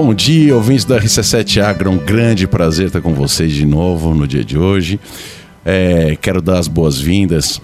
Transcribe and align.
Bom 0.00 0.14
dia, 0.14 0.54
ouvintes 0.54 0.84
da 0.84 0.96
RC7 1.00 1.60
Agro. 1.60 1.90
Um 1.90 1.98
grande 1.98 2.46
prazer 2.46 2.86
estar 2.86 3.00
com 3.00 3.12
vocês 3.14 3.52
de 3.52 3.66
novo 3.66 4.14
no 4.14 4.28
dia 4.28 4.44
de 4.44 4.56
hoje. 4.56 5.00
É, 5.64 6.16
quero 6.22 6.40
dar 6.40 6.60
as 6.60 6.68
boas-vindas 6.68 7.60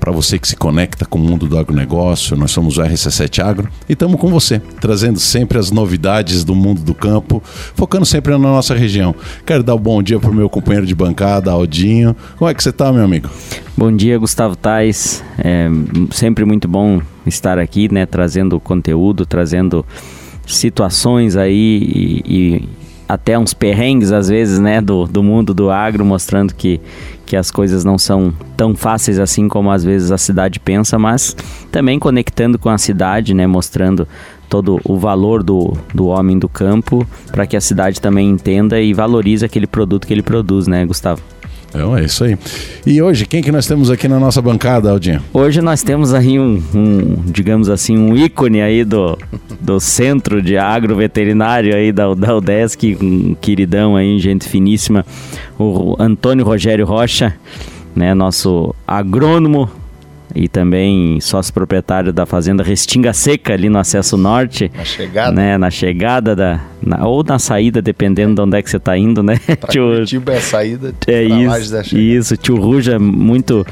para 0.00 0.10
você 0.10 0.36
que 0.36 0.48
se 0.48 0.56
conecta 0.56 1.06
com 1.06 1.16
o 1.16 1.22
mundo 1.22 1.46
do 1.46 1.56
agronegócio. 1.56 2.36
Nós 2.36 2.50
somos 2.50 2.76
o 2.76 2.82
RC7 2.82 3.38
Agro 3.38 3.68
e 3.88 3.92
estamos 3.92 4.20
com 4.20 4.28
você, 4.28 4.58
trazendo 4.80 5.20
sempre 5.20 5.60
as 5.60 5.70
novidades 5.70 6.42
do 6.42 6.56
mundo 6.56 6.82
do 6.82 6.92
campo, 6.92 7.40
focando 7.76 8.04
sempre 8.04 8.32
na 8.32 8.38
nossa 8.38 8.74
região. 8.74 9.14
Quero 9.46 9.62
dar 9.62 9.76
um 9.76 9.80
bom 9.80 10.02
dia 10.02 10.18
para 10.18 10.30
o 10.30 10.34
meu 10.34 10.50
companheiro 10.50 10.88
de 10.88 10.94
bancada, 10.94 11.52
Aldinho. 11.52 12.16
Como 12.36 12.50
é 12.50 12.52
que 12.52 12.64
você 12.64 12.70
está, 12.70 12.92
meu 12.92 13.04
amigo? 13.04 13.30
Bom 13.76 13.94
dia, 13.94 14.18
Gustavo 14.18 14.56
Tais. 14.56 15.22
É 15.38 15.68
sempre 16.10 16.44
muito 16.44 16.66
bom 16.66 17.00
estar 17.24 17.60
aqui, 17.60 17.92
né, 17.94 18.06
trazendo 18.06 18.58
conteúdo, 18.58 19.24
trazendo 19.24 19.86
situações 20.46 21.36
aí 21.36 21.52
e, 21.54 22.22
e, 22.26 22.68
até 23.08 23.38
uns 23.38 23.54
perrengues 23.54 24.12
às 24.12 24.28
vezes, 24.28 24.58
né, 24.58 24.80
do, 24.80 25.06
do 25.06 25.22
mundo 25.22 25.54
do 25.54 25.70
agro, 25.70 26.04
mostrando 26.04 26.54
que, 26.54 26.80
que 27.24 27.36
as 27.36 27.50
coisas 27.50 27.84
não 27.84 27.98
são 27.98 28.32
tão 28.56 28.74
fáceis 28.74 29.18
assim 29.18 29.48
como 29.48 29.70
às 29.70 29.84
vezes 29.84 30.10
a 30.10 30.18
cidade 30.18 30.58
pensa, 30.58 30.98
mas 30.98 31.36
também 31.70 31.98
conectando 31.98 32.58
com 32.58 32.68
a 32.68 32.78
cidade, 32.78 33.32
né, 33.32 33.46
mostrando 33.46 34.08
todo 34.48 34.80
o 34.84 34.96
valor 34.96 35.42
do, 35.42 35.76
do 35.94 36.06
homem 36.06 36.38
do 36.38 36.48
campo 36.48 37.06
para 37.30 37.46
que 37.46 37.56
a 37.56 37.60
cidade 37.60 38.00
também 38.00 38.28
entenda 38.28 38.80
e 38.80 38.92
valorize 38.92 39.44
aquele 39.44 39.66
produto 39.66 40.06
que 40.06 40.14
ele 40.14 40.22
produz, 40.22 40.66
né, 40.66 40.84
Gustavo? 40.84 41.22
Então 41.68 41.96
é 41.96 42.04
isso 42.04 42.24
aí. 42.24 42.38
E 42.86 43.02
hoje, 43.02 43.26
quem 43.26 43.42
que 43.42 43.52
nós 43.52 43.66
temos 43.66 43.90
aqui 43.90 44.08
na 44.08 44.18
nossa 44.18 44.40
bancada, 44.40 44.90
Aldinho? 44.90 45.22
Hoje 45.32 45.60
nós 45.60 45.82
temos 45.82 46.14
aí 46.14 46.38
um, 46.38 46.62
um 46.74 47.22
digamos 47.26 47.68
assim, 47.68 47.98
um 47.98 48.16
ícone 48.16 48.62
aí 48.62 48.84
do, 48.84 49.18
do 49.60 49.78
centro 49.80 50.40
de 50.40 50.56
agroveterinário 50.56 51.74
aí 51.74 51.92
da, 51.92 52.12
da 52.14 52.36
UDESC, 52.36 52.96
um 53.00 53.34
queridão 53.34 53.96
aí, 53.96 54.18
gente 54.18 54.48
finíssima, 54.48 55.04
o 55.58 55.96
Antônio 55.98 56.44
Rogério 56.44 56.86
Rocha, 56.86 57.34
né, 57.94 58.14
nosso 58.14 58.74
agrônomo 58.86 59.68
e 60.36 60.48
também 60.48 61.18
sócio 61.18 61.52
proprietário 61.52 62.12
da 62.12 62.26
fazenda 62.26 62.62
Restinga 62.62 63.14
Seca 63.14 63.54
ali 63.54 63.70
no 63.70 63.78
acesso 63.78 64.18
norte. 64.18 64.70
Na 64.76 64.84
chegada. 64.84 65.32
Né, 65.32 65.56
na 65.56 65.70
chegada 65.70 66.36
da 66.36 66.60
na, 66.82 67.06
ou 67.06 67.24
na 67.24 67.38
saída, 67.38 67.80
dependendo 67.80 68.34
de 68.34 68.40
onde 68.42 68.58
é 68.58 68.62
que 68.62 68.68
você 68.68 68.76
está 68.76 68.96
indo, 68.98 69.22
né? 69.22 69.40
Pra 69.58 69.70
tio, 69.70 69.88
Curitiba 69.88 70.34
é 70.34 70.36
a 70.36 70.40
saída. 70.40 70.94
É 71.06 71.24
isso. 71.24 71.96
Isso, 71.96 72.36
tio 72.36 72.56
Ruja, 72.56 72.98
muito 72.98 73.66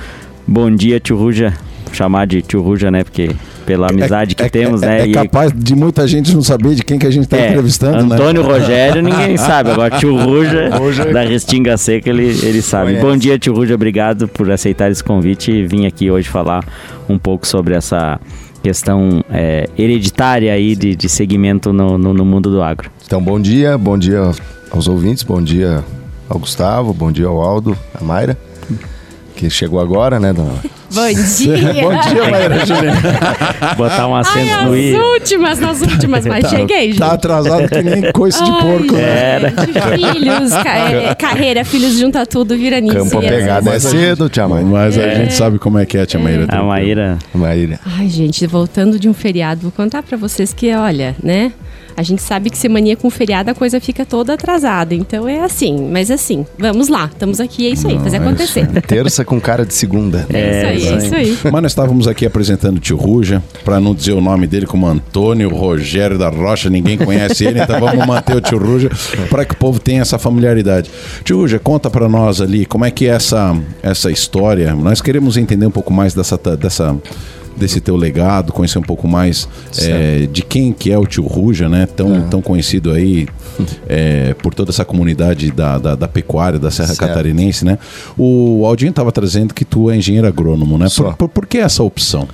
bom 0.46 0.70
dia, 0.74 0.98
tio 0.98 1.18
Ruja. 1.18 1.52
Chamar 1.92 2.26
de 2.26 2.40
tio 2.40 2.62
Ruja, 2.62 2.90
né? 2.90 3.04
Porque 3.04 3.30
pela 3.64 3.88
amizade 3.88 4.34
que 4.34 4.42
é, 4.42 4.48
temos, 4.48 4.82
é, 4.82 4.86
né? 4.86 5.10
É, 5.10 5.12
capaz 5.12 5.50
e... 5.50 5.54
de 5.54 5.74
muita 5.74 6.06
gente 6.06 6.34
não 6.34 6.42
saber 6.42 6.74
de 6.74 6.84
quem 6.84 6.98
que 6.98 7.06
a 7.06 7.10
gente 7.10 7.24
está 7.24 7.38
é, 7.38 7.48
entrevistando, 7.48 8.14
Antônio 8.14 8.42
né? 8.42 8.48
Rogério, 8.48 9.02
ninguém 9.02 9.36
sabe. 9.38 9.70
Agora, 9.70 9.96
tio 9.98 10.16
Ruja, 10.16 10.70
da 11.12 11.22
Restinga 11.22 11.76
Seca, 11.76 12.10
ele, 12.10 12.26
ele 12.42 12.62
sabe. 12.62 12.86
Conhece. 12.86 13.06
Bom 13.06 13.16
dia, 13.16 13.38
tio 13.38 13.54
Ruja. 13.54 13.74
Obrigado 13.74 14.28
por 14.28 14.50
aceitar 14.50 14.90
esse 14.90 15.02
convite 15.02 15.50
e 15.50 15.66
vim 15.66 15.86
aqui 15.86 16.10
hoje 16.10 16.28
falar 16.28 16.64
um 17.08 17.18
pouco 17.18 17.46
sobre 17.46 17.74
essa 17.74 18.20
questão 18.62 19.22
é, 19.30 19.68
hereditária 19.76 20.52
aí 20.52 20.74
de, 20.74 20.96
de 20.96 21.08
segmento 21.08 21.72
no, 21.72 21.98
no, 21.98 22.14
no 22.14 22.24
mundo 22.24 22.50
do 22.50 22.62
agro. 22.62 22.90
Então, 23.04 23.22
bom 23.22 23.38
dia, 23.38 23.76
bom 23.76 23.98
dia 23.98 24.30
aos 24.70 24.88
ouvintes, 24.88 25.22
bom 25.22 25.42
dia 25.42 25.84
ao 26.28 26.38
Gustavo, 26.38 26.94
bom 26.94 27.12
dia 27.12 27.26
ao 27.26 27.40
Aldo, 27.40 27.76
a 27.94 28.02
Mayra 28.02 28.38
que 29.34 29.50
chegou 29.50 29.80
agora, 29.80 30.18
né, 30.20 30.32
dona? 30.32 30.54
Bom 30.94 31.08
dia! 31.08 31.82
Bom 31.82 32.14
dia, 32.14 32.30
Maíra 32.30 32.66
Juliana. 32.66 33.00
Botar 33.76 34.06
um 34.06 34.14
acento 34.14 34.38
Ai, 34.38 34.64
no 34.64 34.76
i. 34.76 34.92
Nas 34.92 35.02
últimas, 35.02 35.58
nas 35.58 35.80
últimas, 35.80 36.26
mas 36.26 36.42
tá, 36.44 36.48
cheguei, 36.50 36.86
gente. 36.88 36.98
Tá 36.98 37.12
atrasado 37.12 37.68
que 37.68 37.82
nem 37.82 38.12
coice 38.12 38.42
de 38.42 38.50
porco. 38.50 38.94
Né? 38.94 39.02
Era. 39.02 39.50
Filhos, 39.50 40.52
ca 40.52 40.78
é, 40.78 41.14
carreira, 41.14 41.64
filhos 41.64 41.98
junta 41.98 42.24
tudo, 42.24 42.56
vira 42.56 42.80
nisso. 42.80 42.96
Campo 42.96 43.20
pegada 43.20 43.70
é 43.70 43.80
cedo, 43.80 44.28
tia 44.28 44.46
Maíra. 44.46 44.66
Mas 44.68 44.96
é. 44.96 45.10
a 45.10 45.14
gente 45.16 45.34
sabe 45.34 45.58
como 45.58 45.78
é 45.78 45.84
que 45.84 45.98
é, 45.98 46.06
tia 46.06 46.20
Maíra. 46.20 46.46
A 46.48 46.62
Maíra. 46.62 47.18
Maíra. 47.34 47.80
Ai, 47.84 48.08
gente, 48.08 48.46
voltando 48.46 48.98
de 48.98 49.08
um 49.08 49.14
feriado, 49.14 49.62
vou 49.62 49.72
contar 49.72 50.02
pra 50.02 50.16
vocês 50.16 50.52
que, 50.52 50.72
olha, 50.72 51.16
né... 51.22 51.52
A 51.96 52.02
gente 52.02 52.22
sabe 52.22 52.50
que 52.50 52.58
semana 52.58 52.96
com 52.96 53.08
feriado 53.08 53.50
a 53.50 53.54
coisa 53.54 53.80
fica 53.80 54.04
toda 54.04 54.34
atrasada. 54.34 54.94
Então 54.94 55.28
é 55.28 55.40
assim, 55.40 55.88
mas 55.90 56.10
assim, 56.10 56.44
vamos 56.58 56.88
lá, 56.88 57.08
estamos 57.12 57.40
aqui, 57.40 57.68
é 57.68 57.70
isso 57.70 57.86
aí, 57.86 57.98
fazer 57.98 58.16
acontecer. 58.16 58.68
É 58.74 58.80
terça 58.80 59.24
com 59.24 59.40
cara 59.40 59.64
de 59.64 59.72
segunda. 59.74 60.26
É, 60.32 60.74
isso 60.74 60.83
aí, 60.83 60.83
isso 60.92 61.14
aí. 61.14 61.38
Mas 61.44 61.62
nós 61.62 61.72
estávamos 61.72 62.08
aqui 62.08 62.26
apresentando 62.26 62.76
o 62.76 62.80
tio 62.80 62.96
Ruja, 62.96 63.42
para 63.64 63.80
não 63.80 63.94
dizer 63.94 64.12
o 64.12 64.20
nome 64.20 64.46
dele 64.46 64.66
como 64.66 64.86
Antônio 64.86 65.48
Rogério 65.48 66.18
da 66.18 66.28
Rocha, 66.28 66.70
ninguém 66.70 66.96
conhece 66.98 67.44
ele, 67.44 67.60
então 67.60 67.78
vamos 67.80 68.06
manter 68.06 68.36
o 68.36 68.40
tio 68.40 68.58
Ruja 68.58 68.90
para 69.30 69.44
que 69.44 69.54
o 69.54 69.56
povo 69.56 69.78
tenha 69.78 70.02
essa 70.02 70.18
familiaridade. 70.18 70.90
Tio 71.22 71.38
Ruja, 71.38 71.58
conta 71.58 71.90
para 71.90 72.08
nós 72.08 72.40
ali 72.40 72.64
como 72.66 72.84
é 72.84 72.90
que 72.90 73.06
é 73.06 73.10
essa, 73.10 73.56
essa 73.82 74.10
história. 74.10 74.74
Nós 74.74 75.00
queremos 75.00 75.36
entender 75.36 75.66
um 75.66 75.70
pouco 75.70 75.92
mais 75.92 76.14
dessa, 76.14 76.38
dessa 76.56 76.96
desse 77.56 77.80
teu 77.80 77.96
legado, 77.96 78.52
conhecer 78.52 78.78
um 78.78 78.82
pouco 78.82 79.06
mais 79.06 79.48
é, 79.78 80.26
de 80.30 80.42
quem 80.42 80.72
que 80.72 80.90
é 80.90 80.98
o 80.98 81.06
tio 81.06 81.26
Ruja, 81.26 81.68
né? 81.68 81.86
Tão, 81.86 82.22
tão 82.28 82.42
conhecido 82.42 82.90
aí 82.92 83.26
é, 83.88 84.34
por 84.34 84.54
toda 84.54 84.70
essa 84.70 84.84
comunidade 84.84 85.50
da, 85.50 85.78
da, 85.78 85.94
da 85.94 86.08
pecuária, 86.08 86.58
da 86.58 86.70
Serra 86.70 86.88
certo. 86.88 87.00
Catarinense, 87.00 87.64
né? 87.64 87.78
O 88.16 88.64
Aldinho 88.66 88.90
estava 88.90 89.12
trazendo 89.12 89.54
que 89.54 89.64
tu 89.64 89.90
é 89.90 89.96
engenheiro 89.96 90.26
agrônomo, 90.26 90.78
né? 90.78 90.86
Por, 90.94 91.16
por, 91.16 91.28
por, 91.28 91.46
que 91.46 91.58
essa 91.58 91.82
opção? 91.82 92.28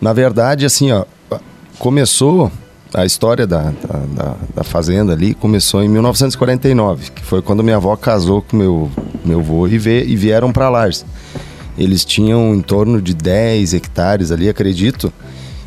Na 0.00 0.12
verdade, 0.12 0.64
assim, 0.64 0.92
ó, 0.92 1.04
começou 1.78 2.50
a 2.92 3.04
história 3.04 3.46
da, 3.46 3.72
da, 4.14 4.36
da, 4.54 4.62
fazenda 4.62 5.12
ali 5.12 5.34
começou 5.34 5.82
em 5.82 5.88
1949, 5.88 7.10
que 7.10 7.24
foi 7.24 7.42
quando 7.42 7.62
minha 7.64 7.76
avó 7.76 7.96
casou 7.96 8.40
com 8.40 8.56
meu 8.56 8.90
meu 9.24 9.40
avô 9.40 9.66
e, 9.66 9.78
vê, 9.78 10.04
e 10.04 10.14
vieram 10.14 10.52
para 10.52 10.68
Lars. 10.68 11.04
Eles 11.76 12.04
tinham 12.04 12.54
em 12.54 12.60
torno 12.60 13.02
de 13.02 13.14
10 13.14 13.74
hectares 13.74 14.30
ali, 14.30 14.48
acredito. 14.48 15.12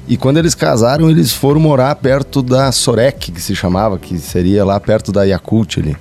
E 0.07 0.15
quando 0.15 0.37
eles 0.37 0.55
casaram, 0.55 1.09
eles 1.09 1.33
foram 1.33 1.59
morar 1.59 1.93
perto 1.95 2.41
da 2.41 2.71
Sorek, 2.71 3.31
que 3.31 3.41
se 3.41 3.55
chamava, 3.55 3.99
que 3.99 4.17
seria 4.17 4.63
lá 4.63 4.79
perto 4.79 5.11
da 5.11 5.23
Yakult 5.23 5.79
ali. 5.79 5.97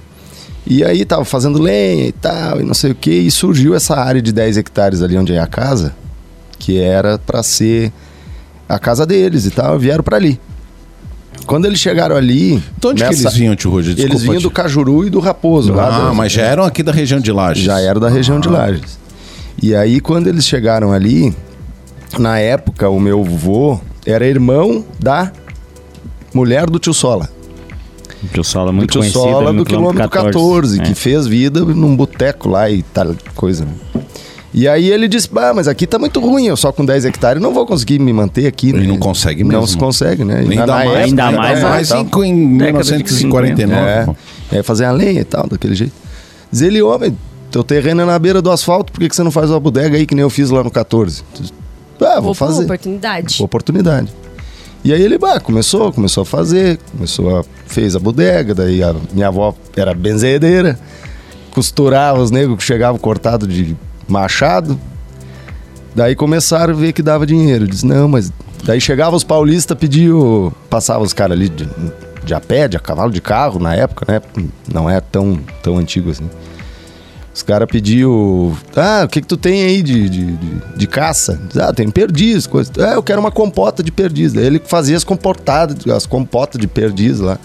E 0.64 0.84
aí 0.84 1.04
tava 1.04 1.24
fazendo 1.24 1.60
lenha 1.60 2.06
e 2.06 2.12
tal, 2.12 2.60
e 2.60 2.64
não 2.64 2.74
sei 2.74 2.92
o 2.92 2.94
que, 2.94 3.10
e 3.10 3.30
surgiu 3.30 3.74
essa 3.74 3.96
área 3.96 4.22
de 4.22 4.32
10 4.32 4.56
hectares 4.56 5.02
ali 5.02 5.16
onde 5.16 5.32
é 5.32 5.40
a 5.40 5.46
casa, 5.46 5.94
que 6.58 6.78
era 6.78 7.18
para 7.18 7.42
ser 7.42 7.92
a 8.68 8.78
casa 8.78 9.06
deles 9.06 9.44
e 9.44 9.50
tal, 9.50 9.78
vieram 9.78 10.02
para 10.02 10.16
ali. 10.16 10.40
Quando 11.46 11.66
eles 11.66 11.78
chegaram 11.78 12.16
ali. 12.16 12.62
De 12.78 12.86
onde 12.86 13.02
nessa, 13.02 13.14
que 13.14 13.22
eles 13.22 13.34
vinham, 13.34 13.54
tio 13.54 13.70
Roger? 13.70 13.94
Eles 13.96 14.22
vinham 14.22 14.40
do 14.40 14.50
Cajuru 14.50 15.06
e 15.06 15.10
do 15.10 15.20
Raposo. 15.20 15.78
Ah, 15.78 16.12
mas 16.14 16.32
já 16.32 16.42
eram 16.42 16.64
aqui 16.64 16.82
da 16.82 16.90
região 16.90 17.20
de 17.20 17.30
Lages. 17.30 17.62
Já 17.62 17.80
eram 17.80 18.00
da 18.00 18.08
região 18.08 18.38
ah. 18.38 18.40
de 18.40 18.48
Lages. 18.48 18.98
E 19.62 19.74
aí, 19.74 20.00
quando 20.00 20.26
eles 20.26 20.46
chegaram 20.46 20.92
ali, 20.92 21.34
na 22.18 22.38
época, 22.38 22.88
o 22.88 23.00
meu 23.00 23.20
avô 23.20 23.80
era 24.04 24.26
irmão 24.26 24.84
da 24.98 25.32
mulher 26.32 26.68
do 26.68 26.78
tio 26.78 26.94
Sola. 26.94 27.28
O 28.22 28.28
tio 28.28 28.44
Sola 28.44 28.72
muito 28.72 28.98
do 28.98 29.02
tio 29.02 29.12
Sola 29.12 29.52
do 29.52 29.64
quilômetro 29.64 30.08
14, 30.08 30.32
14 30.32 30.80
é. 30.80 30.84
que 30.84 30.94
fez 30.94 31.26
vida 31.26 31.60
num 31.60 31.96
boteco 31.96 32.48
lá 32.48 32.70
e 32.70 32.82
tal 32.82 33.14
coisa. 33.34 33.64
Né? 33.64 34.02
E 34.54 34.66
aí 34.66 34.90
ele 34.90 35.06
disse, 35.06 35.28
bah, 35.30 35.52
mas 35.54 35.68
aqui 35.68 35.86
tá 35.86 35.98
muito 35.98 36.18
ruim, 36.18 36.46
eu 36.46 36.56
só 36.56 36.72
com 36.72 36.84
10 36.84 37.04
hectares 37.04 37.42
não 37.42 37.52
vou 37.52 37.66
conseguir 37.66 37.98
me 37.98 38.12
manter 38.12 38.46
aqui. 38.46 38.72
Né? 38.72 38.86
não 38.86 38.96
consegue 38.96 39.44
mesmo. 39.44 39.60
Não 39.60 39.66
se 39.66 39.76
consegue, 39.76 40.24
né? 40.24 40.38
ainda, 40.38 40.66
mais, 40.66 40.90
época, 40.90 41.04
ainda 41.04 41.30
mais, 41.32 41.56
ainda 41.58 41.68
mais 41.68 41.90
em, 41.90 42.24
em 42.24 42.34
1949. 42.34 43.76
É, 44.50 44.58
é, 44.58 44.62
fazer 44.62 44.86
a 44.86 44.92
lenha 44.92 45.20
e 45.20 45.24
tal, 45.24 45.46
daquele 45.46 45.74
jeito. 45.74 45.92
Diz 46.50 46.62
ele, 46.62 46.80
homem, 46.80 47.14
teu 47.56 47.64
terreno 47.64 48.02
é 48.02 48.04
na 48.04 48.18
beira 48.18 48.42
do 48.42 48.50
asfalto, 48.50 48.92
por 48.92 49.00
que, 49.00 49.08
que 49.08 49.16
você 49.16 49.22
não 49.22 49.30
faz 49.30 49.50
uma 49.50 49.60
bodega 49.60 49.96
aí 49.96 50.06
que 50.06 50.14
nem 50.14 50.22
eu 50.22 50.30
fiz 50.30 50.50
lá 50.50 50.62
no 50.62 50.70
14? 50.70 51.22
Ah, 52.00 52.20
vou 52.20 52.34
fazer. 52.34 52.64
Oportunidade. 52.64 53.42
Oportunidade. 53.42 54.12
E 54.84 54.92
aí 54.92 55.02
ele 55.02 55.18
bah, 55.18 55.40
começou, 55.40 55.92
começou 55.92 56.22
a 56.22 56.26
fazer, 56.26 56.78
começou 56.92 57.38
a 57.40 57.44
fez 57.66 57.96
a 57.96 57.98
bodega, 57.98 58.54
daí 58.54 58.82
a 58.82 58.94
minha 59.12 59.28
avó 59.28 59.54
era 59.76 59.92
benzedeira, 59.92 60.78
costurava 61.50 62.20
os 62.20 62.30
negros 62.30 62.58
que 62.58 62.64
chegavam 62.64 62.98
cortado 62.98 63.46
de 63.46 63.76
machado. 64.06 64.78
Daí 65.94 66.14
começaram 66.14 66.74
a 66.74 66.76
ver 66.76 66.92
que 66.92 67.02
dava 67.02 67.26
dinheiro. 67.26 67.66
Diz, 67.66 67.82
não, 67.82 68.06
mas 68.06 68.30
daí 68.62 68.80
chegava 68.80 69.16
os 69.16 69.24
paulistas, 69.24 69.76
pediam, 69.76 70.52
passava 70.68 71.02
os 71.02 71.12
caras 71.12 71.36
ali 71.36 71.48
de, 71.48 71.68
de 72.22 72.34
a 72.34 72.40
pé, 72.40 72.68
de 72.68 72.76
a 72.76 72.80
cavalo 72.80 73.10
de 73.10 73.20
carro 73.20 73.58
na 73.58 73.74
época, 73.74 74.04
né? 74.06 74.20
Não 74.72 74.88
é 74.88 75.00
tão, 75.00 75.38
tão 75.62 75.78
antigo 75.78 76.10
assim. 76.10 76.28
Os 77.36 77.42
caras 77.42 77.68
pediu, 77.70 78.56
ah, 78.74 79.02
o 79.04 79.08
que 79.10 79.20
que 79.20 79.26
tu 79.26 79.36
tem 79.36 79.62
aí 79.62 79.82
de, 79.82 80.08
de, 80.08 80.36
de, 80.36 80.62
de 80.74 80.86
caça? 80.86 81.38
Diz, 81.48 81.58
ah, 81.58 81.70
tem 81.70 81.90
perdiz, 81.90 82.46
coisa. 82.46 82.72
Ah, 82.78 82.94
eu 82.94 83.02
quero 83.02 83.20
uma 83.20 83.30
compota 83.30 83.82
de 83.82 83.92
perdiz. 83.92 84.32
Daí 84.32 84.46
ele 84.46 84.58
fazia 84.64 84.96
as 84.96 85.04
comportadas, 85.04 85.86
as 85.86 86.06
compotas 86.06 86.58
de 86.58 86.66
perdiz 86.66 87.20
lá, 87.20 87.38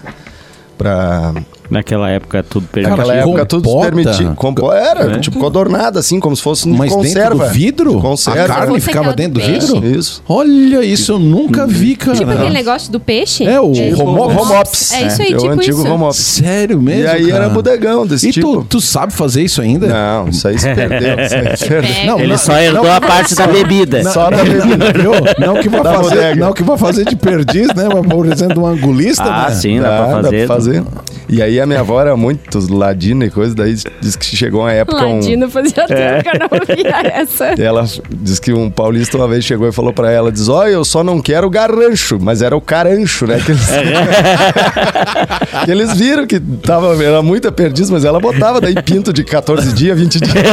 pra, 0.77 1.33
Naquela 1.71 2.09
época 2.09 2.43
tudo 2.43 2.67
permitido. 2.67 2.97
Naquela 2.97 3.15
época 3.15 3.45
tudo 3.45 3.79
permitido. 3.79 4.35
Compo... 4.35 4.71
Era, 4.73 5.15
É. 5.15 5.19
tipo 5.19 5.39
codornada, 5.39 5.99
assim, 5.99 6.19
como 6.19 6.35
se 6.35 6.41
fosse 6.43 6.67
um 6.67 6.75
Mas 6.75 6.91
conserva. 6.91 7.29
dentro 7.29 7.37
do 7.47 7.53
vidro? 7.53 7.99
Conserva. 8.01 8.43
A 8.43 8.47
carne 8.47 8.79
ficava 8.81 9.13
dentro 9.13 9.39
do 9.39 9.45
vidro? 9.47 9.85
Isso. 9.85 10.21
Olha, 10.27 10.83
isso 10.83 11.13
eu 11.13 11.19
nunca 11.19 11.65
vi, 11.65 11.95
cara. 11.95 12.17
Tipo 12.17 12.29
aquele 12.31 12.49
negócio 12.49 12.91
do 12.91 12.99
peixe. 12.99 13.45
É, 13.45 13.59
o 13.61 13.71
Tipo, 13.71 14.03
home 14.03 14.53
office. 14.61 14.91
É 14.93 15.07
isso 15.07 15.21
aí, 15.21 15.31
É 15.31 15.35
o 15.35 15.39
tipo 15.39 15.51
antigo 15.53 16.09
isso. 16.09 16.21
Sério 16.21 16.81
mesmo, 16.81 17.03
E 17.03 17.07
aí 17.07 17.27
cara? 17.27 17.45
era 17.45 17.49
bodegão 17.49 18.05
desse 18.05 18.27
E 18.27 18.31
tipo. 18.33 18.57
tu, 18.57 18.65
tu 18.65 18.81
sabe 18.81 19.13
fazer 19.13 19.41
isso 19.41 19.61
ainda? 19.61 19.87
Não, 19.87 20.27
isso 20.27 20.45
aí 20.47 20.59
se 20.59 20.67
perdeu. 20.75 21.19
Isso 21.21 21.35
aí 21.35 21.57
se 21.57 21.67
perdeu. 21.67 21.89
Pega. 21.93 22.05
Não, 22.07 22.19
Ele 22.19 22.27
não, 22.27 22.37
só 22.37 22.57
herdou 22.59 22.91
a 22.91 22.99
parte 22.99 23.33
da 23.33 23.47
bebida. 23.47 24.03
Só 24.03 24.29
da 24.29 24.37
bebida. 24.43 24.91
Viu? 24.93 25.11
Não 25.39 25.55
que 25.61 25.69
vai 25.69 25.83
fazer, 25.83 26.35
não 26.35 26.51
que 26.51 26.63
vai 26.63 26.77
fazer 26.77 27.05
de 27.05 27.15
perdiz, 27.15 27.67
né? 27.73 27.87
Por 28.09 28.25
exemplo, 28.25 28.63
um 28.63 28.65
angulista, 28.67 29.23
Ah, 29.23 29.49
né? 29.49 29.55
sim, 29.55 29.79
dá, 29.79 30.19
pra 30.21 30.47
fazer. 30.47 30.83
E 31.29 31.41
aí 31.41 31.60
a 31.61 31.65
minha 31.65 31.79
avó 31.79 32.01
era 32.01 32.15
muito 32.17 32.59
ladina 32.73 33.25
e 33.25 33.29
coisa, 33.29 33.55
daí 33.55 33.75
disse 33.99 34.17
que 34.17 34.25
chegou 34.25 34.61
uma 34.61 34.71
época 34.71 35.05
um... 35.05 35.15
Ladino 35.15 35.49
fazia 35.49 35.85
tempo 35.85 36.23
que 36.23 36.29
eu 36.29 36.39
não 36.39 36.49
ouvia 36.51 37.11
essa. 37.13 37.45
Ela 37.61 37.85
diz 38.09 38.39
que 38.39 38.53
um 38.53 38.69
paulista 38.69 39.17
uma 39.17 39.27
vez 39.27 39.43
chegou 39.45 39.67
e 39.67 39.71
falou 39.71 39.93
pra 39.93 40.11
ela, 40.11 40.31
diz, 40.31 40.47
olha, 40.47 40.71
eu 40.71 40.85
só 40.85 41.03
não 41.03 41.21
quero 41.21 41.49
garrancho, 41.49 42.17
mas 42.19 42.41
era 42.41 42.55
o 42.55 42.61
carancho, 42.61 43.25
né? 43.27 43.39
Que 43.39 43.51
eles, 43.51 43.67
que 45.65 45.71
eles 45.71 45.97
viram 45.97 46.27
que 46.27 46.39
tava, 46.39 47.01
era 47.03 47.21
muita 47.21 47.51
perdiz, 47.51 47.89
mas 47.89 48.05
ela 48.05 48.19
botava 48.19 48.59
daí 48.59 48.75
pinto 48.81 49.13
de 49.13 49.23
14 49.23 49.73
dias, 49.73 49.97
20 49.97 50.19
dias. 50.19 50.45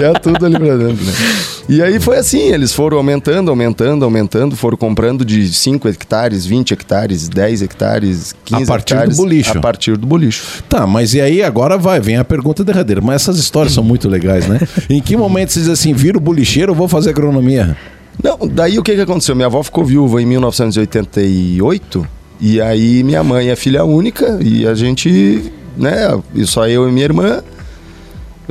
Já 0.00 0.12
tudo 0.14 0.46
ali 0.46 0.58
pra 0.58 0.76
dentro, 0.76 1.04
né? 1.04 1.12
E 1.68 1.82
aí 1.82 2.00
foi 2.00 2.18
assim, 2.18 2.52
eles 2.52 2.72
foram 2.72 2.96
aumentando, 2.96 3.50
aumentando, 3.50 4.04
aumentando, 4.04 4.56
foram 4.56 4.76
comprando 4.76 5.24
de 5.24 5.52
5 5.52 5.88
hectares, 5.88 6.44
20 6.44 6.74
hectares, 6.74 7.28
10 7.28 7.62
hectares, 7.62 8.34
15 8.44 8.61
A 8.64 8.72
partir 8.72 8.94
do 8.94 8.98
hectares. 8.98 9.16
bolicho. 9.16 9.58
A 9.58 9.60
partir 9.60 9.96
do 9.96 10.06
bolicho. 10.06 10.64
Tá, 10.68 10.86
mas 10.86 11.14
e 11.14 11.20
aí 11.20 11.42
agora 11.42 11.76
vai, 11.78 12.00
vem 12.00 12.16
a 12.16 12.24
pergunta 12.24 12.64
derradeira. 12.64 13.00
Mas 13.00 13.22
essas 13.22 13.38
histórias 13.38 13.72
são 13.72 13.84
muito 13.84 14.08
legais, 14.08 14.46
né? 14.46 14.60
em 14.88 15.00
que 15.00 15.16
momento 15.16 15.52
você 15.52 15.60
diz 15.60 15.68
assim, 15.68 15.92
vira 15.92 16.18
o 16.18 16.20
bolicheiro, 16.20 16.72
eu 16.72 16.76
vou 16.76 16.88
fazer 16.88 17.10
agronomia? 17.10 17.76
Não, 18.22 18.38
daí 18.46 18.78
o 18.78 18.82
que, 18.82 18.94
que 18.94 19.00
aconteceu? 19.00 19.34
Minha 19.34 19.46
avó 19.46 19.62
ficou 19.62 19.84
viúva 19.84 20.20
em 20.20 20.26
1988 20.26 22.06
e 22.40 22.60
aí 22.60 23.02
minha 23.02 23.22
mãe 23.22 23.48
é 23.48 23.56
filha 23.56 23.84
única 23.84 24.38
e 24.40 24.66
a 24.66 24.74
gente, 24.74 25.52
né, 25.76 26.20
só 26.44 26.68
eu 26.68 26.88
e 26.88 26.92
minha 26.92 27.04
irmã, 27.04 27.42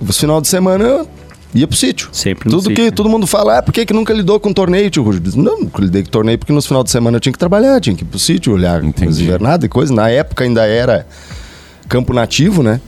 no 0.01 0.13
final 0.13 0.41
de 0.41 0.47
semana 0.47 1.05
ia 1.53 1.67
pro 1.67 1.75
sítio. 1.77 2.09
Sempre 2.11 2.45
no 2.49 2.51
Tudo 2.57 2.61
sítio, 2.69 2.75
que 2.75 2.81
né? 2.83 2.91
todo 2.91 3.09
mundo 3.09 3.27
fala, 3.27 3.57
ah, 3.57 3.61
por 3.61 3.73
que, 3.73 3.85
que 3.85 3.93
nunca 3.93 4.13
lidou 4.13 4.39
com 4.39 4.53
torneio, 4.53 4.89
tio? 4.89 5.05
Eu 5.11 5.19
disse, 5.19 5.37
Não, 5.39 5.59
nunca 5.59 5.81
lidei 5.81 6.03
com 6.03 6.09
torneio 6.09 6.37
porque 6.37 6.53
nos 6.53 6.65
final 6.65 6.83
de 6.83 6.91
semana 6.91 7.17
eu 7.17 7.21
tinha 7.21 7.33
que 7.33 7.39
trabalhar, 7.39 7.79
tinha 7.81 7.95
que 7.95 8.03
ir 8.03 8.05
pro 8.07 8.17
sítio, 8.19 8.53
olhar 8.53 8.83
Entendi. 8.83 9.05
coisa 9.05 9.21
invernada 9.23 9.65
e 9.65 9.69
coisa. 9.69 9.93
Na 9.93 10.09
época 10.09 10.43
ainda 10.43 10.65
era 10.65 11.05
campo 11.89 12.13
nativo, 12.13 12.61
né? 12.63 12.79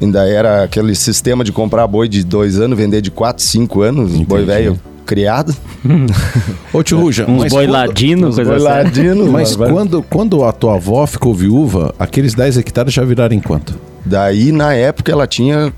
Ainda 0.00 0.26
era 0.28 0.64
aquele 0.64 0.94
sistema 0.94 1.44
de 1.44 1.52
comprar 1.52 1.86
boi 1.86 2.08
de 2.08 2.24
dois 2.24 2.58
anos, 2.58 2.76
vender 2.76 3.00
de 3.02 3.10
quatro, 3.10 3.42
cinco 3.44 3.82
anos, 3.82 4.10
boi 4.12 4.42
Entendi. 4.42 4.44
velho 4.46 4.80
criado. 5.04 5.54
Ô, 6.72 6.82
tio 6.82 7.00
Ruja, 7.00 7.24
Uns 7.28 7.42
mas 7.42 7.52
boi 7.52 7.64
quando- 7.66 7.72
ladino, 7.72 8.28
Os 8.28 8.36
coisa 8.36 8.50
boi 8.50 8.56
assim. 8.58 8.66
ladino, 8.66 9.26
Mas 9.32 9.56
mas- 9.56 9.70
quando, 9.70 10.02
quando 10.02 10.44
a 10.44 10.52
tua 10.52 10.76
avó 10.76 11.06
ficou 11.06 11.34
viúva, 11.34 11.94
aqueles 11.98 12.32
10 12.34 12.56
hectares 12.58 12.92
já 12.94 13.04
viraram 13.04 13.34
em 13.34 13.40
quanto? 13.40 13.74
Daí, 14.04 14.52
na 14.52 14.72
época, 14.72 15.10
ela 15.12 15.26
tinha 15.26 15.72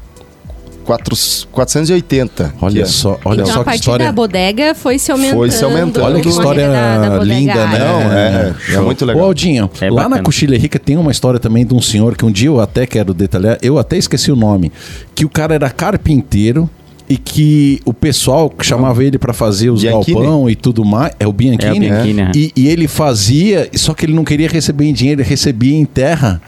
quatro, 0.83 1.17
480. 1.51 2.55
Olha 2.61 2.83
é- 2.83 2.85
só, 2.85 3.19
olha 3.25 3.43
então, 3.43 3.47
só 3.47 3.53
a 3.53 3.59
que 3.59 3.65
partir 3.65 3.81
história. 3.81 4.07
da 4.07 4.13
bodega 4.13 4.75
foi 4.75 4.99
se 4.99 5.11
aumentando. 5.11 5.37
Foi 5.37 5.51
se 5.51 5.65
aumentando. 5.65 6.05
Olha 6.05 6.21
que 6.21 6.29
história 6.29 6.69
da- 6.69 7.19
da 7.19 7.25
linda, 7.25 7.67
né? 7.67 7.79
Não, 7.79 8.13
é, 8.13 8.55
é 8.69 8.73
Show. 8.73 8.85
muito 8.85 9.05
legal. 9.05 9.23
Ô, 9.23 9.27
Aldinho, 9.27 9.71
É 9.81 9.89
lá 9.91 9.97
bacana. 10.03 10.17
na 10.17 10.23
Coxilha 10.23 10.59
Rica 10.59 10.79
tem 10.79 10.97
uma 10.97 11.11
história 11.11 11.41
também 11.41 11.65
de 11.65 11.75
um 11.75 11.81
senhor 11.81 12.17
que 12.17 12.25
um 12.25 12.31
dia 12.31 12.49
eu 12.49 12.61
até 12.61 12.87
quero 12.87 13.15
detalhar, 13.15 13.59
eu 13.63 13.79
até 13.79 13.97
esqueci 13.97 14.31
o 14.31 14.37
nome, 14.37 14.73
que 15.15 15.25
o 15.25 15.29
cara 15.29 15.55
era 15.55 15.71
carpinteiro 15.71 16.69
e 17.09 17.17
que 17.19 17.81
o 17.85 17.93
pessoal 17.93 18.49
que 18.49 18.65
chamava 18.65 19.05
ele 19.05 19.19
pra 19.19 19.35
fazer 19.35 19.69
os 19.71 19.83
Bianchini. 19.83 20.15
galpão 20.17 20.49
e 20.49 20.55
tudo 20.55 20.83
mais, 20.85 21.13
é 21.21 21.27
o 21.27 21.33
Bianchini, 21.33 21.67
É 21.89 21.91
o 21.91 21.93
Bianchini, 22.05 22.21
é. 22.23 22.31
E, 22.35 22.53
e 22.57 22.69
ele 22.69 22.89
fazia, 22.89 23.69
só 23.75 23.93
que 23.93 24.07
ele 24.07 24.15
não 24.15 24.25
queria 24.25 24.49
receber 24.49 24.87
em 24.87 24.95
dinheiro, 24.95 25.21
ele 25.21 25.29
recebia 25.29 25.77
em 25.77 25.85
terra. 25.85 26.41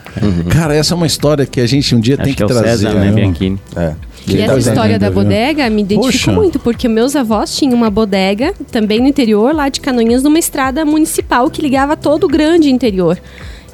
Cara, 0.49 0.75
essa 0.75 0.95
é 0.95 0.97
uma 0.97 1.07
história 1.07 1.45
que 1.45 1.61
a 1.61 1.67
gente 1.67 1.95
um 1.95 2.01
dia 2.01 2.15
Acho 2.15 2.23
tem 2.25 2.33
que, 2.33 2.37
que, 2.39 2.43
é 2.43 2.47
o 2.47 2.49
trazer. 2.49 2.69
César, 2.87 2.95
né, 2.95 3.07
viu? 3.07 3.15
Bianchini. 3.15 3.59
É. 3.77 3.93
E 4.27 4.41
essa 4.41 4.53
Tá 4.55 4.59
história 4.59 4.99
da 4.99 5.11
viu? 5.11 5.23
bodega 5.23 5.69
me 5.69 5.83
identificou 5.83 6.11
Poxa. 6.13 6.33
muito, 6.33 6.59
porque 6.59 6.89
meus 6.89 7.15
avós 7.15 7.55
tinham 7.57 7.75
uma 7.75 7.91
bodega 7.91 8.55
também 8.71 9.01
no 9.01 9.07
interior, 9.07 9.55
lá 9.55 9.69
de 9.69 9.81
Canoinhas, 9.81 10.23
numa 10.23 10.39
estrada 10.39 10.85
municipal 10.85 11.51
que 11.51 11.61
ligava 11.61 11.97
todo 11.97 12.25
o 12.25 12.29
grande 12.29 12.71
interior. 12.71 13.19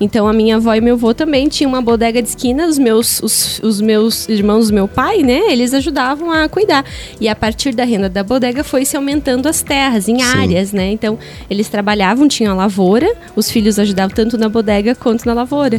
Então 0.00 0.26
a 0.26 0.32
minha 0.32 0.56
avó 0.56 0.74
e 0.74 0.80
meu 0.80 0.94
avô 0.94 1.12
também 1.12 1.46
tinham 1.48 1.68
uma 1.68 1.82
bodega 1.82 2.22
de 2.22 2.28
esquina, 2.28 2.66
os 2.66 2.78
meus, 2.78 3.22
os, 3.22 3.60
os 3.62 3.80
meus 3.80 4.28
irmãos 4.28 4.68
do 4.68 4.74
meu 4.74 4.88
pai, 4.88 5.18
né? 5.18 5.40
Eles 5.50 5.74
ajudavam 5.74 6.32
a 6.32 6.48
cuidar. 6.48 6.84
E 7.20 7.28
a 7.28 7.36
partir 7.36 7.74
da 7.74 7.84
renda 7.84 8.08
da 8.08 8.24
bodega 8.24 8.64
foi 8.64 8.84
se 8.84 8.96
aumentando 8.96 9.46
as 9.46 9.60
terras 9.60 10.08
em 10.08 10.22
áreas, 10.22 10.72
né? 10.72 10.90
Então 10.90 11.18
eles 11.50 11.68
trabalhavam, 11.68 12.26
tinham 12.26 12.52
a 12.52 12.56
lavoura, 12.56 13.12
os 13.36 13.50
filhos 13.50 13.78
ajudavam 13.78 14.14
tanto 14.14 14.38
na 14.38 14.48
bodega 14.48 14.94
quanto 14.94 15.26
na 15.26 15.34
lavoura. 15.34 15.76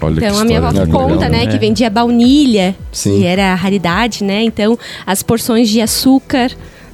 Olha 0.00 0.16
que 0.16 0.24
Então 0.24 0.38
a 0.38 0.44
minha 0.44 0.58
avó 0.58 0.68
história 0.68 0.92
conta, 0.92 1.26
legal, 1.26 1.30
né, 1.30 1.44
né? 1.44 1.46
que 1.46 1.58
vendia 1.58 1.90
baunilha, 1.90 2.74
Sim. 2.90 3.18
que 3.18 3.26
era 3.26 3.54
raridade, 3.54 4.24
né? 4.24 4.42
Então 4.42 4.78
as 5.06 5.22
porções 5.22 5.68
de 5.68 5.80
açúcar, 5.82 6.50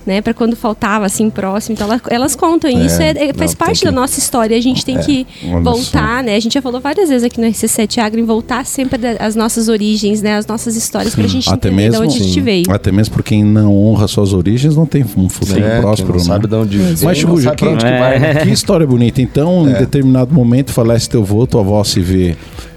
né, 0.06 0.20
para 0.20 0.34
quando 0.34 0.54
faltava 0.56 1.06
assim 1.06 1.30
próximo, 1.30 1.74
então 1.74 1.86
ela- 1.86 2.00
elas 2.10 2.36
contam 2.36 2.70
e 2.70 2.86
isso 2.86 3.00
é, 3.00 3.10
é- 3.10 3.32
faz 3.34 3.52
não, 3.52 3.58
parte 3.58 3.80
tem 3.80 3.86
da 3.86 3.90
que- 3.90 4.00
nossa 4.00 4.18
história. 4.18 4.56
A 4.56 4.60
gente 4.60 4.84
tem 4.84 4.98
que 4.98 5.26
olha 5.50 5.60
voltar, 5.62 6.22
né? 6.22 6.36
A 6.36 6.40
gente 6.40 6.54
já 6.54 6.62
falou 6.62 6.80
várias 6.80 7.08
vezes 7.08 7.24
aqui 7.24 7.40
no 7.40 7.46
RC7 7.46 7.98
Agro 8.00 8.20
em 8.20 8.24
voltar 8.24 8.64
sempre 8.66 9.00
às 9.18 9.34
nossas 9.34 9.68
origens, 9.68 10.20
né, 10.22 10.36
as 10.36 10.46
nossas 10.46 10.76
histórias 10.76 11.14
pra 11.14 11.26
gente 11.26 11.48
Até 11.48 11.68
entender 11.68 11.90
mesmo, 11.90 12.00
de 12.06 12.06
onde 12.12 12.22
a 12.22 12.26
gente 12.26 12.40
veio. 12.40 12.64
até 12.70 12.92
mesmo 12.92 13.14
por 13.14 13.22
quem 13.22 13.42
não 13.44 13.74
honra 13.76 14.06
suas 14.08 14.32
origens, 14.32 14.76
não 14.76 14.86
tem 14.86 15.04
um 15.16 15.28
futuro 15.28 15.62
É, 15.64 15.80
próspero, 15.80 16.10
não 16.12 16.18
né? 16.18 16.24
sabe 16.24 16.46
de 16.46 16.54
onde 16.54 16.76
vem, 16.78 16.86
Mas, 16.88 17.00
sabe 17.00 17.14
que, 17.56 17.76
que 17.76 17.86
É. 17.86 17.98
vai, 17.98 18.18
né? 18.18 18.34
que 18.44 18.50
história 18.50 18.86
bonita. 18.86 19.22
Então, 19.22 19.68
em 19.68 19.72
determinado 19.72 20.32
momento, 20.34 20.72
falece 20.72 21.08
teu 21.08 21.22
avô, 21.22 21.46
tua 21.46 21.60
avó 21.60 21.82
se 21.84 22.00
vê 22.00 22.36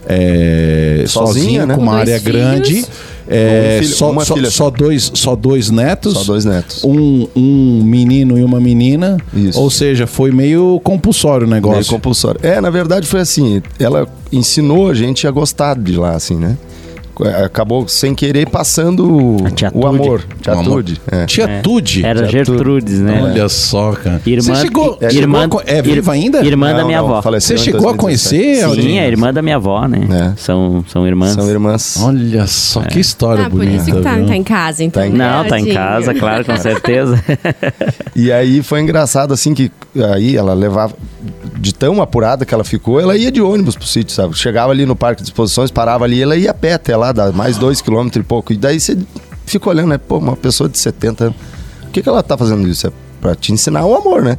é, 0.09 1.03
sozinha, 1.07 1.07
Sozinha, 1.07 1.65
né? 1.65 1.73
com 1.75 1.81
Com 1.81 1.83
uma 1.87 1.95
dois 1.97 2.09
área 2.09 2.19
filhos. 2.19 2.35
grande. 2.41 2.85
É, 3.29 3.77
Um 3.79 3.83
filho- 3.83 3.95
só, 3.95 4.13
só 4.23 4.49
só. 4.49 4.69
dois, 4.69 5.11
só 5.13 5.35
dois 5.35 5.69
netos. 5.69 6.13
Só 6.13 6.23
dois 6.23 6.45
netos. 6.45 6.83
Um, 6.83 7.27
um 7.35 7.83
menino 7.83 8.37
e 8.37 8.43
uma 8.43 8.59
menina. 8.59 9.17
Isso. 9.33 9.59
Ou 9.59 9.69
seja, 9.69 10.07
foi 10.07 10.31
meio 10.31 10.79
compulsório 10.83 11.45
o 11.45 11.49
negócio. 11.49 11.79
Meio 11.79 11.89
compulsório. 11.89 12.39
É, 12.43 12.59
na 12.61 12.69
verdade 12.69 13.07
foi 13.07 13.19
assim, 13.21 13.61
ela 13.79 14.07
ensinou 14.31 14.89
a 14.89 14.93
gente 14.93 15.27
a 15.27 15.31
gostar 15.31 15.77
de 15.77 15.95
lá, 15.97 16.11
assim, 16.15 16.35
né? 16.35 16.57
Acabou 17.43 17.87
sem 17.87 18.13
querer 18.13 18.49
passando 18.49 19.37
tiatude. 19.55 19.83
o 19.83 19.87
amor. 19.87 20.23
Tiatude. 20.41 21.01
É. 21.11 21.25
Tia 21.25 21.59
Tude. 21.63 22.05
Era. 22.05 22.27
Gertrudes, 22.27 22.99
né? 22.99 23.21
Olha 23.23 23.49
só, 23.49 23.91
cara. 23.93 24.21
Irmã, 24.25 24.55
Você 24.55 24.61
chegou, 24.61 24.97
é, 25.01 25.09
chegou 25.09 25.21
irmã, 25.23 25.45
a 25.45 25.49
co- 25.49 25.61
é 25.65 25.81
viva 25.81 26.11
ainda? 26.11 26.43
Irmã 26.45 26.73
da 26.75 26.83
minha 26.85 27.01
não, 27.01 27.15
avó. 27.17 27.31
Você 27.31 27.57
chegou 27.57 27.89
a 27.89 27.93
2017. 27.93 27.97
conhecer, 27.97 28.81
Sim, 28.81 28.97
é 28.99 29.07
irmã 29.07 29.33
da 29.33 29.41
minha 29.41 29.55
avó, 29.55 29.87
né? 29.87 30.33
É. 30.33 30.37
São, 30.37 30.83
são 30.87 31.07
irmãs. 31.07 31.31
São 31.33 31.49
irmãs. 31.49 31.97
Olha 32.01 32.45
só 32.47 32.81
que 32.81 32.99
história 32.99 33.45
Ah, 33.45 33.49
por 33.49 33.59
bonita. 33.59 33.75
isso 33.83 33.85
que 33.95 34.01
tá, 34.01 34.15
tá 34.25 34.35
em 34.35 34.43
casa, 34.43 34.83
então. 34.83 35.01
Tá 35.01 35.07
em- 35.07 35.11
né, 35.13 35.29
Não, 35.31 35.45
tá 35.45 35.59
em 35.59 35.65
casa, 35.73 36.13
claro, 36.13 36.45
com 36.45 36.55
certeza. 36.57 37.23
E 38.15 38.31
aí 38.31 38.61
foi 38.63 38.81
engraçado, 38.81 39.33
assim, 39.33 39.53
que 39.53 39.71
aí 40.13 40.35
ela 40.35 40.53
levava. 40.53 40.93
De 41.59 41.73
tão 41.73 42.01
apurada 42.01 42.45
que 42.45 42.53
ela 42.53 42.63
ficou, 42.63 43.01
ela 43.01 43.17
ia 43.17 43.31
de 43.31 43.41
ônibus 43.41 43.75
pro 43.75 43.85
sítio, 43.87 44.13
sabe? 44.13 44.37
Chegava 44.37 44.71
ali 44.71 44.85
no 44.85 44.95
parque 44.95 45.23
de 45.23 45.29
exposições, 45.29 45.71
parava 45.71 46.05
ali, 46.05 46.21
ela 46.21 46.35
ia 46.37 46.51
a 46.51 46.53
pé 46.53 46.73
até 46.73 46.95
lá, 46.95 47.06
dá 47.11 47.31
mais 47.31 47.57
dois 47.57 47.81
quilômetros 47.81 48.23
e 48.23 48.27
pouco. 48.27 48.53
E 48.53 48.57
daí 48.57 48.79
você 48.79 48.97
fica 49.45 49.69
olhando, 49.69 49.89
né? 49.89 49.97
Pô, 49.97 50.17
uma 50.17 50.35
pessoa 50.35 50.69
de 50.69 50.77
70 50.77 51.23
anos, 51.25 51.35
por 51.81 51.89
que, 51.91 52.01
que 52.01 52.09
ela 52.09 52.21
tá 52.23 52.37
fazendo 52.37 52.67
isso? 52.67 52.87
É 52.87 52.91
pra 53.21 53.35
te 53.35 53.51
ensinar 53.51 53.85
o 53.85 53.95
amor, 53.95 54.21
né? 54.21 54.37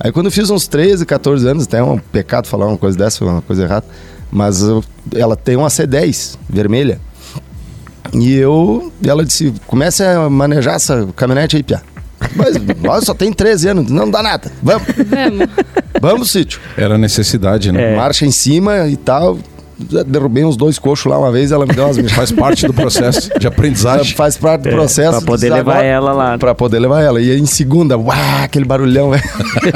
Aí 0.00 0.10
quando 0.12 0.26
eu 0.26 0.32
fiz 0.32 0.50
uns 0.50 0.66
13, 0.66 1.06
14 1.06 1.48
anos, 1.48 1.64
até 1.64 1.78
é 1.78 1.82
um 1.82 1.98
pecado 1.98 2.46
falar 2.48 2.66
uma 2.66 2.76
coisa 2.76 2.98
dessa, 2.98 3.24
uma 3.24 3.40
coisa 3.42 3.62
errada, 3.62 3.86
mas 4.30 4.60
eu- 4.60 4.82
ela 5.14 5.36
tem 5.36 5.56
uma 5.56 5.68
C10 5.68 6.36
vermelha. 6.50 7.00
E 8.12 8.34
eu, 8.34 8.92
e 9.02 9.08
ela 9.08 9.24
disse: 9.24 9.52
comece 9.66 10.02
a 10.04 10.28
manejar 10.28 10.74
essa 10.76 11.06
caminhonete 11.16 11.56
aí, 11.56 11.62
Pia. 11.62 11.82
Mas 12.36 12.56
ó, 12.86 13.00
só 13.00 13.14
tem 13.14 13.32
13 13.32 13.68
anos, 13.68 13.90
não 13.90 14.10
dá 14.10 14.22
nada. 14.22 14.50
Vamos, 14.62 14.86
Vamos. 14.88 15.48
vamos 16.00 16.30
sítio. 16.30 16.60
Era 16.76 16.98
necessidade, 16.98 17.72
né? 17.72 17.96
Marcha 17.96 18.26
em 18.26 18.30
cima 18.30 18.86
e 18.88 18.96
tal. 18.96 19.38
Derrubei 20.06 20.44
uns 20.44 20.56
dois 20.56 20.78
coxos 20.78 21.06
lá 21.10 21.18
uma 21.18 21.30
vez, 21.32 21.50
ela 21.52 21.66
me 21.66 21.72
deu 21.74 21.84
umas 21.84 22.12
Faz 22.12 22.30
parte 22.30 22.66
do 22.66 22.74
processo 22.74 23.30
de 23.38 23.46
aprendizagem. 23.46 24.14
Faz 24.16 24.36
parte 24.36 24.62
do 24.62 24.70
processo. 24.70 25.10
pra 25.18 25.20
poder 25.22 25.50
levar 25.52 25.72
agora- 25.72 25.84
ela 25.86 26.12
lá. 26.12 26.38
Pra 26.38 26.54
poder 26.54 26.78
levar 26.78 27.02
ela. 27.02 27.20
E 27.20 27.30
aí 27.30 27.38
em 27.40 27.46
segunda, 27.46 27.96
uau, 27.98 28.14
aquele 28.42 28.64
barulhão, 28.64 29.10
velho. 29.10 29.22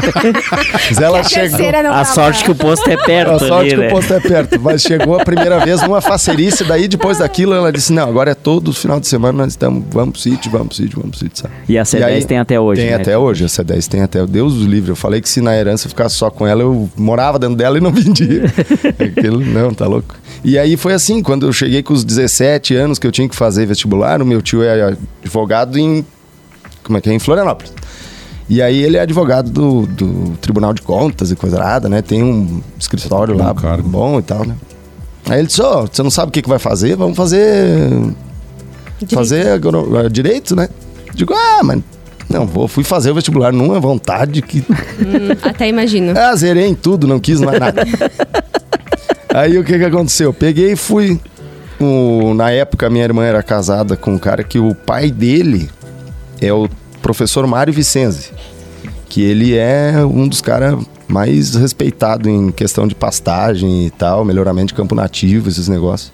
Mas 0.89 0.99
ela 1.01 1.21
A 1.21 1.23
chegou. 1.25 1.59
A 1.93 2.05
sorte 2.05 2.45
que 2.45 2.51
o 2.51 2.55
posto 2.55 2.89
é 2.89 2.95
A 2.95 3.05
perto 3.05 3.39
sorte 3.47 3.55
ali, 3.55 3.71
que 3.71 3.77
né? 3.77 3.87
o 3.89 3.91
posto 3.91 4.15
é 4.15 4.21
perto. 4.21 4.61
Mas 4.61 4.83
chegou 4.83 5.19
a 5.21 5.25
primeira 5.25 5.59
vez 5.65 5.83
numa 5.83 6.01
facerice, 6.01 6.65
daí 6.65 6.89
depois 6.89 7.19
daquilo 7.19 7.55
ela 7.55 7.73
disse: 7.73 7.93
Não, 7.93 8.09
agora 8.09 8.31
é 8.31 8.35
todo 8.35 8.73
final 8.73 9.01
de 9.01 9.07
semana 9.09 9.39
nós 9.39 9.53
estamos, 9.53 9.85
vamos 9.91 10.13
pro 10.13 10.21
sítio, 10.21 10.51
vamos 10.51 10.69
pro 10.69 10.77
sítio, 10.77 11.01
vamos 11.01 11.11
pro 11.17 11.19
sítio, 11.27 11.43
sabe? 11.43 11.55
E 11.69 11.79
a 11.79 11.83
C10 11.83 12.05
aí- 12.05 12.25
tem 12.25 12.39
até 12.39 12.59
hoje, 12.61 12.81
Tem 12.81 12.91
né? 12.91 12.97
até 12.97 13.17
hoje, 13.19 13.45
a 13.45 13.49
C10 13.49 13.87
tem 13.89 14.03
até. 14.03 14.25
Deus 14.27 14.55
os 14.55 14.65
livre. 14.67 14.91
Eu 14.91 14.97
falei 14.97 15.21
que 15.21 15.29
se 15.29 15.41
na 15.41 15.57
herança 15.57 15.87
eu 15.87 15.91
ficasse 15.91 16.15
só 16.17 16.31
com 16.31 16.47
ela, 16.47 16.63
eu 16.63 16.89
morava 16.97 17.39
dentro 17.39 17.57
dela 17.57 17.79
e 17.79 17.81
não 17.81 17.91
vendia. 17.93 18.45
Aquilo, 18.99 19.41
não, 19.41 19.73
tá 19.73 19.87
louco? 19.89 20.15
E 20.45 20.59
aí 20.59 20.77
foi 20.77 20.93
assim, 20.93 21.23
quando 21.23 21.47
eu 21.47 21.53
cheguei 21.53 21.83
com 21.83 21.93
os 21.93 22.05
17 22.05 22.75
anos 22.75 22.99
que 22.99 23.07
eu 23.07 23.13
tinha 23.13 23.29
que 23.29 23.35
fazer 23.37 23.67
vestibular, 23.67 24.21
o 24.23 24.27
meu 24.27 24.41
tio 24.43 24.63
é 24.63 24.97
advogado 25.23 25.79
em. 25.79 26.05
Como 26.85 26.97
é 26.99 27.01
que 27.01 27.11
é? 27.11 27.13
Em 27.15 27.19
Florianópolis. 27.19 27.73
E 28.49 28.63
aí 28.63 28.83
ele 28.83 28.97
é 28.97 29.01
advogado 29.01 29.51
do, 29.51 29.87
do 29.87 30.37
Tribunal 30.41 30.73
de 30.73 30.81
Contas 30.81 31.31
e 31.31 31.37
coisa 31.37 31.59
nada, 31.59 31.89
né? 31.89 32.01
Tem 32.01 32.23
um 32.23 32.63
escritório 32.79 33.37
Bom 33.37 33.45
lá 33.45 33.55
cargo. 33.55 33.89
bom 33.89 34.19
e 34.19 34.23
tal, 34.23 34.45
né? 34.47 34.55
Aí 35.29 35.41
ele 35.41 35.49
disse, 35.49 35.61
ó, 35.61 35.83
você 35.87 36.03
não 36.03 36.11
sabe 36.11 36.31
o 36.31 36.33
que, 36.33 36.41
que 36.41 36.49
vai 36.49 36.59
fazer? 36.59 36.97
Vamos 36.97 37.17
fazer. 37.17 37.47
Fazer 39.13 39.49
agro- 39.49 39.99
eh, 39.99 40.09
direito, 40.09 40.57
né? 40.57 40.69
Digo, 41.15 41.35
ah, 41.35 41.61
mas. 41.63 41.83
Não, 42.31 42.47
vou, 42.47 42.67
fui 42.69 42.85
fazer 42.85 43.11
o 43.11 43.15
vestibular 43.15 43.53
numa 43.53 43.81
vontade 43.81 44.43
que 44.43 44.59
Hum, 44.61 45.33
até 45.43 45.69
imagino. 45.69 46.13
ah, 46.19 46.35
zerei 46.37 46.67
em 46.67 46.75
tudo, 46.75 47.07
não 47.07 47.19
quis 47.19 47.41
mais 47.41 47.59
nada. 47.61 47.83
Aí 49.33 49.59
o 49.59 49.65
que 49.65 49.79
que 49.79 49.85
aconteceu? 49.85 50.33
Peguei 50.33 50.73
e 50.73 50.77
fui. 50.77 51.21
O- 51.81 52.35
na 52.35 52.51
época, 52.51 52.91
minha 52.91 53.05
irmã 53.05 53.25
era 53.25 53.43
casada 53.43 53.97
com 53.97 54.15
um 54.15 54.19
cara 54.19 54.43
que 54.43 54.59
o 54.59 54.75
pai 54.75 55.11
dele 55.11 55.71
é 56.41 56.53
o 56.53 56.69
professor 57.03 57.47
Mário 57.47 57.73
Vicenzi. 57.73 58.31
Que 59.09 59.23
ele 59.23 59.57
é 59.57 60.05
um 60.05 60.27
dos 60.27 60.41
caras 60.41 60.77
mais 61.07 61.55
respeitados 61.55 62.27
em 62.31 62.51
questão 62.51 62.87
de 62.87 62.95
pastagem 62.95 63.87
e 63.87 63.91
tal, 63.91 64.25
melhoramento 64.25 64.69
de 64.69 64.75
campo 64.75 64.95
nativo, 64.95 65.49
esses 65.49 65.69
negócios. 65.69 66.13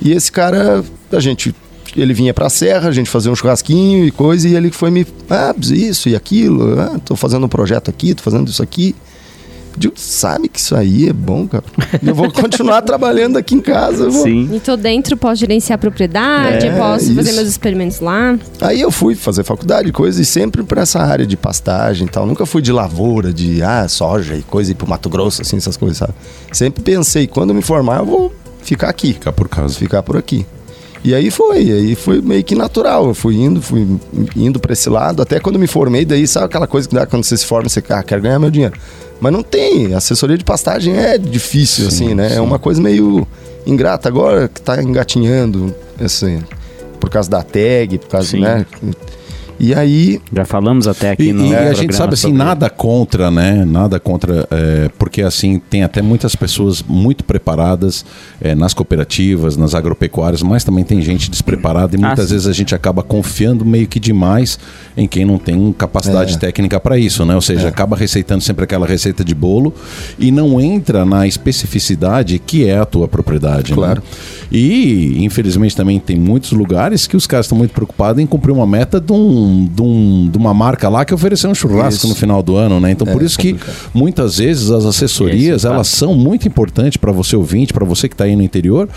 E 0.00 0.12
esse 0.12 0.30
cara, 0.30 0.84
a 1.12 1.20
gente. 1.20 1.54
Ele 1.96 2.12
vinha 2.12 2.34
pra 2.34 2.50
serra, 2.50 2.90
a 2.90 2.92
gente 2.92 3.08
fazia 3.08 3.32
um 3.32 3.34
churrasquinho 3.34 4.04
e 4.04 4.10
coisa, 4.10 4.46
e 4.46 4.54
ele 4.54 4.70
foi 4.70 4.90
me. 4.90 5.06
Ah, 5.30 5.54
isso 5.58 6.08
e 6.08 6.14
aquilo, 6.14 6.78
ah, 6.78 7.00
tô 7.02 7.16
fazendo 7.16 7.46
um 7.46 7.48
projeto 7.48 7.88
aqui, 7.88 8.14
tô 8.14 8.22
fazendo 8.22 8.46
isso 8.48 8.62
aqui. 8.62 8.94
Digo, 9.78 9.94
sabe 9.96 10.48
que 10.48 10.58
isso 10.58 10.74
aí 10.74 11.08
é 11.08 11.12
bom, 11.12 11.46
cara? 11.46 11.62
Eu 12.04 12.14
vou 12.14 12.30
continuar 12.32 12.82
trabalhando 12.82 13.36
aqui 13.36 13.54
em 13.54 13.60
casa. 13.60 14.04
eu 14.04 14.10
vou- 14.10 14.22
Sim. 14.24 14.48
E 14.52 14.60
tô 14.60 14.76
dentro, 14.76 15.16
posso 15.16 15.36
gerenciar 15.40 15.76
a 15.76 15.78
propriedade, 15.78 16.66
É, 16.66 16.76
posso 16.76 17.14
fazer 17.14 17.30
isso. 17.30 17.36
meus 17.36 17.48
experimentos 17.48 18.00
lá. 18.00 18.38
Aí 18.60 18.80
eu 18.80 18.90
fui 18.90 19.14
fazer 19.14 19.44
faculdade 19.44 19.88
e 19.88 19.92
coisa, 19.92 20.20
e 20.20 20.24
sempre 20.24 20.62
pra 20.62 20.82
essa 20.82 21.00
área 21.00 21.26
de 21.26 21.36
pastagem 21.36 22.06
e 22.06 22.10
tal. 22.10 22.26
Nunca 22.26 22.44
fui 22.44 22.60
de 22.60 22.72
lavoura, 22.72 23.32
de 23.32 23.62
ah, 23.62 23.86
soja 23.88 24.34
e 24.34 24.42
coisa, 24.42 24.72
ir 24.72 24.74
pro 24.74 24.88
Mato 24.88 25.08
Grosso, 25.08 25.42
assim, 25.42 25.56
essas 25.56 25.76
coisas, 25.76 25.98
sabe? 25.98 26.12
Sempre 26.52 26.82
pensei, 26.82 27.26
quando 27.26 27.50
eu 27.50 27.54
me 27.54 27.62
formar, 27.62 28.00
eu 28.00 28.06
vou 28.06 28.32
ficar 28.62 28.88
aqui. 28.88 29.12
Ficar 29.14 29.32
por 29.32 29.48
casa. 29.48 29.74
ficar 29.74 30.02
por 30.02 30.16
aqui. 30.16 30.44
E 31.04 31.14
aí 31.14 31.30
foi, 31.30 31.58
aí 31.70 31.94
foi 31.94 32.20
meio 32.20 32.42
que 32.42 32.56
natural. 32.56 33.06
Eu 33.06 33.14
fui 33.14 33.36
indo, 33.36 33.62
fui 33.62 33.86
indo 34.34 34.58
pra 34.58 34.72
esse 34.72 34.90
lado, 34.90 35.22
até 35.22 35.38
quando 35.38 35.56
me 35.56 35.68
formei, 35.68 36.04
daí 36.04 36.26
sabe 36.26 36.46
aquela 36.46 36.66
coisa 36.66 36.88
que 36.88 36.94
dá 36.94 37.06
quando 37.06 37.22
você 37.22 37.36
se 37.36 37.46
forma, 37.46 37.68
você 37.68 37.80
ah, 37.90 38.02
quer 38.02 38.20
ganhar 38.20 38.38
meu 38.40 38.50
dinheiro. 38.50 38.74
Mas 39.20 39.32
não 39.32 39.42
tem, 39.42 39.94
assessoria 39.94 40.38
de 40.38 40.44
pastagem 40.44 40.96
é 40.96 41.18
difícil, 41.18 41.90
Sim, 41.90 42.06
assim, 42.06 42.14
né? 42.14 42.30
sim. 42.30 42.36
É 42.36 42.40
uma 42.40 42.58
coisa 42.58 42.80
meio 42.80 43.26
ingrata. 43.66 44.08
Agora 44.08 44.48
que 44.48 44.60
tá 44.60 44.82
engatinhando, 44.82 45.74
assim, 46.00 46.42
por 47.00 47.10
causa 47.10 47.28
da 47.28 47.42
tag, 47.42 47.98
por 47.98 48.08
causa, 48.08 48.28
Sim. 48.28 48.40
né? 48.40 48.64
E 49.60 49.74
aí, 49.74 50.20
Já 50.32 50.44
falamos 50.44 50.86
até 50.86 51.10
aqui 51.10 51.28
E, 51.28 51.32
no 51.32 51.46
e 51.46 51.54
a 51.54 51.72
gente 51.72 51.94
sabe 51.94 52.14
assim, 52.14 52.28
sobre- 52.28 52.38
nada 52.38 52.70
contra, 52.70 53.30
né? 53.30 53.64
Nada 53.64 53.98
contra, 53.98 54.46
é, 54.50 54.88
porque 54.98 55.22
assim, 55.22 55.60
tem 55.70 55.82
até 55.82 56.00
muitas 56.00 56.36
pessoas 56.36 56.82
muito 56.86 57.24
preparadas 57.24 58.04
é, 58.40 58.54
nas 58.54 58.72
cooperativas, 58.72 59.56
nas 59.56 59.74
agropecuárias, 59.74 60.42
mas 60.42 60.62
também 60.62 60.84
tem 60.84 61.00
gente 61.02 61.30
despreparada 61.30 61.96
e 61.96 61.98
Ah, 62.02 62.06
muitas 62.08 62.26
sim. 62.26 62.34
vezes 62.34 62.46
a 62.46 62.52
gente 62.52 62.74
acaba 62.74 63.02
confiando 63.02 63.64
meio 63.64 63.86
que 63.88 63.98
demais 63.98 64.58
em 64.96 65.08
quem 65.08 65.24
não 65.24 65.38
tem 65.38 65.72
capacidade 65.72 66.34
É. 66.34 66.38
técnica 66.38 66.78
para 66.78 66.96
isso, 66.98 67.24
né? 67.24 67.34
Ou 67.34 67.40
seja, 67.40 67.68
acaba 67.68 67.96
receitando 67.96 68.42
sempre 68.42 68.64
aquela 68.64 68.86
receita 68.86 69.24
de 69.24 69.34
bolo 69.34 69.74
e 70.18 70.30
não 70.30 70.60
entra 70.60 71.04
na 71.04 71.26
especificidade 71.26 72.38
que 72.38 72.66
é 72.68 72.78
a 72.78 72.84
tua 72.84 73.08
propriedade, 73.08 73.72
Claro. 73.72 74.02
né? 74.02 74.06
E, 74.50 75.22
infelizmente, 75.24 75.76
também 75.76 75.98
tem 75.98 76.16
muitos 76.18 76.52
lugares 76.52 77.06
que 77.06 77.16
os 77.16 77.26
caras 77.26 77.46
estão 77.46 77.58
muito 77.58 77.72
preocupados 77.72 78.22
em 78.22 78.26
cumprir 78.26 78.52
uma 78.52 78.66
meta 78.66 78.98
de, 79.00 79.12
um, 79.12 79.47
de, 79.70 79.82
um- 79.82 80.28
de 80.30 80.36
uma 80.38 80.52
marca 80.52 80.88
lá 80.88 81.04
que 81.04 81.14
ofereceu 81.14 81.50
um 81.50 81.54
churrasco 81.54 82.00
Isso. 82.00 82.08
no 82.08 82.14
final 82.14 82.42
do 82.42 82.56
ano, 82.56 82.78
né? 82.80 82.90
Então, 82.90 83.06
É, 83.06 83.12
por 83.12 83.22
isso 83.22 83.38
que 83.38 83.56
muitas 83.94 84.38
vezes 84.38 84.70
as 84.70 84.84
assessorias, 84.84 85.64
é 85.64 85.68
o 85.70 85.72
elas 85.74 85.88
são 85.88 86.14
muito 86.14 86.46
importantes 86.46 86.96
para 86.96 87.12
você 87.12 87.36
ouvinte, 87.36 87.72
para 87.72 87.84
você 87.84 88.08
que 88.08 88.14
está 88.14 88.24
aí 88.24 88.36
no 88.36 88.42
interior. 88.42 88.88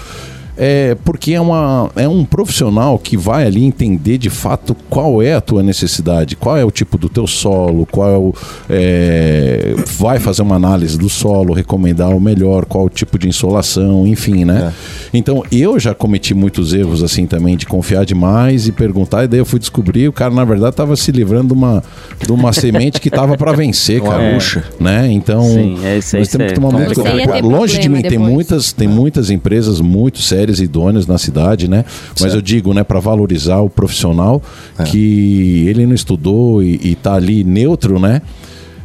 É 0.58 0.96
porque 1.06 1.34
é, 1.34 1.42
uma, 1.42 1.90
é 1.96 2.08
um 2.08 2.26
profissional 2.26 3.00
que 3.00 3.16
vai 3.16 3.46
ali 3.46 3.64
entender 3.64 4.18
de 4.18 4.30
fato 4.30 4.76
qual 4.90 5.22
é 5.22 5.34
a 5.34 5.42
tua 5.42 5.64
necessidade, 5.64 6.36
qual 6.36 6.58
é 6.58 6.66
o 6.66 6.72
tipo 6.72 6.98
do 6.98 7.08
teu 7.08 7.26
solo, 7.26 7.88
qual 7.90 8.10
é 8.10 8.18
o. 8.18 8.34
é, 8.70 9.74
vai 9.98 10.20
fazer 10.20 10.42
uma 10.42 10.56
análise 10.56 10.98
do 10.98 11.10
solo, 11.10 11.54
recomendar 11.54 12.10
o 12.10 12.20
melhor, 12.20 12.66
qual 12.66 12.86
o 12.86 12.90
tipo 12.90 13.18
de 13.18 13.28
insolação, 13.28 14.06
enfim, 14.06 14.46
né? 14.46 14.74
Então 15.14 15.44
eu 15.52 15.80
já 15.80 15.94
cometi 15.94 16.34
muitos 16.34 16.74
erros 16.74 17.02
assim 17.02 17.26
também 17.26 17.56
de 17.56 17.66
confiar 17.66 18.06
demais 18.06 18.68
e 18.68 18.72
perguntar, 18.72 19.24
e 19.24 19.28
daí 19.28 19.40
eu 19.40 19.46
fui 19.46 19.60
descobrir, 19.60 20.08
o 20.08 20.14
cara 20.14 20.34
na 20.34 20.44
verdade 20.44 20.72
estava 20.72 20.96
se 20.96 21.12
livrando 21.12 21.48
de 21.48 21.54
uma, 21.54 21.84
de 22.20 22.32
uma 22.32 22.54
semente 22.54 23.00
que 23.00 23.08
estava 23.08 23.38
para 23.38 23.54
vencer, 23.54 24.02
cara. 24.02 24.38
Né? 24.80 25.12
Então, 25.12 25.44
Sim, 25.44 25.80
é 25.84 25.98
isso 25.98 26.16
aí, 26.16 26.22
nós 26.22 26.30
temos 26.30 26.48
que 26.48 26.60
tomar 26.60 26.70
é 26.70 26.86
muito 26.86 27.02
cuidado. 27.02 27.48
Longe 27.48 27.80
de 27.80 27.90
mim, 27.90 28.02
problema 28.02 28.10
tem 28.10 28.20
depois. 28.20 28.34
muitas, 28.34 28.74
tem 28.74 28.88
muitas 28.88 29.30
empresas 29.30 29.82
muito 29.82 30.22
sérias 30.22 30.41
e 30.50 30.64
idôneas 30.64 31.06
na 31.08 31.18
cidade, 31.18 31.68
né? 31.68 31.86
Mas 32.12 32.20
Certo. 32.20 32.36
eu 32.36 32.42
digo, 32.42 32.74
né, 32.74 32.84
para 32.84 33.00
valorizar 33.00 33.60
o 33.60 33.70
profissional 33.70 34.42
É. 34.78 34.84
que 34.84 35.66
ele 35.68 35.86
não 35.86 35.94
estudou 35.94 36.64
e, 36.64 36.80
e 36.84 36.96
tá 36.96 37.14
ali 37.14 37.44
neutro, 37.44 38.00
né? 38.00 38.22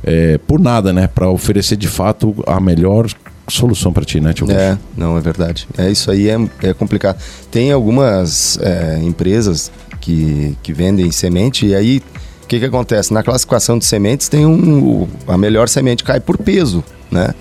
É, 0.04 0.38
por 0.38 0.60
nada, 0.60 0.92
né? 0.92 1.06
Para 1.06 1.28
oferecer 1.30 1.76
de 1.76 1.88
fato 1.88 2.34
a 2.46 2.60
melhor 2.60 3.08
solução 3.48 3.92
para 3.92 4.04
ti, 4.04 4.20
né, 4.20 4.32
tio? 4.32 4.50
É, 4.50 4.76
não, 4.96 5.16
é 5.16 5.20
verdade. 5.20 5.66
É 5.78 5.90
isso 5.90 6.10
aí 6.10 6.28
é, 6.28 6.36
é 6.62 6.74
complicado. 6.74 7.18
Tem 7.50 7.72
algumas 7.72 8.58
é, 8.60 9.00
empresas 9.02 9.70
que, 10.00 10.56
que 10.62 10.72
vendem 10.72 11.10
semente 11.10 11.66
e 11.66 11.74
aí 11.74 12.02
o 12.42 12.46
que, 12.46 12.60
que 12.60 12.64
acontece? 12.64 13.12
Na 13.12 13.24
classificação 13.24 13.76
de 13.76 13.84
sementes 13.84 14.28
tem 14.28 14.46
um. 14.46 15.08
A 15.26 15.36
melhor 15.36 15.68
semente 15.68 16.04
cai 16.04 16.20
por 16.20 16.38
peso, 16.38 16.84
né? 17.10 17.34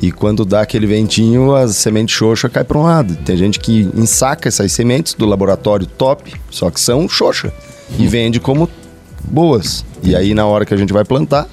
E 0.00 0.10
quando 0.10 0.44
dá 0.44 0.62
aquele 0.62 0.86
ventinho, 0.86 1.54
a 1.54 1.68
semente 1.68 2.12
xoxa 2.12 2.48
cai 2.48 2.64
para 2.64 2.78
um 2.78 2.82
lado. 2.82 3.14
Tem 3.16 3.36
gente 3.36 3.60
que 3.60 3.88
ensaca 3.94 4.48
essas 4.48 4.72
sementes 4.72 5.14
do 5.14 5.26
laboratório 5.26 5.86
top, 5.86 6.32
só 6.50 6.70
que 6.70 6.80
são 6.80 7.08
xoxa. 7.08 7.52
E 7.98 8.06
vende 8.06 8.40
como 8.40 8.68
boas. 9.24 9.84
E 10.02 10.16
aí 10.16 10.34
na 10.34 10.46
hora 10.46 10.64
que 10.64 10.72
a 10.72 10.76
gente 10.76 10.92
vai 10.92 11.04
plantar, 11.04 11.46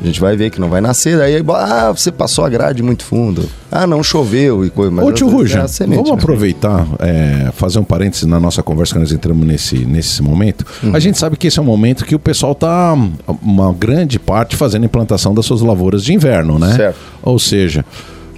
a 0.00 0.06
gente 0.06 0.20
vai 0.20 0.36
ver 0.36 0.50
que 0.50 0.60
não 0.60 0.68
vai 0.68 0.80
nascer. 0.80 1.20
Aí, 1.20 1.42
ah, 1.54 1.90
você 1.90 2.12
passou 2.12 2.44
a 2.44 2.48
grade 2.48 2.82
muito 2.82 3.04
fundo. 3.04 3.48
Ah, 3.70 3.86
não 3.86 4.02
choveu 4.02 4.64
e 4.64 4.70
coisa. 4.70 4.90
mas 4.90 5.04
Ô 5.04 5.12
tio 5.12 5.26
vezes 5.26 5.40
Ruja, 5.40 5.84
é 5.84 5.86
vamos 5.86 6.10
né? 6.10 6.14
aproveitar, 6.14 6.86
é, 7.00 7.50
fazer 7.52 7.80
um 7.80 7.84
parênteses 7.84 8.24
na 8.24 8.38
nossa 8.38 8.62
conversa 8.62 8.94
que 8.94 9.00
nós 9.00 9.12
entramos 9.12 9.46
nesse, 9.46 9.84
nesse 9.84 10.22
momento. 10.22 10.64
Uhum. 10.82 10.94
A 10.94 11.00
gente 11.00 11.18
sabe 11.18 11.36
que 11.36 11.48
esse 11.48 11.58
é 11.58 11.62
um 11.62 11.64
momento 11.64 12.04
que 12.04 12.14
o 12.14 12.18
pessoal 12.18 12.52
está, 12.52 12.96
uma 13.42 13.72
grande 13.72 14.18
parte, 14.18 14.56
fazendo 14.56 14.84
a 14.84 14.86
implantação 14.86 15.34
das 15.34 15.44
suas 15.44 15.60
lavouras 15.60 16.04
de 16.04 16.14
inverno, 16.14 16.58
né? 16.58 16.74
Certo. 16.76 16.98
Ou 17.22 17.38
seja, 17.38 17.84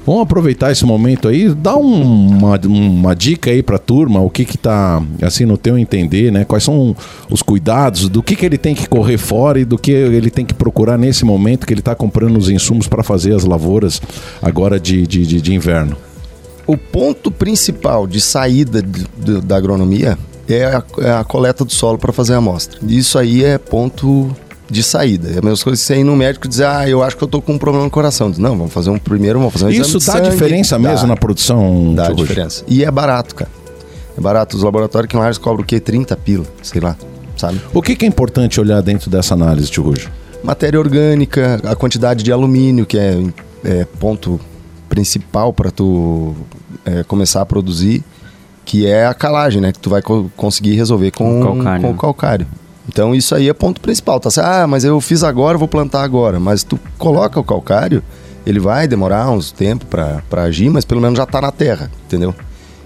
vamos 0.07 0.23
aproveitar 0.23 0.73
esse 0.73 0.85
momento 0.85 1.29
aí, 1.29 1.49
dá 1.55 1.77
um- 1.77 2.29
uma, 2.29 2.61
uma 2.67 3.15
dica 3.15 3.51
aí 3.51 3.63
para 3.63 3.77
a 3.77 3.79
turma, 3.79 4.21
o 4.21 4.31
que 4.31 4.45
que 4.45 4.57
tá, 4.59 5.03
assim, 5.23 5.45
no 5.45 5.57
teu 5.57 5.79
entender, 5.79 6.33
né? 6.33 6.45
Quais 6.45 6.65
são 6.65 6.97
os 7.31 7.43
cuidados, 7.43 8.09
do 8.09 8.23
que 8.23 8.35
que 8.37 8.45
ele 8.47 8.59
tem 8.59 8.75
que 8.75 8.89
correr 8.89 9.19
fora 9.19 9.61
e 9.61 9.65
do 9.65 9.79
que 9.79 9.91
ele 9.93 10.31
tem 10.31 10.45
que 10.45 10.55
procurar 10.55 10.99
nesse 10.99 11.25
momento 11.25 11.67
que 11.67 11.73
ele 11.73 11.81
está 11.81 11.95
comprando 11.95 12.37
os 12.37 12.49
insumos 12.51 12.89
para 12.89 13.03
fazer 13.03 13.35
as 13.35 13.45
lavouras 13.45 14.01
agora 14.43 14.79
de, 14.81 15.07
de, 15.07 15.27
de- 15.27 15.41
de 15.41 15.55
inverno. 15.55 15.97
O 16.67 16.77
ponto 16.77 17.31
principal 17.31 18.07
de 18.07 18.21
saída 18.21 18.81
de- 18.83 19.41
da 19.43 19.57
agronomia 19.57 20.17
é 20.49 20.65
a, 20.65 20.83
é 21.01 21.11
a 21.13 21.25
coleta 21.25 21.65
do 21.65 21.73
solo 21.73 21.99
para 21.99 22.13
fazer 22.13 22.35
a 22.35 22.39
amostra. 22.39 22.79
Isso 22.89 23.19
aí 23.19 23.45
é 23.45 23.59
ponto 23.59 24.31
de 24.71 24.83
saída. 24.83 25.29
É 25.29 25.39
a 25.39 25.43
mesma 25.43 25.65
coisa 25.65 25.81
que 25.81 25.87
você 25.87 25.97
ir 25.99 26.05
no 26.05 26.15
médico 26.17 26.47
e 26.47 26.49
dizer, 26.49 26.67
ah, 26.67 26.89
eu 26.89 27.03
acho 27.03 27.17
que 27.17 27.25
eu 27.25 27.29
tô 27.29 27.43
com 27.43 27.53
um 27.55 27.59
problema 27.59 27.85
no 27.85 27.91
coração. 27.91 28.31
Diz, 28.31 28.39
não, 28.39 28.57
vamos 28.57 28.73
fazer 28.73 28.91
um 28.91 28.99
primeiro, 28.99 29.39
vamos 29.39 29.53
fazer 29.53 29.67
um 29.67 29.71
Isso 29.71 29.99
dá 29.99 30.13
sangue." 30.13 30.31
diferença 30.31 30.79
Dá. 30.79 30.89
mesmo 30.91 31.07
na 31.09 31.17
produção? 31.17 31.95
Dá 31.95 32.11
diferença. 32.13 32.65
E 32.69 32.85
é 32.85 32.91
barato, 32.91 33.35
cara. 33.35 33.51
É 34.17 34.21
barato. 34.21 34.57
Os 34.57 34.63
laboratórios 34.63 35.11
que 35.11 35.17
mais 35.17 35.37
cobram 35.39 35.63
o 35.63 35.67
quê? 35.67 35.81
30 35.81 36.17
pila, 36.17 36.45
sei 36.63 36.81
lá, 36.81 36.97
sabe? 37.37 37.61
O 37.75 37.83
que, 37.83 37.97
que 37.97 38.05
é 38.05 38.09
importante 38.09 38.61
olhar 38.61 38.81
dentro 38.83 39.11
dessa 39.11 39.35
análise, 39.35 39.71
tio 39.71 39.83
Rujo? 39.83 40.11
Matéria 40.43 40.79
orgânica, 40.81 41.61
a 41.65 41.75
quantidade 41.77 42.23
de 42.23 42.33
alumínio, 42.33 42.87
que 42.87 42.97
é, 42.99 43.19
é 43.65 43.85
ponto 43.99 44.41
principal 44.89 45.53
para 45.53 45.71
tu 45.71 46.35
é, 46.85 47.03
começar 47.05 47.41
a 47.43 47.47
produzir, 47.47 48.03
que 48.65 48.87
é 48.87 49.07
a 49.07 49.15
calagem, 49.15 49.61
né? 49.61 49.73
Que 49.73 49.79
tu 49.79 49.91
vai 49.91 50.01
co- 50.03 50.31
conseguir 50.37 50.75
resolver 50.77 51.11
com, 51.11 51.25
Com 51.25 51.41
o 51.41 51.43
calcário. 51.57 51.83
com 51.83 51.91
o 51.91 51.95
calcário. 51.97 52.47
Então 52.93 53.15
isso 53.15 53.37
aí 53.37 53.49
é 53.49 53.55
ponto 53.55 53.81
principal. 53.81 54.19
Tá? 54.19 54.29
Ah, 54.43 54.67
mas 54.67 54.85
eu 54.85 55.01
fiz 55.01 55.23
agora, 55.23 55.57
vou 55.57 55.69
plantar 55.69 56.03
agora. 56.03 56.41
Mas 56.41 56.65
tu 56.65 56.79
coloca 56.99 57.39
o 57.39 57.45
calcário, 57.45 58.03
ele 58.45 58.59
vai 58.59 58.89
demorar 58.89 59.31
uns 59.31 59.53
tempo 59.53 59.87
para 59.87 60.43
agir, 60.43 60.69
mas 60.71 60.85
pelo 60.85 61.01
menos 61.01 61.17
já 61.17 61.23
está 61.23 61.41
na 61.41 61.53
terra, 61.53 61.89
entendeu? 62.07 62.35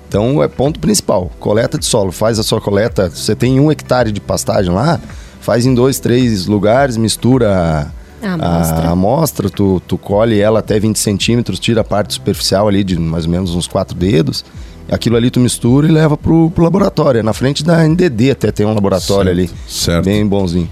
Então 0.06 0.42
é 0.42 0.46
ponto 0.46 0.78
principal. 0.78 1.30
Coleta 1.40 1.78
de 1.78 1.86
solo. 1.86 2.12
Faz 2.12 2.38
a 2.38 2.42
sua 2.42 2.60
coleta. 2.60 3.08
Você 3.08 3.34
tem 3.34 3.58
um 3.58 3.72
hectare 3.72 4.12
de 4.12 4.20
pastagem 4.20 4.72
lá, 4.72 5.00
faz 5.40 5.64
em 5.64 5.74
dois, 5.74 5.98
três 5.98 6.46
lugares, 6.46 6.98
mistura 6.98 7.90
A 8.22 8.32
amostra. 8.34 8.76
a 8.76 8.90
amostra, 8.90 9.50
tu, 9.50 9.80
tu 9.88 9.96
colhe 9.96 10.38
ela 10.38 10.58
até 10.58 10.78
20 10.78 10.98
centímetros, 10.98 11.58
tira 11.58 11.80
a 11.80 11.84
parte 11.84 12.12
superficial 12.12 12.68
ali 12.68 12.84
de 12.84 12.98
mais 12.98 13.24
ou 13.24 13.30
menos 13.30 13.54
uns 13.54 13.66
quatro 13.66 13.96
dedos. 13.96 14.44
Aquilo 14.90 15.16
ali 15.16 15.30
tu 15.30 15.40
mistura 15.40 15.86
e 15.88 15.90
leva 15.90 16.16
pro, 16.16 16.50
pro 16.50 16.62
laboratório. 16.64 17.18
É 17.20 17.22
Na 17.22 17.32
frente 17.32 17.64
da 17.64 17.86
NDD 17.88 18.30
até 18.30 18.52
tem 18.52 18.66
um 18.66 18.74
laboratório 18.74 19.34
Certo, 19.34 19.50
ali. 19.50 19.50
certo. 19.68 20.04
Bem 20.04 20.26
bonzinho. 20.26 20.68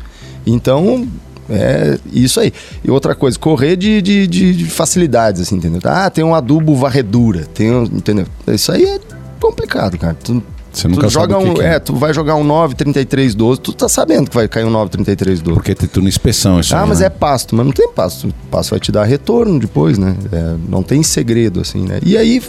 Então, 0.46 1.06
é 1.48 1.98
isso 2.12 2.38
aí. 2.40 2.52
E 2.84 2.90
outra 2.90 3.14
coisa, 3.14 3.38
correr 3.38 3.76
de, 3.76 4.02
de, 4.02 4.26
de- 4.26 4.54
de 4.54 4.64
facilidades, 4.66 5.40
assim, 5.42 5.56
entendeu? 5.56 5.80
Ah, 5.84 6.10
tem 6.10 6.24
um 6.24 6.34
adubo 6.34 6.74
varredura, 6.76 7.44
tem 7.54 7.70
um, 7.72 7.84
entendeu? 7.84 8.26
Isso 8.48 8.70
aí 8.72 8.84
é 8.84 9.00
complicado, 9.40 9.96
cara. 9.98 10.14
Tu, 10.22 10.42
Você 10.72 10.88
nunca 10.88 11.06
tu 11.06 11.10
joga 11.10 11.34
sabe 11.34 11.44
o 11.44 11.46
que 11.46 11.50
um, 11.50 11.54
que 11.54 11.62
é. 11.62 11.74
é, 11.74 11.78
tu 11.78 11.94
vai 11.94 12.12
jogar 12.14 12.34
um 12.36 12.44
9, 12.44 12.74
33, 12.74 13.34
12, 13.34 13.60
tu 13.60 13.72
tá 13.72 13.88
sabendo 13.88 14.28
que 14.30 14.34
vai 14.36 14.46
cair 14.48 14.64
um 14.64 14.70
9, 14.70 14.90
33, 14.90 15.40
12. 15.40 15.54
Porque 15.54 15.74
tem 15.74 15.88
tudo 15.88 16.02
na 16.04 16.08
inspeção 16.08 16.60
isso 16.60 16.74
Ah, 16.76 16.82
aí, 16.82 16.88
mas 16.88 17.00
né? 17.00 17.06
é 17.06 17.10
pasto, 17.10 17.54
mas 17.56 17.64
não 17.66 17.72
tem 17.72 17.88
pasto. 17.92 18.28
O 18.28 18.34
pasto 18.50 18.70
vai 18.70 18.80
te 18.80 18.90
dar 18.92 19.04
retorno 19.04 19.58
depois, 19.58 19.96
né? 19.98 20.14
É, 20.32 20.54
não 20.68 20.82
tem 20.82 21.02
segredo, 21.02 21.60
assim, 21.60 21.82
né? 21.82 21.98
E 22.04 22.16
aí, 22.16 22.42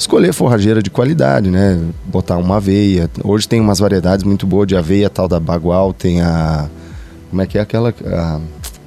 escolher 0.00 0.32
forrageira 0.32 0.82
de 0.82 0.90
qualidade, 0.90 1.50
né? 1.50 1.78
Botar 2.06 2.38
uma 2.38 2.56
aveia. 2.56 3.08
Hoje 3.22 3.46
tem 3.46 3.60
umas 3.60 3.78
variedades 3.78 4.24
muito 4.24 4.46
boas 4.46 4.66
de 4.66 4.74
aveia, 4.74 5.10
tal 5.10 5.28
da 5.28 5.38
Bagual, 5.38 5.92
tem 5.92 6.22
a. 6.22 6.68
Como 7.28 7.42
é 7.42 7.46
que 7.46 7.58
é 7.58 7.60
aquela. 7.60 7.94
A, 8.06 8.40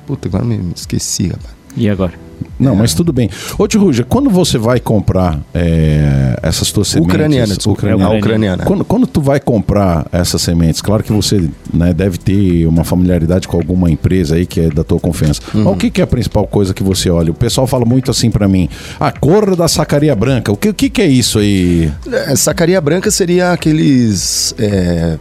puta, 0.07 0.27
agora 0.27 0.43
me, 0.43 0.71
esqueci, 0.75 1.27
rapaz. 1.27 1.53
E 1.77 1.87
agora? 1.87 2.22
Não, 2.59 2.75
mas 2.75 2.93
tudo 2.93 3.11
bem. 3.11 3.29
Ô, 3.57 3.67
Tio 3.67 3.81
Ruja, 3.81 4.03
quando 4.03 4.29
você 4.29 4.57
vai 4.57 4.79
comprar 4.79 5.39
é, 5.53 6.39
essas 6.41 6.71
tuas 6.71 6.87
sementes... 6.87 7.13
Ucraniana, 7.13 7.55
desculpa. 7.55 7.79
Ucraniana. 7.79 8.15
Ucraniana. 8.15 8.63
Quando, 8.63 8.85
quando 8.85 9.07
tu 9.07 9.21
vai 9.21 9.39
comprar 9.39 10.05
essas 10.11 10.41
sementes, 10.41 10.81
claro 10.81 11.03
que 11.03 11.11
você 11.11 11.49
né, 11.73 11.93
deve 11.93 12.17
ter 12.17 12.65
uma 12.67 12.83
familiaridade 12.83 13.47
com 13.47 13.57
alguma 13.57 13.89
empresa 13.89 14.35
aí 14.35 14.45
que 14.45 14.61
é 14.61 14.69
da 14.69 14.83
tua 14.83 14.99
confiança. 14.99 15.41
Uhum. 15.53 15.63
Mas 15.63 15.73
o 15.73 15.77
que, 15.77 15.89
que 15.89 16.01
é 16.01 16.03
a 16.03 16.07
principal 16.07 16.47
coisa 16.47 16.73
que 16.73 16.83
você 16.83 17.09
olha? 17.09 17.31
O 17.31 17.35
pessoal 17.35 17.67
fala 17.67 17.85
muito 17.85 18.11
assim 18.11 18.29
pra 18.29 18.47
mim, 18.47 18.69
a 18.99 19.11
cor 19.11 19.55
da 19.55 19.67
sacaria 19.67 20.15
branca. 20.15 20.51
O 20.51 20.57
que, 20.57 20.69
o 20.69 20.73
que, 20.73 20.89
que 20.89 21.01
é 21.01 21.07
isso 21.07 21.39
aí? 21.39 21.91
É, 22.11 22.35
sacaria 22.35 22.79
branca 22.79 23.11
seria 23.11 23.51
aqueles. 23.51 24.53
É, 24.57 25.17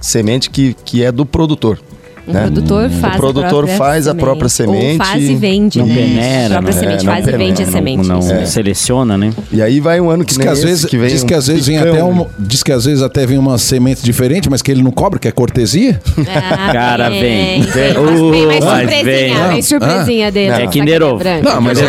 semente 0.00 0.50
que, 0.50 0.74
que 0.84 1.02
é 1.02 1.12
do 1.12 1.26
produtor. 1.26 1.78
O 2.26 2.32
né? 2.32 2.42
produtor 2.42 2.90
faz 2.90 3.14
O 3.14 3.18
produtor 3.18 3.44
a 3.44 3.48
própria 3.48 3.76
faz 3.76 4.08
a 4.08 4.14
própria 4.14 4.48
semente. 4.48 5.00
Ou 5.00 5.06
faz 5.06 5.22
e 5.22 5.34
vende, 5.36 5.78
Não 5.78 5.86
né? 5.86 5.94
peneira, 5.94 6.46
a 6.58 6.62
própria 6.62 6.74
né? 6.74 6.80
semente 6.80 7.00
É, 7.00 7.04
não 7.06 7.12
faz 7.12 7.26
e 7.26 7.30
vende 7.30 7.42
a 7.42 7.56
peneira, 7.66 7.70
semente. 7.72 8.08
Não, 8.08 8.18
não 8.20 8.46
seleciona, 8.46 9.16
né? 9.18 9.30
E 9.52 9.62
aí 9.62 9.80
vai 9.80 10.00
um 10.00 10.10
ano 10.10 10.24
que 10.24 10.34
Diz 10.34 10.38
que, 10.38 10.48
às 10.48 10.62
vezes, 10.62 10.84
que 10.86 10.98
vem 10.98 11.08
diz 11.08 11.22
um 11.22 11.26
que 11.26 11.34
às 11.34 11.46
vezes 11.46 11.66
vem 11.66 11.78
picão, 11.78 11.92
até 11.92 12.02
né? 12.02 12.20
um, 12.22 12.26
diz 12.38 12.62
que 12.62 12.72
às 12.72 12.84
vezes 12.84 13.02
até 13.02 13.24
vem 13.26 13.38
uma 13.38 13.58
semente 13.58 14.02
diferente, 14.02 14.50
mas 14.50 14.60
que 14.60 14.70
ele 14.70 14.82
não 14.82 14.90
cobra, 14.90 15.18
que 15.18 15.28
é 15.28 15.30
cortesia. 15.32 16.00
Ah, 16.28 16.72
Cara, 16.72 17.08
vem. 17.10 17.62
Vem, 17.62 17.62
Vem. 17.62 18.48
vem 18.48 18.60
mais 18.60 18.64
surpresinha, 18.64 19.04
vem. 19.04 19.48
vem 19.48 19.62
surpresinha 19.62 20.32
dele. 20.32 20.62
É 20.62 20.66
Kinder 20.66 21.02
Ovo. 21.02 21.22
Não, 21.42 21.60
mas, 21.60 21.78
é 21.78 21.86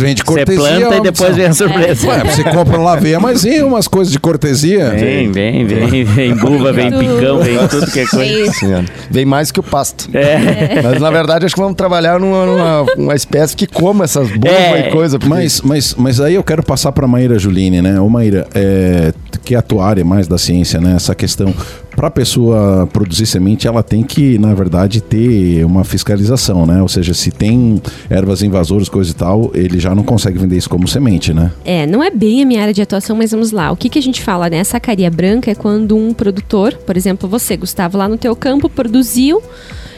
vem 0.00 0.14
de 0.14 0.22
Você 0.22 0.26
cortesia. 0.26 0.60
planta 0.60 0.94
é 0.94 0.98
e 0.98 1.00
depois 1.02 1.36
vem 1.36 1.46
a 1.46 1.52
surpresa. 1.54 2.06
Ué, 2.06 2.24
você 2.24 2.44
compra 2.44 2.76
lá 2.78 2.92
aveia, 2.94 3.18
mas 3.20 3.42
vem 3.42 3.62
umas 3.62 3.88
coisas 3.88 4.12
de 4.12 4.18
cortesia. 4.18 4.90
Vem, 4.90 5.30
vem, 5.32 5.64
vem, 5.66 6.04
vem 6.04 6.34
buva, 6.34 6.72
vem 6.72 6.90
picão, 6.90 7.40
vem 7.40 7.58
tudo 7.68 7.90
que 7.90 8.00
é 8.00 8.06
coisa. 8.06 8.52
Vem 8.60 8.74
é. 8.74 8.84
Vem 9.10 9.24
mais 9.24 9.50
que 9.50 9.60
o 9.60 9.62
pasto. 9.70 10.08
É. 10.12 10.82
Mas 10.82 11.00
na 11.00 11.10
verdade 11.10 11.46
acho 11.46 11.54
que 11.54 11.60
vamos 11.60 11.76
trabalhar 11.76 12.18
numa, 12.18 12.44
numa- 12.46 12.86
uma 12.96 13.14
espécie 13.14 13.54
que 13.56 13.66
coma 13.66 14.04
essas 14.04 14.28
bovas 14.30 14.56
É, 14.58 14.88
e 14.88 14.90
coisa. 14.90 15.18
porque- 15.18 15.32
Mas, 15.34 15.60
mas, 15.60 15.94
mas 15.94 16.20
aí 16.20 16.34
eu 16.34 16.42
quero 16.42 16.62
passar 16.62 16.92
para 16.92 17.06
Maíra 17.06 17.38
Juline, 17.38 17.80
né? 17.80 18.00
Ô 18.00 18.08
Maíra, 18.08 18.46
é, 18.54 19.12
que 19.44 19.54
é 19.54 19.58
a 19.58 19.62
tua 19.62 19.86
área 19.86 20.04
mais 20.04 20.26
da 20.28 20.36
ciência, 20.38 20.80
né? 20.80 20.94
Essa 20.96 21.14
questão. 21.14 21.54
Para 21.94 22.08
a 22.08 22.10
pessoa 22.10 22.88
produzir 22.92 23.26
semente, 23.26 23.66
ela 23.66 23.82
tem 23.82 24.02
que, 24.02 24.38
na 24.38 24.54
verdade, 24.54 25.00
ter 25.00 25.64
uma 25.64 25.84
fiscalização, 25.84 26.66
né? 26.66 26.80
Ou 26.80 26.88
seja, 26.88 27.12
se 27.12 27.30
tem 27.30 27.80
ervas 28.08 28.42
invasoras, 28.42 28.88
coisa 28.88 29.10
e 29.10 29.14
tal, 29.14 29.50
ele 29.54 29.78
já 29.78 29.94
não 29.94 30.02
consegue 30.02 30.38
vender 30.38 30.56
isso 30.56 30.70
como 30.70 30.88
semente, 30.88 31.34
né? 31.34 31.52
É, 31.64 31.86
não 31.86 32.02
é 32.02 32.10
bem 32.10 32.42
a 32.42 32.46
minha 32.46 32.62
área 32.62 32.72
de 32.72 32.80
atuação, 32.80 33.16
mas 33.16 33.32
vamos 33.32 33.50
lá. 33.50 33.70
O 33.70 33.76
que, 33.76 33.88
que 33.88 33.98
a 33.98 34.02
gente 34.02 34.22
fala, 34.22 34.48
né? 34.48 34.62
Sacaria 34.64 35.10
branca 35.10 35.50
é 35.50 35.54
quando 35.54 35.96
um 35.96 36.14
produtor, 36.14 36.74
por 36.86 36.96
exemplo, 36.96 37.28
você, 37.28 37.56
Gustavo, 37.56 37.98
lá 37.98 38.08
no 38.08 38.16
teu 38.16 38.34
campo, 38.34 38.68
produziu 38.68 39.42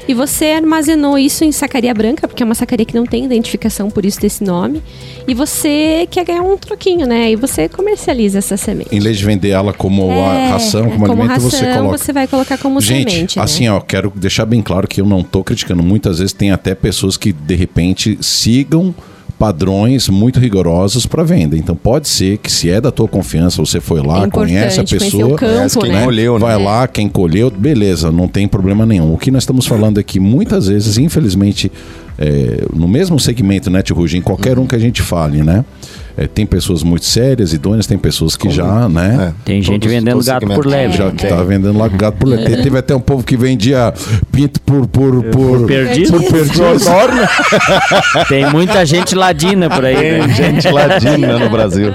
e 0.06 0.14
você 0.14 0.46
armazenou 0.46 1.18
isso 1.18 1.44
em 1.44 1.52
sacaria 1.52 1.92
branca, 1.94 2.26
porque 2.26 2.42
é 2.42 2.46
uma 2.46 2.54
sacaria 2.54 2.84
que 2.84 2.94
não 2.94 3.04
tem 3.06 3.24
identificação, 3.24 3.90
por 3.90 4.04
isso 4.04 4.20
desse 4.20 4.42
nome, 4.42 4.82
e 5.26 5.34
você 5.34 6.06
quer 6.10 6.24
ganhar 6.24 6.42
um 6.42 6.56
troquinho, 6.56 7.06
né? 7.06 7.30
E 7.30 7.36
você 7.36 7.68
comercializa 7.68 8.38
essa 8.38 8.56
semente. 8.56 8.94
Em 8.94 9.00
vez 9.00 9.18
de 9.18 9.24
vender 9.24 9.50
ela 9.50 9.72
como 9.72 10.10
É, 10.10 10.48
ração, 10.48 10.84
como, 10.90 11.06
como 11.06 11.22
alimento, 11.22 11.40
você 11.40 11.64
ração, 11.64 11.82
coloca. 11.84 11.98
você 11.98 12.12
vai 12.12 12.26
colocar 12.26 12.58
como 12.58 12.80
Gente, 12.80 13.10
semente, 13.12 13.38
né? 13.38 13.44
assim, 13.44 13.68
ó, 13.68 13.80
quero 13.80 14.12
deixar 14.14 14.44
bem 14.44 14.60
claro 14.60 14.88
que 14.88 15.00
eu 15.00 15.06
não 15.06 15.22
tô 15.22 15.42
criticando. 15.44 15.82
Muitas 15.82 16.18
vezes 16.18 16.32
tem 16.32 16.50
até 16.50 16.74
pessoas 16.74 17.16
que, 17.16 17.32
de 17.32 17.54
repente, 17.54 18.18
sigam 18.20 18.94
padrões 19.42 20.08
muito 20.08 20.38
rigorosos 20.38 21.04
para 21.04 21.24
venda. 21.24 21.56
Então 21.56 21.74
pode 21.74 22.08
ser 22.08 22.38
que 22.38 22.50
se 22.50 22.70
é 22.70 22.80
da 22.80 22.92
tua 22.92 23.08
confiança, 23.08 23.60
você 23.60 23.80
foi 23.80 24.00
lá, 24.00 24.22
É 24.22 24.30
conhece 24.30 24.78
a 24.78 24.84
pessoa, 24.84 25.26
o 25.26 25.28
campo, 25.30 25.52
Conhece 25.52 25.78
quem 25.80 25.90
né? 25.90 26.04
colheu, 26.04 26.34
né? 26.34 26.38
vai 26.38 26.62
lá, 26.62 26.86
quem 26.86 27.08
colheu, 27.08 27.50
beleza, 27.50 28.12
não 28.12 28.28
tem 28.28 28.46
problema 28.46 28.86
nenhum. 28.86 29.12
O 29.12 29.18
que 29.18 29.32
nós 29.32 29.42
estamos 29.42 29.66
falando 29.66 29.98
é 29.98 30.02
que 30.04 30.20
muitas 30.20 30.68
vezes, 30.68 30.96
infelizmente, 30.96 31.72
é, 32.16 32.64
no 32.72 32.86
mesmo 32.86 33.18
segmento, 33.18 33.68
né, 33.68 33.82
Tio 33.82 33.96
Rugi, 33.96 34.16
em 34.16 34.22
qualquer 34.22 34.60
um 34.60 34.64
que 34.64 34.76
a 34.76 34.78
gente 34.78 35.02
fale, 35.02 35.42
né? 35.42 35.64
É, 36.16 36.26
tem 36.26 36.44
pessoas 36.46 36.82
muito 36.82 37.04
sérias, 37.04 37.52
idôneas, 37.52 37.86
tem 37.86 37.98
pessoas 37.98 38.36
que 38.36 38.50
já, 38.50 38.88
né? 38.88 39.28
É. 39.30 39.44
Tem 39.44 39.62
gente 39.62 39.80
Todos- 39.80 39.92
vendendo 39.94 40.12
todos 40.14 40.26
gato 40.26 40.46
por 40.46 40.66
leve. 40.66 40.96
Já 40.96 41.10
que 41.10 41.26
tá 41.26 41.42
vendendo 41.42 41.78
lá 41.78 41.88
gato 41.88 42.16
por 42.18 42.28
leite. 42.28 42.62
Teve 42.62 42.78
até 42.78 42.94
um 42.94 43.00
povo 43.00 43.24
que 43.24 43.36
vendia 43.36 43.92
pinto 44.30 44.60
por 44.60 44.86
por 44.86 45.22
por, 45.24 45.66
perdido. 45.66 46.12
por 46.12 46.30
perdido. 46.30 46.62
Tem 48.28 48.50
muita 48.50 48.84
gente 48.84 49.14
ladina 49.14 49.68
por 49.70 49.84
aí. 49.84 49.96
Tem 49.96 50.18
né? 50.26 50.34
gente 50.34 50.68
ladina 50.70 51.38
no 51.38 51.50
Brasil. 51.50 51.88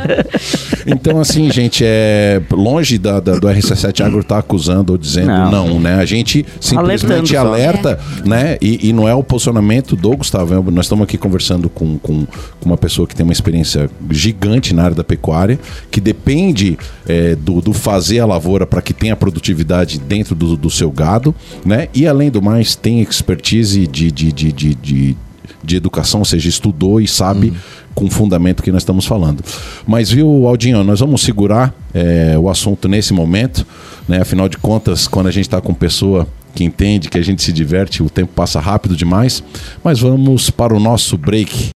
Então, 0.85 1.19
assim, 1.19 1.51
gente, 1.51 1.83
é 1.85 2.41
longe 2.51 2.97
da, 2.97 3.19
da- 3.19 3.35
do 3.37 3.47
RC7 3.47 4.05
Agro 4.05 4.23
tá 4.23 4.37
acusando 4.39 4.93
ou 4.93 4.97
dizendo 4.97 5.27
não, 5.27 5.51
Não. 5.69 5.79
né? 5.79 5.95
A 5.95 6.05
gente 6.05 6.45
simplesmente 6.59 7.05
Alertando 7.05 7.27
só. 7.27 7.37
alerta, 7.39 7.99
né? 8.25 8.57
E, 8.61 8.89
e 8.89 8.93
não 8.93 9.07
é 9.07 9.13
o 9.13 9.23
posicionamento 9.23 9.95
do 9.95 10.15
Gustavo. 10.15 10.53
é- 10.53 10.71
Nós 10.71 10.85
estamos 10.85 11.03
aqui 11.03 11.17
conversando 11.17 11.69
com, 11.69 11.97
com, 11.99 12.25
com 12.25 12.65
uma 12.65 12.77
pessoa 12.77 13.07
que 13.07 13.15
tem 13.15 13.23
uma 13.23 13.33
experiência 13.33 13.89
gigante 14.11 14.73
na 14.73 14.83
área 14.83 14.95
da 14.95 15.03
pecuária, 15.03 15.59
que 15.89 15.99
depende 15.99 16.77
é, 17.07 17.35
do, 17.35 17.61
do 17.61 17.73
fazer 17.73 18.19
a 18.19 18.25
lavoura 18.25 18.65
para 18.65 18.81
que 18.81 18.93
tenha 18.93 19.15
produtividade 19.15 19.99
dentro 19.99 20.35
do, 20.35 20.55
do 20.55 20.69
seu 20.69 20.91
gado, 20.91 21.33
né? 21.65 21.87
E 21.93 22.07
além 22.07 22.29
do 22.29 22.41
mais, 22.41 22.75
tem 22.75 23.01
expertise 23.01 23.87
de, 23.87 24.11
de, 24.11 24.31
de, 24.31 24.51
de, 24.51 24.75
de 24.75 25.17
de 25.63 25.75
educação, 25.75 26.21
ou 26.21 26.25
seja, 26.25 26.47
estudou 26.47 27.01
e 27.01 27.07
sabe 27.07 27.53
com 27.93 28.09
fundamento 28.09 28.63
que 28.63 28.71
nós 28.71 28.83
estamos 28.83 29.05
falando. 29.05 29.43
Mas 29.85 30.09
viu, 30.09 30.47
Aldinho, 30.47 30.83
nós 30.83 30.99
vamos 30.99 31.21
segurar 31.21 31.73
é, 31.93 32.37
o 32.37 32.49
assunto 32.49 32.87
nesse 32.87 33.13
momento, 33.13 33.65
né? 34.07 34.21
Afinal 34.21 34.47
de 34.47 34.57
contas, 34.57 35.07
quando 35.07 35.27
a 35.27 35.31
gente 35.31 35.45
está 35.45 35.59
com 35.59 35.73
pessoa 35.73 36.27
que 36.53 36.63
entende, 36.63 37.09
que 37.09 37.17
a 37.17 37.23
gente 37.23 37.43
se 37.43 37.51
diverte, 37.51 38.01
o 38.01 38.09
tempo 38.09 38.31
passa 38.33 38.59
rápido 38.59 38.95
demais. 38.95 39.43
Mas 39.83 39.99
vamos 39.99 40.49
para 40.49 40.75
o 40.75 40.79
nosso 40.79 41.17
break. 41.17 41.69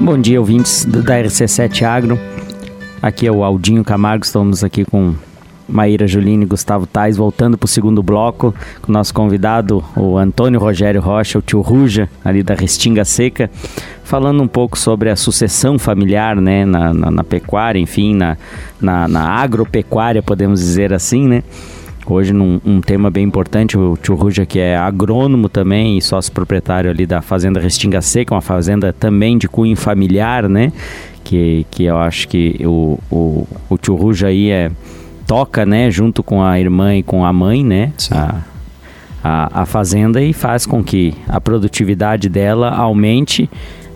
Bom 0.00 0.18
dia, 0.18 0.40
ouvintes 0.40 0.84
da 0.84 1.14
RC7 1.16 1.82
Agro. 1.82 2.18
Aqui 3.02 3.26
é 3.26 3.32
o 3.32 3.42
Aldinho 3.44 3.84
Camargo, 3.84 4.24
estamos 4.24 4.62
aqui 4.64 4.84
com 4.84 5.14
Maíra 5.68 6.06
Juline 6.06 6.44
e 6.44 6.48
Gustavo 6.48 6.86
Tais, 6.86 7.16
voltando 7.16 7.56
para 7.56 7.64
o 7.66 7.68
segundo 7.68 8.02
bloco, 8.02 8.54
com 8.82 8.90
o 8.90 8.92
nosso 8.92 9.14
convidado, 9.14 9.82
o 9.96 10.18
Antônio 10.18 10.58
Rogério 10.58 11.00
Rocha, 11.00 11.38
o 11.38 11.42
tio 11.42 11.60
Ruja, 11.60 12.08
ali 12.24 12.42
da 12.42 12.54
Restinga 12.54 13.04
Seca, 13.04 13.50
falando 14.02 14.42
um 14.42 14.48
pouco 14.48 14.78
sobre 14.78 15.08
a 15.10 15.16
sucessão 15.16 15.78
familiar, 15.78 16.36
né, 16.36 16.64
na, 16.64 16.92
na- 16.92 17.10
na 17.10 17.24
pecuária, 17.24 17.78
enfim, 17.78 18.14
na, 18.14 18.36
na, 18.80 19.06
na 19.06 19.22
agropecuária, 19.28 20.22
podemos 20.22 20.60
dizer 20.60 20.92
assim, 20.92 21.26
né? 21.28 21.42
Hoje 22.10 22.32
num 22.32 22.60
um 22.64 22.80
tema 22.80 23.08
bem 23.08 23.24
importante, 23.24 23.78
o 23.78 23.96
tio 23.96 24.16
Ruja 24.16 24.44
que 24.44 24.58
é 24.58 24.76
agrônomo 24.76 25.48
também 25.48 25.96
e 25.96 26.02
sócio 26.02 26.32
proprietário 26.32 26.90
ali 26.90 27.06
da 27.06 27.22
Fazenda 27.22 27.60
Restinga 27.60 28.02
Seca, 28.02 28.34
uma 28.34 28.40
fazenda 28.40 28.92
também 28.92 29.38
de 29.38 29.46
cunho 29.46 29.76
familiar, 29.76 30.48
né? 30.48 30.72
Que, 31.22 31.64
que 31.70 31.84
eu 31.84 31.96
acho 31.98 32.26
que 32.26 32.60
o, 32.64 32.98
o, 33.08 33.46
o 33.68 33.78
tio 33.78 33.94
Ruja 33.94 34.26
aí 34.26 34.50
é, 34.50 34.72
toca, 35.24 35.64
né? 35.64 35.88
Junto 35.88 36.20
com 36.20 36.42
a 36.42 36.58
irmã 36.58 36.96
e 36.96 37.02
com 37.04 37.24
a 37.24 37.32
mãe, 37.32 37.64
né? 37.64 37.92
Sim. 37.96 38.14
A, 38.14 38.40
a, 39.22 39.62
a 39.62 39.66
fazenda 39.66 40.20
e 40.20 40.32
faz 40.32 40.66
com 40.66 40.82
que 40.82 41.14
a 41.28 41.40
produtividade 41.40 42.28
dela 42.28 42.70
aumente 42.70 43.48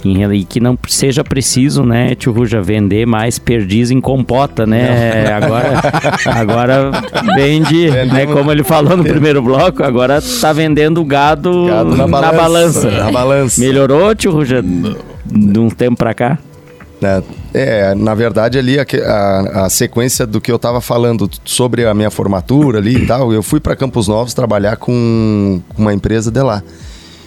e 0.05 0.45
que 0.45 0.61
não 0.61 0.79
seja 0.87 1.25
preciso, 1.25 1.83
né, 1.83 2.15
tio 2.15 2.33
Ruja, 2.33 2.61
vender 2.61 3.07
mais 3.07 3.39
perdiz 3.39 3.91
em 3.91 4.01
compota, 4.01 4.67
né? 4.67 5.25
Agora, 5.35 5.81
agora 6.27 6.91
vende, 7.35 7.91
né, 7.91 8.27
como 8.27 8.51
ele 8.53 8.63
falou 8.63 8.97
no 8.97 9.05
primeiro 9.05 9.41
bloco, 9.43 9.83
agora 9.83 10.21
tá 10.41 10.53
vendendo 10.53 11.05
gado, 11.05 11.67
Gado 11.67 11.91
na, 11.97 12.07
na 12.07 12.07
balança. 12.07 12.33
balança, 12.37 12.91
na 12.91 13.11
balança. 13.13 13.61
Melhorou, 13.61 14.15
tio 14.15 14.33
Ruja, 14.33 14.63
de 14.63 15.59
um 15.59 15.69
tempo 15.71 15.97
pra 15.97 16.13
cá? 16.15 16.39
né? 17.01 17.23
É, 17.53 17.95
na 17.95 18.15
verdade 18.15 18.59
ali 18.59 18.79
a, 18.79 18.85
a- 19.05 19.65
a 19.67 19.69
sequência 19.69 20.27
do 20.27 20.41
que 20.41 20.51
eu 20.51 20.57
estava 20.57 20.81
falando 20.81 21.29
sobre 21.45 21.85
a 21.87 21.93
minha 21.95 22.11
formatura 22.11 22.79
ali 22.79 22.97
e 23.03 23.07
tal, 23.07 23.33
eu 23.33 23.43
fui 23.43 23.61
para 23.61 23.77
Campos 23.77 24.09
Novos 24.09 24.33
trabalhar 24.35 24.77
com 24.77 25.61
uma 25.77 25.93
empresa 25.93 26.31
de 26.31 26.41
lá. 26.43 26.63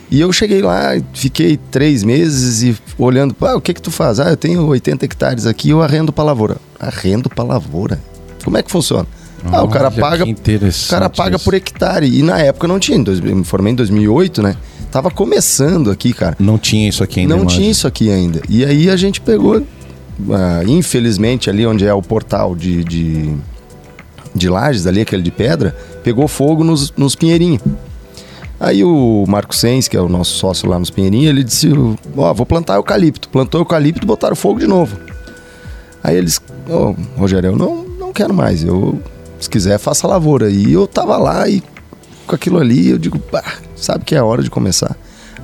E 0.10 0.22
eu 0.22 0.32
cheguei 0.32 0.62
lá, 0.62 0.92
fiquei 1.14 1.58
três 1.58 2.04
meses 2.04 2.64
e 2.64 2.78
olhando, 2.98 3.36
ah, 3.42 3.56
o 3.56 3.62
que 3.62 3.74
que 3.74 3.82
tu 3.82 3.92
faz? 3.92 4.20
Ah, 4.20 4.30
eu 4.30 4.38
tenho 4.38 4.66
80 4.66 5.06
hectares 5.06 5.46
aqui, 5.46 5.70
eu 5.70 5.82
arrendo 5.82 6.14
pra 6.14 6.24
lavoura. 6.24 6.58
Arrendo 6.80 7.30
pra 7.30 7.44
lavoura? 7.44 8.00
Como 8.44 8.58
é 8.58 8.64
que 8.64 8.72
funciona? 8.72 9.06
ah, 9.52 9.64
o 9.64 9.68
cara 9.68 9.92
paga, 9.92 10.24
o 10.26 10.90
cara 10.90 11.10
paga 11.10 11.36
isso. 11.36 11.46
por 11.46 11.54
hectare. 11.54 12.08
E 12.08 12.24
na 12.24 12.40
época 12.40 12.68
não 12.68 12.80
tinha, 12.80 12.98
eu 12.98 13.36
me 13.36 13.44
formei 13.44 13.74
em 13.74 13.76
2008, 13.76 14.42
né? 14.42 14.56
Tava 14.92 15.12
começando 15.12 15.92
aqui, 15.92 16.14
cara. 16.14 16.36
Não 16.40 16.58
tinha 16.58 16.88
isso 16.88 17.04
aqui 17.04 17.20
ainda. 17.22 17.36
Não 17.36 17.46
tinha 17.46 17.70
isso 17.70 17.88
aqui 17.88 18.10
ainda. 18.10 18.42
E 18.50 18.66
aí 18.66 18.90
a 18.90 18.96
gente 18.96 19.22
pegou, 19.22 19.62
ah, 20.32 20.64
infelizmente, 20.66 21.50
ali 21.50 21.66
onde 21.68 21.86
é 21.86 21.94
o 21.94 22.02
portal 22.02 22.56
de, 22.56 22.84
de, 22.84 23.34
de 24.34 24.50
lajes, 24.50 24.88
ali, 24.88 25.02
aquele 25.02 25.22
de 25.22 25.32
pedra, 25.32 25.76
pegou 26.04 26.28
fogo 26.28 26.64
nos, 26.64 26.92
nos 26.96 27.16
pinheirinhos. 27.16 27.62
Aí 28.60 28.84
o 28.84 29.24
Marco 29.28 29.56
Sens, 29.56 29.88
que 29.88 29.96
é 29.96 30.02
o 30.02 30.10
nosso 30.10 30.32
sócio 30.36 30.68
lá 30.68 30.80
nos 30.80 30.90
pinheirinhos, 30.90 31.30
ele 31.30 31.44
disse, 31.44 31.70
ó, 32.16 32.34
vou 32.34 32.46
plantar 32.46 32.76
eucalipto. 32.76 33.30
Plantou 33.30 33.62
eucalipto 33.62 34.04
e 34.04 34.08
botaram 34.08 34.36
fogo 34.36 34.60
de 34.60 34.66
novo. 34.68 34.98
Aí 36.04 36.16
eles, 36.16 36.42
ô, 36.70 36.96
Rogério, 37.18 37.52
eu 37.52 37.56
não, 37.58 37.84
não 38.00 38.12
quero 38.14 38.34
mais, 38.34 38.64
eu, 38.64 39.00
se 39.40 39.50
quiser, 39.50 39.78
faça 39.78 40.08
lavoura. 40.08 40.50
E 40.50 40.74
eu 40.74 40.88
tava 40.88 41.18
lá 41.18 41.48
e 41.48 41.62
com 42.26 42.36
aquilo 42.36 42.60
ali, 42.60 42.90
eu 42.90 42.98
digo, 42.98 43.20
pá, 43.20 43.44
sabe 43.76 44.04
que 44.04 44.16
é 44.16 44.22
hora 44.22 44.42
de 44.42 44.50
começar. 44.50 44.96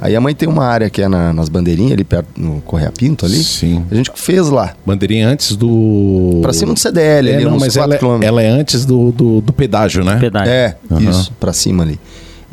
Aí 0.01 0.15
a 0.15 0.19
mãe 0.21 0.33
tem 0.35 0.49
uma 0.49 0.65
área 0.65 0.89
que 0.89 1.01
é 1.01 1.07
na- 1.07 1.31
nas 1.31 1.47
bandeirinhas, 1.47 1.93
ali 1.93 2.03
perto, 2.03 2.27
no 2.35 2.59
Correia 2.61 2.91
Pinto 2.91 3.25
ali. 3.25 3.41
Sim. 3.41 3.85
A 3.89 3.95
gente 3.95 4.11
fez 4.15 4.49
lá, 4.49 4.73
Bandeirinha 4.85 5.29
antes 5.29 5.55
do. 5.55 6.39
pra 6.41 6.51
cima 6.51 6.73
do 6.73 6.79
CDL, 6.79 7.29
É, 7.29 7.35
ali, 7.35 7.45
não, 7.45 7.55
uns 7.55 7.61
mas 7.61 7.77
4 7.77 8.05
ela, 8.07 8.23
é- 8.23 8.27
ela 8.27 8.41
é 8.41 8.47
antes 8.49 8.85
do, 8.85 9.11
do, 9.13 9.39
do 9.39 9.53
pedágio, 9.53 10.03
né? 10.03 10.17
Pedágio. 10.19 10.51
É, 10.51 10.75
Aham. 10.91 11.09
isso, 11.09 11.31
pra 11.39 11.53
cima 11.53 11.83
ali. 11.83 11.97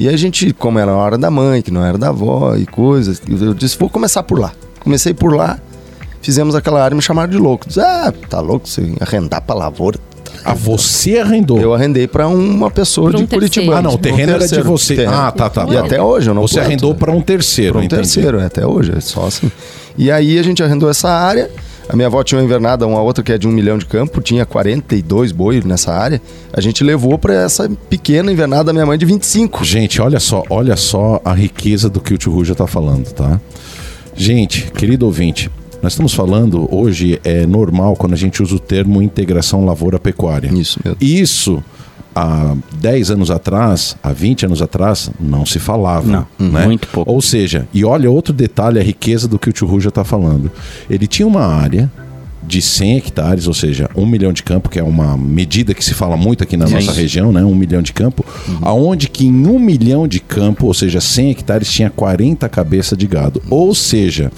E 0.00 0.08
a 0.08 0.16
gente, 0.16 0.50
como 0.54 0.78
era 0.78 0.90
a 0.90 0.96
hora 0.96 1.18
da 1.18 1.30
mãe, 1.30 1.60
que 1.60 1.70
não 1.70 1.84
era 1.84 1.98
da 1.98 2.08
avó 2.08 2.56
e 2.56 2.64
coisas, 2.64 3.20
eu 3.28 3.52
disse, 3.52 3.76
vou 3.78 3.90
começar 3.90 4.22
por 4.22 4.38
lá. 4.40 4.50
Comecei 4.80 5.12
por 5.12 5.34
lá, 5.34 5.58
fizemos 6.22 6.54
aquela 6.54 6.82
área 6.82 6.94
e 6.94 6.96
me 6.96 7.02
chamaram 7.02 7.30
de 7.30 7.36
louco. 7.36 7.68
Disse, 7.68 7.80
ah, 7.80 8.10
tá 8.30 8.40
louco 8.40 8.66
você 8.66 8.94
arrendar 8.98 9.42
pra 9.42 9.54
lavoura? 9.54 9.98
Ah, 10.42 10.54
você 10.54 11.18
arrendou. 11.18 11.60
Eu 11.60 11.74
arrendei 11.74 12.06
pra 12.08 12.26
uma 12.28 12.70
pessoa 12.70 13.10
Pra 13.10 13.18
um 13.18 13.24
de 13.24 13.28
Curitiba. 13.28 13.66
terceiro. 13.66 13.76
Ah, 13.78 13.82
não, 13.82 13.92
o 13.94 13.98
terreno 13.98 14.32
era 14.32 14.48
de 14.48 14.62
você. 14.62 15.04
Ah, 15.04 15.30
tá, 15.30 15.50
tá, 15.50 15.66
E 15.68 15.74
tá. 15.74 15.80
até 15.84 16.00
hoje 16.00 16.30
eu 16.30 16.34
não 16.34 16.48
Você 16.48 16.54
planto, 16.54 16.66
arrendou 16.66 16.92
né? 16.94 16.98
para 16.98 17.12
um 17.12 17.20
terceiro, 17.20 17.72
Para 17.74 17.80
um 17.82 17.84
entendi. 17.84 18.00
terceiro, 18.02 18.40
é, 18.40 18.46
até 18.46 18.66
hoje, 18.66 18.94
é 18.96 19.00
só 19.00 19.26
assim. 19.26 19.52
E 19.98 20.10
aí 20.10 20.38
a 20.38 20.42
gente 20.42 20.62
arrendou 20.62 20.88
essa 20.88 21.10
área. 21.10 21.50
A 21.90 21.96
minha 21.96 22.06
avó 22.06 22.22
tinha 22.22 22.38
uma 22.38 22.44
invernada, 22.44 22.86
uma 22.86 23.02
outra 23.02 23.24
que 23.24 23.32
é 23.32 23.36
de 23.36 23.48
um 23.48 23.50
milhão 23.50 23.76
de 23.76 23.84
campo, 23.84 24.20
tinha 24.20 24.46
42 24.46 25.32
boi 25.32 25.60
nessa 25.64 25.92
área. 25.92 26.22
A 26.52 26.60
gente 26.60 26.84
levou 26.84 27.18
para 27.18 27.34
essa 27.34 27.68
pequena 27.88 28.30
invernada 28.30 28.64
da 28.64 28.72
minha 28.72 28.86
mãe 28.86 28.96
de 28.96 29.04
25. 29.04 29.64
Gente, 29.64 30.00
olha 30.00 30.20
só, 30.20 30.44
olha 30.48 30.76
só 30.76 31.20
a 31.24 31.34
riqueza 31.34 31.90
do 31.90 32.00
que 32.00 32.14
o 32.14 32.18
tio 32.18 32.30
Ruja 32.30 32.54
tá 32.54 32.64
falando, 32.64 33.10
tá? 33.10 33.40
Gente, 34.14 34.70
querido 34.70 35.04
ouvinte, 35.04 35.50
nós 35.82 35.94
estamos 35.94 36.14
falando 36.14 36.72
hoje 36.72 37.20
é 37.24 37.44
normal 37.44 37.96
quando 37.96 38.12
a 38.12 38.16
gente 38.16 38.40
usa 38.40 38.54
o 38.54 38.60
termo 38.60 39.02
integração 39.02 39.64
lavoura-pecuária. 39.64 40.48
Isso 40.54 40.78
mesmo. 40.84 40.96
Isso 41.00 41.60
há 42.14 42.54
10 42.80 43.10
anos 43.12 43.30
atrás, 43.30 43.96
há 44.02 44.12
20 44.12 44.46
anos 44.46 44.62
atrás, 44.62 45.10
não 45.18 45.46
se 45.46 45.58
falava. 45.58 46.06
Não, 46.06 46.50
né? 46.50 46.66
muito 46.66 46.88
pouco. 46.88 47.10
Ou 47.10 47.20
seja, 47.20 47.68
e 47.72 47.84
olha 47.84 48.10
outro 48.10 48.32
detalhe, 48.32 48.78
a 48.78 48.82
riqueza 48.82 49.28
do 49.28 49.38
que 49.38 49.48
o 49.48 49.52
tio 49.52 49.66
Ruja 49.66 49.88
está 49.88 50.04
falando. 50.04 50.50
Ele 50.88 51.06
tinha 51.06 51.26
uma 51.26 51.44
área 51.44 51.90
de 52.42 52.60
100 52.60 52.96
hectares, 52.96 53.46
ou 53.46 53.54
seja, 53.54 53.88
um 53.94 54.06
milhão 54.06 54.32
de 54.32 54.42
campo, 54.42 54.68
que 54.68 54.78
é 54.78 54.82
uma 54.82 55.16
medida 55.16 55.72
que 55.74 55.84
se 55.84 55.94
fala 55.94 56.16
muito 56.16 56.42
aqui 56.42 56.56
na 56.56 56.66
Sim. 56.66 56.74
nossa 56.74 56.92
região, 56.92 57.30
né? 57.30 57.44
Um 57.44 57.54
milhão 57.54 57.82
de 57.82 57.92
campo, 57.92 58.24
aonde 58.62 59.08
que 59.08 59.26
em 59.26 59.46
um 59.46 59.58
milhão 59.58 60.08
de 60.08 60.18
campo, 60.18 60.66
ou 60.66 60.74
seja, 60.74 61.00
100 61.00 61.30
hectares, 61.30 61.70
tinha 61.70 61.90
40 61.90 62.48
cabeças 62.48 62.98
de 62.98 63.06
gado. 63.06 63.42
Ou 63.48 63.74
seja, 63.74 64.32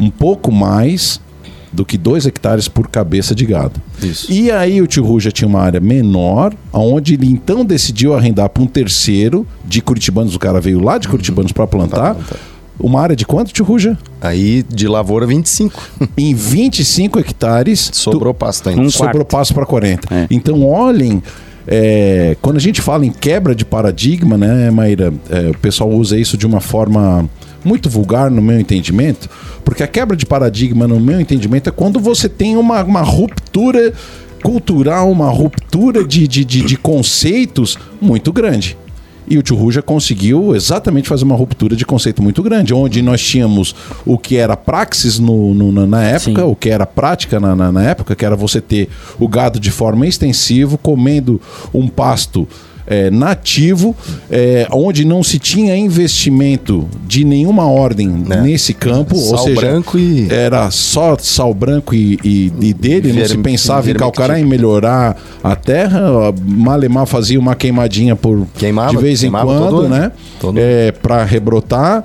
um 0.00 0.10
pouco 0.10 0.50
mais 0.50 1.20
do 1.76 1.84
que 1.84 1.96
2 1.98 2.26
hectares 2.26 2.66
por 2.66 2.88
cabeça 2.88 3.34
de 3.34 3.44
gado. 3.46 3.80
Isso. 4.02 4.32
E 4.32 4.50
aí 4.50 4.80
o 4.82 4.86
tio 4.86 5.04
Ruja 5.04 5.30
tinha 5.30 5.46
uma 5.46 5.60
área 5.60 5.78
menor, 5.78 6.52
onde 6.72 7.14
ele 7.14 7.26
então 7.26 7.64
decidiu 7.64 8.14
arrendar 8.14 8.48
para 8.48 8.62
um 8.62 8.66
terceiro 8.66 9.46
de 9.64 9.80
curitibanos, 9.82 10.34
o 10.34 10.38
cara 10.38 10.60
veio 10.60 10.80
lá 10.82 10.96
de 10.98 11.06
curitibanos 11.06 11.52
para 11.52 11.66
plantar. 11.66 12.14
plantar. 12.14 12.36
Uma 12.78 13.00
área 13.00 13.16
de 13.16 13.24
quanto, 13.24 13.52
tio 13.52 13.64
Ruja? 13.64 13.96
Aí 14.20 14.62
de 14.68 14.86
lavoura 14.88 15.26
25. 15.26 15.82
Em 16.16 16.34
25 16.34 17.18
hectares. 17.18 17.88
tu- 17.88 17.96
Sobrou 17.96 18.34
pasto 18.34 18.68
ainda. 18.68 18.82
Um 18.82 18.90
sobrou 18.90 19.12
quarto. 19.24 19.30
passo 19.30 19.54
para 19.54 19.64
40. 19.64 20.14
É. 20.14 20.26
Então, 20.30 20.62
olhem. 20.62 21.22
é, 21.66 22.36
quando 22.42 22.56
a 22.56 22.60
gente 22.60 22.80
fala 22.82 23.04
em 23.04 23.10
quebra 23.10 23.54
de 23.54 23.64
paradigma, 23.64 24.36
né, 24.38 24.70
Maíra? 24.70 25.12
é, 25.30 25.50
o 25.50 25.58
pessoal 25.58 25.90
usa 25.90 26.18
isso 26.18 26.36
de 26.36 26.46
uma 26.46 26.60
forma 26.60 27.28
muito 27.66 27.90
vulgar, 27.90 28.30
no 28.30 28.40
meu 28.40 28.58
entendimento, 28.60 29.28
porque 29.64 29.82
a 29.82 29.86
quebra 29.88 30.16
de 30.16 30.24
paradigma, 30.24 30.86
no 30.86 31.00
meu 31.00 31.20
entendimento, 31.20 31.68
é 31.68 31.72
quando 31.72 31.98
você 32.00 32.28
tem 32.28 32.56
uma, 32.56 32.82
uma 32.84 33.02
ruptura 33.02 33.92
cultural, 34.42 35.10
uma 35.10 35.28
ruptura 35.28 36.04
de, 36.04 36.28
de, 36.28 36.44
de, 36.44 36.62
de 36.62 36.76
conceitos 36.76 37.76
muito 38.00 38.32
grande. 38.32 38.76
E 39.28 39.36
o 39.36 39.42
Tio 39.42 39.56
Ruja 39.56 39.82
conseguiu 39.82 40.54
exatamente 40.54 41.08
fazer 41.08 41.24
uma 41.24 41.34
ruptura 41.34 41.74
de 41.74 41.84
conceito 41.84 42.22
muito 42.22 42.44
grande, 42.44 42.72
onde 42.72 43.02
nós 43.02 43.20
tínhamos 43.20 43.74
o 44.04 44.16
que 44.16 44.36
era 44.36 44.56
praxis 44.56 45.18
no, 45.18 45.52
no- 45.52 45.84
na- 45.84 46.04
época, 46.04 46.42
Sim. 46.42 46.48
o 46.48 46.54
que 46.54 46.70
era 46.70 46.86
prática 46.86 47.40
na, 47.40 47.56
na- 47.56 47.72
na 47.72 47.82
época, 47.82 48.14
que 48.14 48.24
era 48.24 48.36
você 48.36 48.60
ter 48.60 48.88
o 49.18 49.26
gado 49.26 49.58
de 49.58 49.72
forma 49.72 50.06
extensiva, 50.06 50.78
comendo 50.78 51.40
um 51.74 51.88
pasto 51.88 52.46
é, 52.86 53.10
nativo, 53.10 53.94
é, 54.30 54.66
onde 54.70 55.04
não 55.04 55.22
se 55.22 55.38
tinha 55.38 55.76
investimento 55.76 56.88
de 57.06 57.24
nenhuma 57.24 57.66
ordem 57.66 58.24
É. 58.30 58.40
nesse 58.40 58.72
campo, 58.72 59.16
ou 59.16 59.36
Sal 59.36 59.44
seja, 59.44 59.60
branco 59.60 59.98
e- 59.98 60.28
era 60.30 60.70
só 60.70 61.16
sal 61.18 61.52
branco 61.52 61.94
e, 61.94 62.18
e- 62.22 62.52
e 62.60 62.72
dele, 62.74 63.12
não 63.12 63.24
se 63.26 63.38
pensava 63.38 63.90
em 63.90 63.94
calcarar, 63.94 64.38
em 64.40 64.44
melhorar 64.44 65.16
a 65.42 65.56
terra, 65.56 66.00
Malemar 66.44 67.06
fazia 67.06 67.38
uma 67.38 67.54
queimadinha 67.54 68.14
por 68.16 68.46
Queimava, 68.56 68.90
de 68.92 68.98
vez 68.98 69.22
em 69.22 69.30
quando, 69.30 69.68
todo 69.70 69.88
né? 69.88 70.12
Todo 70.40 70.58
É, 70.58 70.92
para 70.92 71.24
rebrotar. 71.24 72.04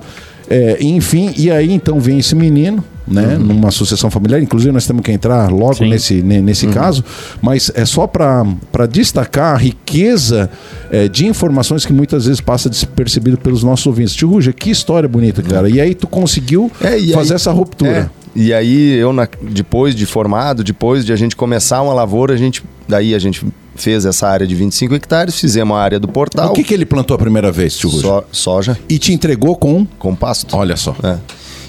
É, 0.50 0.76
enfim, 0.80 1.32
e 1.36 1.50
aí 1.50 1.72
então 1.72 1.98
vem 2.00 2.18
esse 2.18 2.34
menino, 2.34 2.84
né, 3.06 3.36
Uhum. 3.36 3.38
numa 3.44 3.70
sucessão 3.70 4.10
familiar. 4.10 4.40
Inclusive, 4.42 4.72
nós 4.72 4.86
temos 4.86 5.02
que 5.02 5.10
entrar 5.12 5.50
logo 5.50 5.74
Sim. 5.74 5.88
nesse, 5.90 6.22
ne- 6.22 6.40
nesse 6.40 6.66
Uhum. 6.66 6.72
caso, 6.72 7.04
mas 7.40 7.70
é 7.74 7.84
só 7.84 8.06
para 8.06 8.44
destacar 8.90 9.54
a 9.54 9.58
riqueza 9.58 10.50
é, 10.90 11.08
de 11.08 11.26
informações 11.26 11.86
que 11.86 11.92
muitas 11.92 12.26
vezes 12.26 12.40
passa 12.40 12.68
despercebido 12.68 13.38
pelos 13.38 13.62
nossos 13.62 13.86
ouvintes. 13.86 14.14
Tio 14.14 14.28
Ruja, 14.28 14.52
que 14.52 14.70
história 14.70 15.08
bonita, 15.08 15.42
cara. 15.42 15.68
E 15.68 15.80
aí 15.80 15.94
tu 15.94 16.06
conseguiu 16.06 16.70
É, 16.80 16.98
fazer 17.12 17.32
aí- 17.32 17.36
essa 17.36 17.50
ruptura. 17.50 18.10
É. 18.18 18.22
E 18.34 18.52
aí 18.52 18.92
eu, 18.94 19.12
na- 19.12 19.28
depois 19.42 19.94
de 19.94 20.06
formado, 20.06 20.62
depois 20.64 21.04
de 21.04 21.12
a 21.12 21.16
gente 21.16 21.34
começar 21.36 21.82
uma 21.82 21.92
lavoura, 21.92 22.32
a 22.34 22.36
gente, 22.36 22.62
daí 22.88 23.14
a 23.14 23.18
gente 23.18 23.44
fez 23.74 24.04
essa 24.04 24.26
área 24.28 24.46
de 24.46 24.54
25 24.54 24.94
hectares, 24.94 25.38
fizemos 25.38 25.76
a 25.76 25.80
área 25.80 25.98
do 26.00 26.08
portal, 26.08 26.50
O 26.50 26.52
que, 26.52 26.62
que 26.62 26.72
ele 26.74 26.84
plantou 26.84 27.14
a 27.14 27.18
primeira 27.18 27.50
vez, 27.50 27.76
tio 27.76 27.88
Ruja? 27.90 28.02
so- 28.06 28.24
soja 28.30 28.78
E 28.88 28.98
te 28.98 29.12
entregou 29.12 29.56
com. 29.56 29.86
com 29.98 30.14
pasto. 30.14 30.54
Olha 30.56 30.76
só. 30.76 30.94
É. 31.02 31.16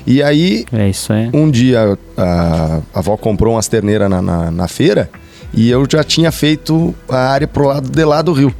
E 0.05 0.21
aí, 0.21 0.65
É 0.71 0.89
isso 0.89 1.13
é. 1.13 1.29
um 1.33 1.49
dia, 1.49 1.97
a, 2.17 2.81
a 2.93 2.99
avó 2.99 3.15
comprou 3.15 3.55
umas 3.55 3.67
terneiras 3.67 4.09
na, 4.09 4.21
na, 4.21 4.51
na 4.51 4.67
feira 4.67 5.09
e 5.53 5.69
eu 5.69 5.85
já 5.89 6.03
tinha 6.03 6.31
feito 6.31 6.93
a 7.07 7.17
área 7.29 7.47
pro 7.47 7.67
lado 7.67 7.89
de 7.89 8.03
lá 8.03 8.21
do 8.21 8.33
rio. 8.33 8.53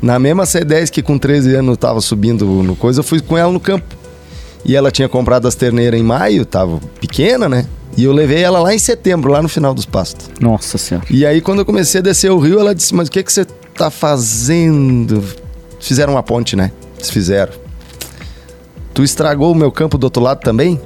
Na 0.00 0.18
mesma 0.18 0.44
C10 0.44 0.90
que 0.90 1.02
com 1.02 1.18
13 1.18 1.56
anos 1.56 1.76
tava 1.76 2.00
subindo 2.00 2.44
no 2.46 2.76
coisa, 2.76 3.00
eu 3.00 3.04
fui 3.04 3.20
com 3.20 3.36
ela 3.36 3.52
no 3.52 3.60
campo. 3.60 3.96
E 4.64 4.74
ela 4.76 4.90
tinha 4.90 5.08
comprado 5.08 5.46
as 5.48 5.54
terneiras 5.54 5.98
em 5.98 6.02
maio, 6.02 6.44
tava 6.44 6.80
pequena, 7.00 7.48
né? 7.48 7.66
E 7.96 8.04
eu 8.04 8.12
levei 8.12 8.42
ela 8.42 8.60
lá 8.60 8.74
em 8.74 8.78
setembro, 8.78 9.30
lá 9.32 9.42
no 9.42 9.48
final 9.48 9.74
dos 9.74 9.84
pastos. 9.86 10.30
Nossa 10.40 10.78
senhora. 10.78 11.06
E 11.10 11.26
aí, 11.26 11.40
quando 11.40 11.60
eu 11.60 11.64
comecei 11.64 12.00
a 12.00 12.02
descer 12.02 12.30
o 12.30 12.38
rio, 12.38 12.60
ela 12.60 12.74
disse: 12.74 12.94
Mas 12.94 13.08
o 13.08 13.10
que, 13.10 13.22
que 13.22 13.32
você 13.32 13.44
tá 13.74 13.90
fazendo? 13.90 15.24
Fizeram 15.80 16.14
uma 16.14 16.22
ponte, 16.22 16.54
né? 16.54 16.70
Eles 16.96 17.10
fizeram. 17.10 17.52
Tu 18.98 19.04
estragou 19.04 19.52
o 19.52 19.54
meu 19.54 19.70
campo 19.70 19.96
do 19.96 20.02
outro 20.02 20.20
lado 20.20 20.40
também? 20.40 20.80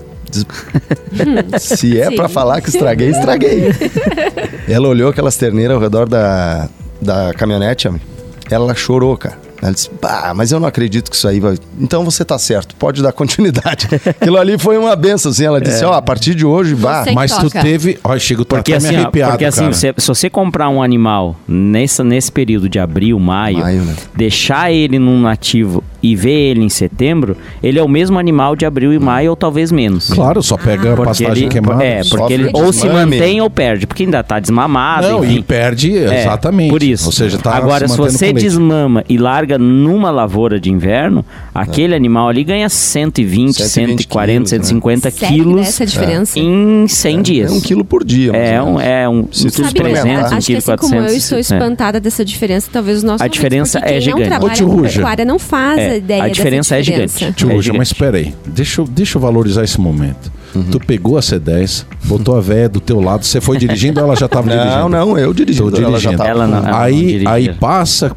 Se 1.59 1.99
é 1.99 2.11
pra 2.11 2.29
falar 2.29 2.61
que 2.61 2.69
estraguei, 2.69 3.09
estraguei. 3.09 3.73
ela 4.69 4.87
olhou 4.87 5.09
aquelas 5.09 5.35
terneiras 5.35 5.77
ao 5.77 5.81
redor 5.81 6.07
da, 6.07 6.69
da 7.01 7.33
caminhonete, 7.33 7.89
amigo. 7.89 8.05
ela 8.51 8.75
chorou, 8.75 9.17
cara. 9.17 9.39
Ela 9.63 9.73
disse, 9.73 9.89
pá, 9.89 10.35
mas 10.37 10.53
eu 10.53 10.61
não 10.61 10.69
acredito 10.69 11.11
que 11.11 11.17
isso 11.17 11.27
aí 11.27 11.41
vai. 11.41 11.57
Então 11.81 12.05
você 12.05 12.23
tá 12.23 12.39
certo, 12.39 12.77
pode 12.77 13.03
dar 13.03 13.13
continuidade. 13.13 13.89
Aquilo 14.05 14.37
ali 14.37 14.59
foi 14.59 14.77
uma 14.77 14.95
benção, 14.95 15.31
assim. 15.31 15.47
Ela 15.47 15.59
disse, 15.59 15.83
ó, 15.83 15.95
a 15.95 16.03
partir 16.03 16.35
de 16.35 16.45
hoje, 16.45 16.77
que 16.77 17.15
Mas 17.15 17.35
tu 17.35 17.45
toca. 17.49 17.63
teve. 17.63 17.99
Olha, 18.05 18.21
chego, 18.21 18.45
tô 18.45 18.57
Porque 18.57 18.75
até 18.75 18.83
me 18.83 18.89
assim, 18.89 18.97
ó, 18.97 19.01
arrepiado, 19.01 19.33
porque 19.33 19.45
assim 19.47 19.61
cara. 19.63 19.73
se, 19.73 19.95
se 19.97 20.07
você 20.07 20.29
comprar 20.29 20.69
um 20.69 20.83
animal 20.83 21.35
nessa, 21.49 22.05
nesse 22.05 22.31
período 22.31 22.69
de 22.69 22.79
abril, 22.79 23.19
maio, 23.19 23.61
Maio, 23.61 23.83
né? 23.85 23.97
deixar 24.15 24.71
ele 24.71 24.99
num 24.99 25.19
nativo 25.23 25.83
e 26.03 26.17
vê 26.17 26.33
ele 26.51 26.65
em 26.65 26.69
setembro, 26.69 27.37
ele 27.63 27.79
é 27.79 27.83
o 27.83 27.89
mesmo 27.89 28.19
animal 28.19 28.57
de 28.57 28.67
abril 28.67 28.93
e 28.93 28.99
maio, 28.99 29.31
ou 29.31 29.37
talvez 29.37 29.71
menos. 29.71 30.09
Claro, 30.11 30.43
só 30.43 30.57
pega 30.57 30.93
a 30.93 30.97
Porque 30.97 31.09
pastagem 31.25 31.45
ele, 31.45 31.49
queimada. 31.53 31.85
é, 31.85 32.03
porque 32.05 32.33
ele 32.33 32.51
ou 32.53 32.73
se 32.73 32.89
mantém 32.89 33.41
ou 33.41 33.49
perde, 33.51 33.87
porque 33.87 34.03
ainda 34.05 34.23
tá 34.23 34.39
desmamado, 34.41 35.09
Não, 35.09 35.25
enfim. 35.25 35.37
e 35.39 35.43
perde, 35.43 35.97
É, 35.97 36.21
exatamente. 36.23 36.71
Por 36.71 36.83
isso. 36.83 37.07
Ou 37.07 37.13
seja, 37.13 37.39
tá 37.39 37.55
Agora, 37.55 37.87
se 37.87 37.99
mantendo 37.99 38.19
você 38.19 38.33
desmama 38.33 39.05
e 39.09 39.17
larga 39.19 39.59
numa 39.59 40.11
lavoura 40.11 40.59
de 40.59 40.71
inverno, 40.71 41.25
aquele 41.55 41.95
animal 41.95 42.29
ali 42.29 42.43
ganha 42.45 42.69
120, 42.69 43.63
120 43.63 44.03
140, 44.03 44.33
quilos, 44.33 44.53
né? 44.53 44.59
150 44.59 45.11
Sério 45.11 45.35
quilos 45.35 45.61
essa 45.69 45.87
diferença? 45.87 46.39
em 46.39 46.87
100 46.89 47.23
dias. 47.23 47.51
É 47.51 47.55
um 47.55 47.61
quilo 47.61 47.85
por 47.85 48.05
dia. 48.05 48.33
É 48.33 48.61
ou 48.61 48.69
um, 48.69 48.81
é 48.81 49.09
um, 49.09 49.29
Se 49.31 49.47
um 49.47 49.51
tu 49.51 49.55
quilo 49.55 49.67
Sabe, 49.67 49.69
suplementar. 49.79 50.03
trezentos, 50.03 50.33
um 50.33 50.37
acho 50.37 50.47
que 50.47 50.53
quilo 50.53 50.59
assim 50.59 50.77
como 50.77 50.95
eu 50.95 51.01
400, 51.03 51.23
estou 51.23 51.39
é. 51.39 51.41
espantada 51.41 52.01
dessa 52.01 52.25
diferença, 52.25 52.69
talvez 52.73 52.99
os 52.99 53.05
nossos 53.05 53.23
A 53.23 53.29
diferença 53.29 53.79
é 53.79 53.83
quem 53.93 54.01
gigante. 54.01 54.21
não 54.31 54.37
Ô, 54.37 54.41
trabalha 54.41 54.65
com 54.65 54.83
pecuária 54.83 55.25
não 55.25 55.39
faz 55.39 55.92
A 55.93 55.97
ideia 55.97 56.23
a 56.25 56.29
diferença 56.29 56.77
é 56.77 56.83
gigante. 56.83 57.33
Tio 57.33 57.51
É 57.51 57.73
mas 57.79 57.89
espera 57.89 58.17
aí. 58.19 58.35
Deixa, 58.47 58.81
eu- 58.81 58.87
deixa 58.87 59.17
eu 59.19 59.23
valorizar 59.23 59.63
esse 59.65 59.81
momento. 59.81 60.31
Uhum. 60.55 60.65
Tu 60.65 60.79
pegou 60.81 61.17
a 61.17 61.21
C10, 61.21 61.85
botou 62.05 62.37
a 62.37 62.41
véia 62.41 62.69
do 62.69 62.79
teu 62.81 63.01
lado, 63.01 63.25
você 63.25 63.41
foi 63.41 63.57
dirigindo 63.57 64.01
ou 64.01 64.07
ela 64.07 64.17
já 64.17 64.27
estava 64.27 64.49
dirigindo? 64.51 64.77
Não, 64.77 64.89
não, 64.89 65.19
eu 65.19 65.33
dirigindo. 65.33 65.71
Tô 65.71 65.81
Ela 65.83 65.99
já 65.99 66.13
tava 66.13 66.29
Ela 66.29 66.47
não- 66.47 66.59
ela 66.69 66.83
aí, 66.83 67.07
dirigia. 67.07 67.31
aí 67.31 67.55
passa 67.55 68.15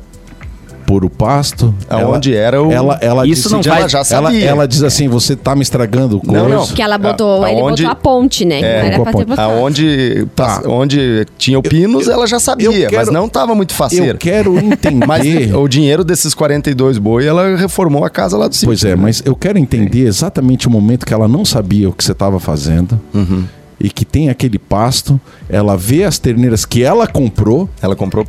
por 0.85 1.03
o 1.05 1.09
pasto. 1.09 1.73
Aonde 1.89 2.33
ela, 2.35 2.45
era 2.47 2.63
o- 2.63 2.71
Ela, 2.71 2.97
ela 3.01 3.27
Isso 3.27 3.49
não 3.49 3.59
disse- 3.59 3.69
faz- 3.69 3.81
Ela 3.81 3.89
já 3.89 3.97
ela, 4.15 4.29
sabia. 4.29 4.45
ela 4.45 4.67
diz 4.67 4.83
assim: 4.83 5.07
você 5.07 5.35
tá 5.35 5.55
me 5.55 5.61
estragando 5.61 6.21
o 6.23 6.31
Não, 6.31 6.47
não. 6.49 6.57
coisa. 6.57 6.73
Que 6.73 6.81
ela 6.81 6.97
botou, 6.97 7.43
A- 7.43 7.51
ele 7.51 7.59
aonde- 7.61 7.83
botou 7.83 7.91
a 7.91 7.95
ponte, 7.95 8.45
né? 8.45 8.61
É, 8.61 8.87
era 8.87 8.99
pra 9.01 9.13
ter 9.13 9.25
botado. 9.25 9.51
Aonde, 9.53 10.27
Tá. 10.35 10.61
onde 10.67 11.25
tinha 11.37 11.57
o 11.59 11.63
pinos, 11.63 12.07
ela 12.07 12.27
já 12.27 12.39
sabia, 12.39 12.67
eu 12.67 12.73
quero- 12.89 12.95
mas 12.95 13.09
não 13.09 13.27
tava 13.27 13.55
muito 13.55 13.71
Eu 13.71 13.77
faceira. 13.77 14.17
quero 14.17 14.57
entender. 14.59 15.05
Mas 15.05 15.25
o 15.53 15.67
dinheiro 15.67 16.03
desses 16.03 16.33
42 16.33 16.97
boi, 16.97 17.25
ela 17.25 17.55
reformou 17.55 18.03
a 18.05 18.09
casa 18.09 18.37
lá 18.37 18.47
do 18.47 18.53
sítio. 18.53 18.67
Pois 18.67 18.83
é, 18.83 18.95
mas 18.95 19.21
eu 19.25 19.35
quero 19.35 19.57
entender 19.57 20.05
exatamente 20.07 20.67
o 20.67 20.71
momento 20.71 21.05
que 21.05 21.13
ela 21.13 21.27
não 21.27 21.43
sabia 21.45 21.89
o 21.89 21.93
que 21.93 22.03
você 22.03 22.11
estava 22.11 22.39
fazendo. 22.39 22.99
Uhum. 23.13 23.43
E 23.79 23.89
que 23.89 24.05
tem 24.05 24.29
aquele 24.29 24.57
pasto, 24.57 25.19
ela 25.49 25.75
vê 25.75 26.05
as 26.05 26.17
terneiras 26.17 26.63
que 26.65 26.81
ela 26.81 27.05
comprou 27.07 27.69
Ela 27.81 27.95
comprou 27.95 28.25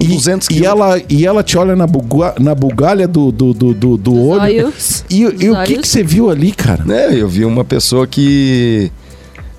e, 0.00 0.06
200 0.06 0.48
e 0.50 0.64
ela 0.64 1.00
e 1.08 1.26
ela 1.26 1.42
te 1.42 1.56
olha 1.56 1.76
na, 1.76 1.86
buga, 1.86 2.34
na 2.38 2.54
bugalha 2.54 3.06
do, 3.06 3.30
do, 3.30 3.52
do, 3.52 3.74
do, 3.74 3.96
do 3.96 4.22
olho. 4.22 4.66
olhos. 4.66 5.04
E, 5.08 5.22
e 5.22 5.50
o 5.50 5.62
que, 5.64 5.78
que 5.78 5.88
você 5.88 6.02
viu 6.02 6.30
ali, 6.30 6.52
cara? 6.52 6.84
né, 6.84 7.08
eu 7.12 7.28
vi 7.28 7.44
uma 7.44 7.64
pessoa 7.64 8.06
que 8.06 8.90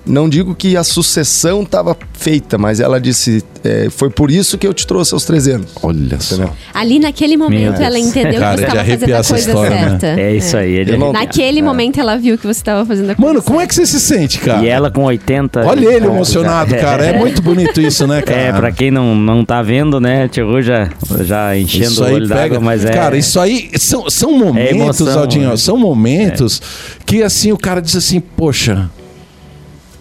não 0.06 0.30
digo 0.30 0.54
que 0.56 0.78
a 0.78 0.84
sucessão 0.84 1.64
estava 1.64 1.98
feita, 2.14 2.58
mas 2.58 2.80
ela 2.80 3.00
disse 3.00 3.44
é, 3.64 3.88
foi 3.90 4.10
por 4.10 4.30
isso 4.30 4.58
que 4.58 4.68
eu 4.68 4.74
te 4.74 4.86
trouxe 4.86 5.14
aos 5.14 5.26
300. 5.26 5.74
Olha 5.82 6.20
só. 6.20 6.36
Entendeu? 6.36 6.54
Ali 6.74 7.00
naquele 7.00 7.36
momento 7.36 7.82
ela 7.82 7.98
entendeu 7.98 8.40
Cara, 8.40 8.56
que 8.56 8.62
você 8.62 8.68
estava 8.68 8.86
fazendo 8.86 9.04
a 9.14 9.24
coisa 9.24 9.38
história, 9.50 9.70
né? 9.76 9.90
certa. 10.00 10.22
É 10.22 10.36
isso 10.36 10.58
aí. 10.58 10.72
Ele 10.74 10.98
não- 10.98 11.12
Naquele 11.14 11.60
É. 11.60 11.64
momento 11.64 12.00
ela 12.00 12.16
viu 12.18 12.38
que 12.38 12.44
você 12.46 12.60
estava 12.60 12.86
fazendo 12.86 13.10
a 13.10 13.16
coisa 13.16 13.28
Mano, 13.34 13.42
como 13.44 13.60
é 13.60 13.66
que 13.68 13.74
você 13.74 13.86
se 13.86 14.00
sente, 14.00 14.40
cara? 14.40 14.64
E 14.64 14.68
ela 14.68 14.92
com 14.92 15.04
80. 15.04 15.66
Olha 15.66 15.80
ele 15.86 16.02
pontos, 16.02 16.16
emocionado, 16.16 16.76
cara. 16.76 17.06
É 17.06 17.18
muito 17.18 17.42
bonito 17.42 17.82
isso, 17.82 18.06
né, 18.06 18.22
cara? 18.24 18.40
É, 18.40 18.54
pra 18.54 18.72
quem 18.72 18.92
não, 18.92 19.16
não 19.16 19.44
tá 19.44 19.62
vendo, 19.64 20.00
né, 20.00 20.28
Tio 20.28 20.62
já, 20.62 20.90
já 21.24 21.58
enchendo 21.58 21.86
Isso 21.92 22.02
o 22.04 22.06
aí 22.06 22.14
olho 22.14 22.28
pega. 22.28 22.42
d'água, 22.42 22.60
mas 22.60 22.86
é. 22.86 22.92
Cara, 22.92 23.18
isso 23.18 23.40
aí 23.40 23.72
são, 23.80 24.10
são 24.10 24.38
momentos, 24.38 24.72
emoção, 25.02 25.20
Aldinho, 25.22 25.50
né? 25.50 25.58
são 25.58 25.78
momentos 25.78 26.62
que 27.06 27.24
assim 27.24 27.52
o 27.52 27.58
cara 27.58 27.82
diz 27.82 27.96
assim, 27.96 28.20
poxa. 28.20 28.90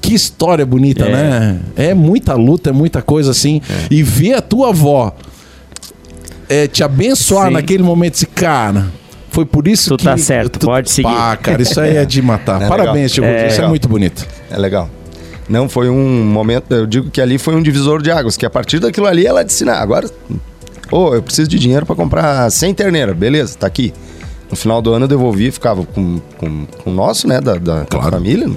Que 0.04 0.14
história 0.14 0.66
bonita, 0.66 1.04
É. 1.06 1.10
né? 1.12 1.60
É 1.76 1.94
muita 1.94 2.34
luta, 2.34 2.70
é 2.70 2.72
muita 2.72 3.00
coisa 3.00 3.30
assim. 3.30 3.60
E 3.90 4.02
ver 4.02 4.34
a 4.34 4.42
tua 4.42 4.68
avó 4.68 5.14
é, 6.48 6.66
te 6.68 6.82
abençoar 6.84 7.46
Sim. 7.48 7.54
naquele 7.54 7.82
momento, 7.82 8.14
esse 8.14 8.26
cara. 8.26 8.86
Foi 9.30 9.44
por 9.44 9.66
isso 9.66 9.88
Tu 9.90 9.96
que. 9.96 10.04
tá 10.04 10.16
certo, 10.16 10.58
pode 10.60 10.90
seguir. 10.90 11.08
Pá, 11.08 11.36
cara, 11.36 11.60
isso 11.62 11.80
aí 11.80 11.96
é 11.96 12.04
de 12.04 12.20
matar. 12.22 12.60
É 12.62 12.68
Parabéns, 12.68 13.12
Tio 13.12 13.24
É 13.24 13.48
Isso 13.48 13.62
é 13.62 13.66
muito 13.66 13.88
bonito. 13.88 14.26
É 14.50 14.56
legal. 14.58 14.88
Não, 15.48 15.68
foi 15.68 15.88
um 15.90 16.24
momento, 16.24 16.72
eu 16.74 16.86
digo 16.86 17.10
que 17.10 17.20
ali 17.20 17.36
foi 17.38 17.54
um 17.54 17.62
divisor 17.62 18.00
de 18.02 18.10
águas, 18.10 18.36
que 18.36 18.46
a 18.46 18.50
partir 18.50 18.78
daquilo 18.80 19.06
ali 19.06 19.26
ela 19.26 19.42
disse, 19.42 19.64
"Não, 19.64 19.72
agora, 19.74 20.08
ô, 20.90 21.14
eu 21.14 21.22
preciso 21.22 21.48
de 21.48 21.58
dinheiro 21.58 21.84
para 21.84 21.96
comprar 21.96 22.50
100 22.50 22.72
terneiras, 22.74 23.16
beleza, 23.16 23.56
tá 23.58 23.66
aqui. 23.66 23.92
No 24.50 24.56
final 24.56 24.80
do 24.80 24.92
ano 24.92 25.04
eu 25.04 25.08
devolvi, 25.08 25.50
ficava 25.50 25.84
com, 25.84 26.20
com, 26.38 26.66
com 26.82 26.90
o 26.90 26.94
nosso, 26.94 27.26
né, 27.26 27.40
da, 27.40 27.54
da 27.56 27.84
Claro. 27.86 28.10
família, 28.10 28.48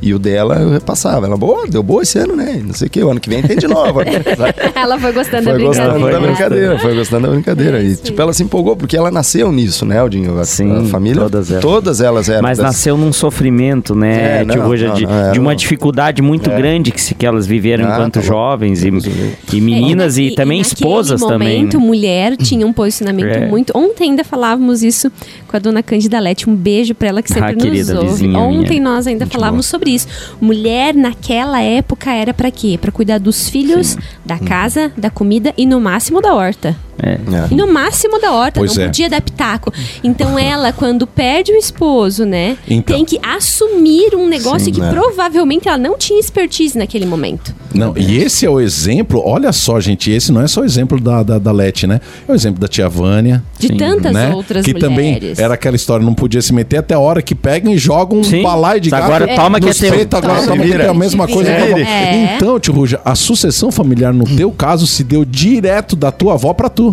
e 0.00 0.14
o 0.14 0.18
dela 0.18 0.56
eu 0.56 0.70
repassava. 0.70 1.26
Ela, 1.26 1.36
boa, 1.36 1.66
deu 1.68 1.82
boa 1.82 2.02
esse 2.02 2.18
ano, 2.18 2.36
né, 2.36 2.60
não 2.64 2.74
sei 2.74 2.86
o 2.86 2.90
que, 2.90 3.02
o 3.02 3.10
ano 3.10 3.20
que 3.20 3.28
vem 3.28 3.42
tem 3.42 3.56
de 3.56 3.66
novo. 3.66 4.00
Ela 4.74 4.98
foi 4.98 5.12
gostando 5.12 5.44
da 5.44 5.50
Foi 5.52 5.62
gostando 5.62 5.90
brincadeira. 5.92 6.20
da 6.20 6.26
brincadeira, 6.26 6.78
foi 6.78 6.94
gostando 6.94 7.26
da 7.26 7.32
brincadeira. 7.32 7.82
É 7.82 7.84
E 7.86 7.96
tipo, 7.96 8.20
ela 8.20 8.32
se 8.32 8.42
empolgou, 8.42 8.76
porque 8.76 8.96
ela 8.96 9.10
nasceu 9.10 9.50
nisso, 9.52 9.84
né, 9.84 9.98
Aldinho? 9.98 10.38
A, 10.38 10.44
Sim, 10.44 10.86
a 10.86 10.88
família, 10.88 11.22
todas 11.22 11.50
elas. 11.50 11.62
todas 11.62 12.00
elas 12.00 12.28
eram. 12.28 12.42
Mas 12.42 12.58
das- 12.58 12.66
nasceu 12.66 12.96
num 12.96 13.12
sofrimento, 13.12 13.94
né, 13.94 14.40
É, 14.40 14.44
não, 14.44 14.56
não, 14.56 14.74
de, 14.74 14.84
não, 15.06 15.32
de 15.32 15.40
uma 15.40 15.52
um- 15.52 15.56
dificuldade 15.56 16.22
muito 16.22 16.50
grande 16.50 16.90
que, 16.90 17.00
se, 17.00 17.14
que 17.14 17.26
elas 17.26 17.46
viveram 17.46 17.86
Ah, 17.86 17.94
enquanto 17.94 18.14
tá 18.14 18.20
jovens 18.20 18.82
e, 18.84 18.88
e 18.88 19.58
É, 19.58 19.60
meninas 19.60 20.16
e, 20.18 20.30
na- 20.30 20.36
também 20.36 20.58
naquele 20.58 20.74
esposas 20.74 21.20
também. 21.20 21.56
momento, 21.58 21.80
mulher 21.80 22.36
tinha 22.36 22.66
um 22.66 22.72
posicionamento 22.72 23.26
É. 23.36 23.46
muito. 23.46 23.72
Ontem 23.76 24.10
ainda 24.10 24.24
falávamos 24.24 24.82
isso 24.82 25.10
com 25.46 25.56
a 25.56 25.60
dona 25.60 25.82
Cândida 25.82 26.18
Lete. 26.20 26.48
Um 26.48 26.54
beijo 26.54 26.94
pra 26.94 27.08
ela 27.08 27.22
que 27.22 27.32
sempre 27.32 27.52
Ah, 27.52 27.68
nos 27.70 27.90
ouve. 27.90 28.28
Ontem 28.36 28.80
minha. 28.80 28.82
nós 28.94 29.06
ainda 29.06 29.26
falávamos 29.26 29.66
sobre 29.66 29.87
isso. 29.88 30.06
Mulher 30.40 30.94
naquela 30.94 31.60
época 31.60 32.12
era 32.12 32.32
pra 32.32 32.50
quê? 32.50 32.78
Pra 32.80 32.92
cuidar 32.92 33.18
dos 33.18 33.48
filhos, 33.48 33.96
da 34.24 34.38
casa, 34.38 34.92
da 34.96 35.10
comida 35.10 35.52
e 35.56 35.66
no 35.66 35.80
máximo 35.80 36.20
da 36.20 36.34
horta. 36.34 36.76
É. 37.02 37.10
É. 37.12 37.18
E 37.50 37.54
no 37.54 37.66
máximo 37.72 38.20
da 38.20 38.32
horta, 38.32 38.60
Pois 38.60 38.74
não 38.76 38.82
é. 38.84 38.86
podia 38.86 39.08
dar 39.08 39.20
pitaco. 39.20 39.72
Então 40.02 40.38
ela, 40.38 40.72
quando 40.72 41.06
perde 41.06 41.52
o 41.52 41.56
esposo, 41.56 42.24
né, 42.24 42.56
Então. 42.68 42.96
tem 42.96 43.04
que 43.04 43.18
assumir 43.22 44.14
um 44.14 44.26
negócio 44.28 44.66
Sim, 44.66 44.72
que 44.72 44.80
é. 44.82 44.88
provavelmente 44.90 45.68
ela 45.68 45.78
não 45.78 45.96
tinha 45.96 46.18
expertise 46.18 46.76
naquele 46.76 47.06
momento. 47.06 47.54
Não, 47.74 47.94
e 47.96 48.16
esse 48.18 48.46
é 48.46 48.50
o 48.50 48.60
exemplo, 48.60 49.22
olha 49.24 49.52
só, 49.52 49.78
gente, 49.78 50.10
esse 50.10 50.32
não 50.32 50.40
é 50.40 50.48
só 50.48 50.62
o 50.62 50.64
exemplo 50.64 50.98
da, 50.98 51.22
da, 51.22 51.38
da 51.38 51.52
Leti, 51.52 51.86
né? 51.86 52.00
É 52.26 52.32
o 52.32 52.34
exemplo 52.34 52.58
da 52.60 52.66
tia 52.66 52.88
Vânia. 52.88 53.42
De 53.58 53.68
Sim. 53.68 53.76
tantas 53.76 54.12
né? 54.12 54.32
outras 54.34 54.64
que 54.64 54.72
mulheres. 54.72 54.88
também 54.96 55.34
era 55.36 55.54
aquela 55.54 55.76
história, 55.76 56.04
não 56.04 56.14
podia 56.14 56.40
se 56.40 56.52
meter 56.52 56.78
até 56.78 56.94
a 56.94 56.98
hora 56.98 57.20
que 57.20 57.34
pegam 57.34 57.72
e 57.72 57.78
jogam 57.78 58.20
um 58.20 58.24
Sim. 58.24 58.42
balaio 58.42 58.80
de 58.80 58.90
gato. 58.90 59.04
Agora 59.04 59.28
toma 59.34 59.60
que 59.60 59.68
é 59.68 59.74
teu. 59.74 59.92
agora 60.18 60.42
Toma. 60.42 60.62
que 60.64 60.72
é 60.72 60.88
a 60.88 60.94
mesma 60.94 61.28
coisa. 61.28 61.50
É. 61.50 62.36
Então, 62.36 62.58
tio 62.58 62.72
Ruja, 62.72 63.00
a 63.04 63.14
sucessão 63.14 63.70
familiar 63.70 64.12
no 64.12 64.24
teu 64.24 64.50
caso 64.50 64.86
se 64.86 65.04
deu 65.04 65.24
direto 65.24 65.94
da 65.94 66.10
tua 66.10 66.34
avó 66.34 66.52
pra 66.54 66.68
tu. 66.68 66.87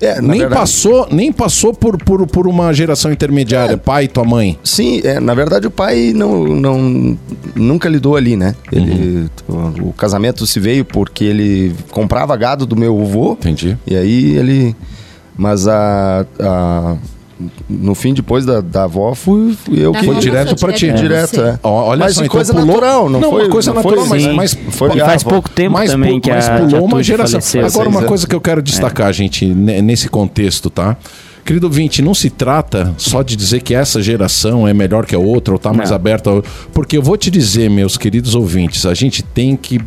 É, 0.00 0.20
Nem 0.20 0.40
verdade- 0.40 0.60
passou, 0.60 1.08
nem 1.10 1.32
passou 1.32 1.72
por, 1.72 1.96
por, 1.96 2.26
por 2.26 2.46
uma 2.46 2.72
geração 2.72 3.10
intermediária, 3.12 3.74
É. 3.74 3.76
pai 3.76 4.04
e 4.04 4.08
tua 4.08 4.24
mãe. 4.24 4.58
Sim, 4.62 5.00
é, 5.04 5.18
na 5.20 5.32
verdade 5.34 5.66
o 5.66 5.70
pai 5.70 6.12
não, 6.14 6.44
não 6.46 7.18
nunca 7.54 7.88
lidou 7.88 8.14
ali, 8.16 8.36
né? 8.36 8.54
Ele, 8.70 9.28
o, 9.48 9.88
o 9.88 9.92
casamento 9.94 10.46
se 10.46 10.60
veio 10.60 10.84
porque 10.84 11.24
ele 11.24 11.74
comprava 11.90 12.36
gado 12.36 12.66
do 12.66 12.76
meu 12.76 13.00
avô. 13.00 13.32
Entendi. 13.32 13.76
E 13.86 13.96
aí 13.96 14.36
ele. 14.36 14.76
Mas 15.36 15.66
a. 15.68 16.26
a- 16.40 16.96
no 17.68 17.94
fim, 17.94 18.14
depois 18.14 18.46
da, 18.46 18.60
da 18.60 18.84
avó, 18.84 19.14
fui, 19.14 19.54
fui 19.54 19.78
eu 19.84 19.92
Foi 19.92 20.16
direto 20.16 20.56
pra 20.58 20.72
ti. 20.72 20.86
direto 20.86 20.96
pra 20.96 21.02
Direto, 21.02 21.40
é. 21.42 21.58
Olha 21.62 22.00
mas 22.00 22.14
só, 22.14 22.22
então 22.22 22.32
coisa 22.32 22.52
pulou- 22.52 22.66
natural, 22.66 23.10
não, 23.10 23.20
Não, 23.20 23.30
foi. 23.30 23.42
uma 23.42 23.50
coisa 23.50 23.70
não 23.74 23.82
natural, 23.82 24.06
foi, 24.06 24.20
mas- 24.22 24.34
mas- 24.54 24.58
foi 24.70 24.96
E 24.96 25.00
faz 25.00 25.22
avó. 25.22 25.30
pouco 25.30 25.50
tempo 25.50 25.72
mas, 25.74 25.90
também 25.90 26.18
que 26.20 26.30
mas 26.30 26.48
a 26.48 26.58
pulou 26.58 26.84
uma 26.86 27.02
geração. 27.02 27.40
faleceu. 27.40 27.66
Agora, 27.66 27.88
uma 27.88 28.02
coisa 28.04 28.26
que 28.26 28.34
eu 28.34 28.40
quero 28.40 28.62
destacar, 28.62 29.12
gente, 29.12 29.44
ne- 29.44 29.82
nesse 29.82 30.08
contexto, 30.08 30.70
tá? 30.70 30.96
Querido 31.44 31.66
ouvinte, 31.66 32.02
não 32.02 32.12
se 32.14 32.28
trata 32.30 32.92
só 32.96 33.22
de 33.22 33.36
dizer 33.36 33.60
que 33.62 33.72
essa 33.74 34.02
geração 34.02 34.66
é 34.66 34.74
melhor 34.74 35.06
que 35.06 35.14
a 35.14 35.18
outra 35.18 35.54
ou 35.54 35.58
tá 35.60 35.72
mais 35.72 35.90
Não. 35.90 35.96
aberta. 35.96 36.42
Porque 36.72 36.96
eu 36.96 37.02
vou 37.02 37.16
te 37.16 37.30
dizer, 37.30 37.70
meus 37.70 37.96
queridos 37.96 38.34
ouvintes, 38.34 38.84
a 38.84 38.94
gente 38.94 39.22
tem 39.22 39.54
que 39.56 39.80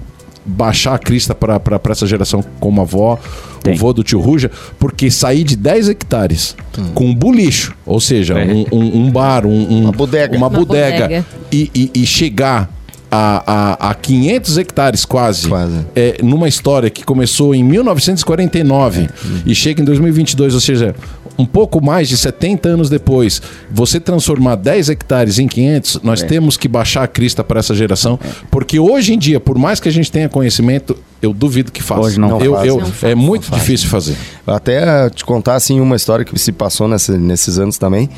baixar 0.46 0.96
a 0.96 1.00
crista 1.00 1.36
para 1.36 1.62
essa 1.90 2.08
geração 2.08 2.44
como 2.60 2.82
a 2.82 2.84
avó, 2.84 3.20
Tem. 3.62 3.74
o 3.74 3.78
vô 3.78 3.94
do 3.94 4.04
tio 4.04 4.20
Ruja, 4.20 4.50
porque 4.80 5.12
sair 5.12 5.44
de 5.44 5.56
10 5.56 5.90
hectares 5.90 6.56
com 6.94 7.06
um 7.08 7.14
bulicho, 7.16 7.74
ou 7.86 8.00
seja, 8.00 8.40
É. 8.40 8.46
um, 8.46 8.66
um- 8.72 8.98
um 9.06 9.12
bar, 9.12 9.46
um, 9.46 9.52
um- 9.52 9.82
Uma 9.84 9.92
bodega. 9.92 10.36
uma 10.38 10.48
Uma 10.48 10.60
bodega, 10.60 11.02
bodega. 11.04 11.26
E, 11.52 11.70
e- 11.76 11.92
e 12.02 12.06
chegar 12.06 12.70
a, 13.12 13.80
a, 13.88 13.90
a 13.90 13.94
500 13.96 14.58
hectares 14.60 15.04
quase, 15.04 15.48
Quase. 15.48 15.80
é, 15.96 16.18
numa 16.24 16.48
história 16.48 16.92
que 16.92 17.04
começou 17.04 17.56
em 17.56 17.64
1949 17.64 19.10
e 19.46 19.56
chega 19.56 19.82
em 19.82 19.86
2022, 19.86 20.54
ou 20.54 20.60
seja, 20.60 20.96
um 21.40 21.46
pouco 21.46 21.84
mais 21.84 22.10
de 22.10 22.18
70 22.18 22.68
anos 22.70 22.90
depois, 22.90 23.42
você 23.72 24.00
transformar 24.00 24.56
10 24.56 24.90
hectares 24.90 25.40
em 25.40 25.48
500, 25.48 26.02
nós 26.04 26.22
temos 26.22 26.58
que 26.58 26.68
baixar 26.68 27.04
a 27.04 27.08
crista 27.08 27.44
para 27.44 27.60
essa 27.62 27.74
geração, 27.74 28.20
porque 28.52 28.78
hoje 28.80 29.14
em 29.14 29.18
dia, 29.18 29.40
por 29.40 29.58
mais 29.58 29.80
que 29.80 29.88
a 29.88 29.92
gente 29.92 30.12
tenha 30.12 30.28
conhecimento, 30.28 30.98
eu 31.22 31.34
duvido 31.34 31.72
que 31.72 31.82
faça. 31.82 32.02
Hoje 32.02 32.20
não 32.20 32.40
eu, 32.42 32.54
faz, 32.54 32.68
eu- 32.68 32.78
não 32.82 33.10
é 33.10 33.16
muito 33.16 33.50
difícil 33.52 33.88
fazer. 33.90 34.16
Até 34.46 35.10
te 35.10 35.24
contar 35.24 35.56
assim 35.56 35.80
uma 35.80 35.96
história 35.96 36.26
que 36.26 36.38
se 36.38 36.52
passou 36.52 36.88
nesse- 36.88 37.18
nesses 37.18 37.58
anos 37.58 37.78
também. 37.78 38.10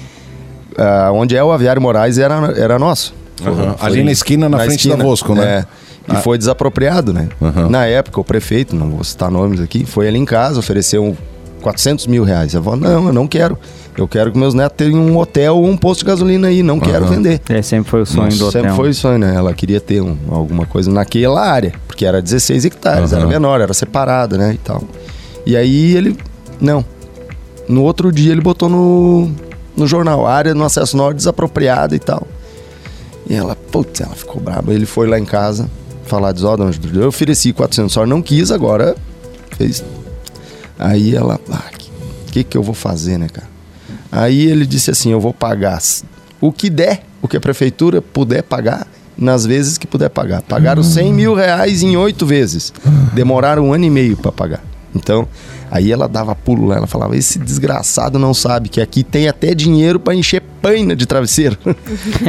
Ah, 0.78 1.12
onde 1.14 1.36
é 1.36 1.44
o 1.44 1.52
Aviário 1.52 1.82
Moraes 1.82 2.18
era, 2.18 2.54
era 2.58 2.80
nosso. 2.80 3.14
Aham. 3.46 3.76
Ali 3.82 4.04
na 4.04 4.12
esquina, 4.12 4.48
na 4.50 4.58
frente 4.60 4.88
da 4.90 4.96
Bosco, 4.98 5.36
né? 5.36 5.66
É. 6.10 6.14
E 6.14 6.16
foi 6.24 6.38
desapropriado, 6.38 7.14
né? 7.14 7.30
Aham. 7.42 7.70
Na 7.70 7.86
época, 7.86 8.20
o 8.20 8.24
prefeito, 8.24 8.76
não 8.76 8.90
vou 8.90 9.04
citar 9.04 9.30
nomes 9.30 9.60
aqui, 9.60 9.86
foi 9.86 10.08
ali 10.08 10.18
em 10.18 10.26
casa, 10.26 10.58
ofereceu 10.60 11.16
400 11.62 12.08
mil 12.08 12.24
reais. 12.24 12.56
A 12.56 12.58
avó, 12.60 12.76
não, 12.76 13.08
eu 13.08 13.14
não 13.14 13.28
quero. 13.28 13.58
Eu 13.98 14.08
quero 14.08 14.32
que 14.32 14.38
meus 14.38 14.54
netos 14.54 14.78
tenham 14.78 15.00
um 15.00 15.18
hotel 15.18 15.58
ou 15.58 15.66
um 15.68 15.76
posto 15.78 16.00
de 16.02 16.06
gasolina 16.06 16.48
aí, 16.48 16.64
não 16.64 16.80
quero 16.80 17.06
vender. 17.08 17.42
É, 17.50 17.62
sempre 17.62 17.90
foi 17.90 18.02
o 18.02 18.06
sonho 18.06 18.30
do 18.30 18.48
hotel. 18.48 18.62
Sempre 18.64 18.76
foi 18.76 18.90
o 18.90 18.94
sonho, 18.94 19.18
né? 19.20 19.34
Ela 19.36 19.54
queria 19.54 19.80
ter 19.82 20.02
um- 20.02 20.18
alguma 20.30 20.66
coisa 20.66 20.90
naquela 20.92 21.42
área, 21.46 21.74
porque 21.88 22.06
era 22.06 22.22
16 22.22 22.64
hectares, 22.66 23.12
Aham. 23.12 23.22
era 23.24 23.30
menor, 23.30 23.60
era 23.62 23.74
separada, 23.74 24.38
né, 24.38 24.54
e 24.54 24.58
tal. 24.58 24.82
E 25.46 25.56
aí 25.58 25.96
ele, 25.96 26.18
não. 26.60 26.86
No 27.68 27.84
outro 27.84 28.12
dia 28.12 28.32
ele 28.32 28.42
botou 28.42 28.70
no, 28.70 29.30
no 29.76 29.88
jornal, 29.88 30.26
área 30.26 30.54
no 30.54 30.64
acesso 30.64 30.96
norte 30.98 31.18
desapropriada 31.18 31.96
e 31.96 32.00
tal. 32.00 32.26
E 33.30 33.34
ela, 33.36 33.56
putz, 33.56 34.02
ela 34.02 34.16
ficou 34.16 34.42
braba. 34.42 34.74
Ele 34.74 34.86
foi 34.86 35.08
lá 35.08 35.18
em 35.20 35.26
casa 35.26 35.70
falar, 36.06 36.32
diz, 36.32 36.44
ó, 36.44 36.56
Júlia, 36.72 37.04
eu 37.04 37.08
ofereci 37.08 37.54
400 37.54 37.94
só, 37.94 38.06
não 38.06 38.22
quis, 38.22 38.52
agora 38.52 38.96
fez. 39.58 39.84
Aí 40.82 41.16
ela, 41.16 41.40
ah, 41.52 41.70
que, 41.78 41.92
que 42.32 42.44
que 42.44 42.58
eu 42.58 42.64
vou 42.64 42.74
fazer, 42.74 43.18
né, 43.18 43.28
cara? 43.32 43.48
Aí 44.12 44.48
ele 44.48 44.66
disse 44.66 44.92
assim, 44.92 45.12
eu 45.12 45.22
vou 45.22 45.34
pagar 45.34 45.80
o 46.42 46.52
que 46.52 46.70
der, 46.70 47.04
o 47.22 47.28
que 47.28 47.38
a 47.38 47.40
prefeitura 47.40 48.02
puder 48.02 48.42
pagar, 48.42 48.88
nas 49.18 49.46
vezes 49.46 49.78
que 49.78 49.86
puder 49.86 50.10
pagar. 50.10 50.42
Pagaram 50.42 50.82
100 50.82 51.14
mil 51.14 51.36
reais 51.36 51.84
em 51.84 51.96
oito 51.96 52.26
vezes. 52.26 52.74
Demoraram 53.14 53.68
um 53.68 53.74
ano 53.74 53.86
e 53.86 53.90
meio 53.90 54.18
para 54.18 54.32
pagar. 54.32 54.64
Então, 54.96 55.28
aí 55.72 55.92
ela 55.92 56.08
dava 56.08 56.36
pulo 56.36 56.68
lá, 56.68 56.76
ela 56.78 56.88
falava: 56.88 57.16
esse 57.18 57.40
desgraçado 57.40 58.20
não 58.20 58.34
sabe 58.34 58.70
que 58.70 58.80
aqui 58.82 59.02
tem 59.04 59.28
até 59.28 59.56
dinheiro 59.56 60.00
para 60.00 60.14
encher 60.14 60.44
paina 60.62 60.96
de 60.96 61.06
travesseiro. 61.08 61.58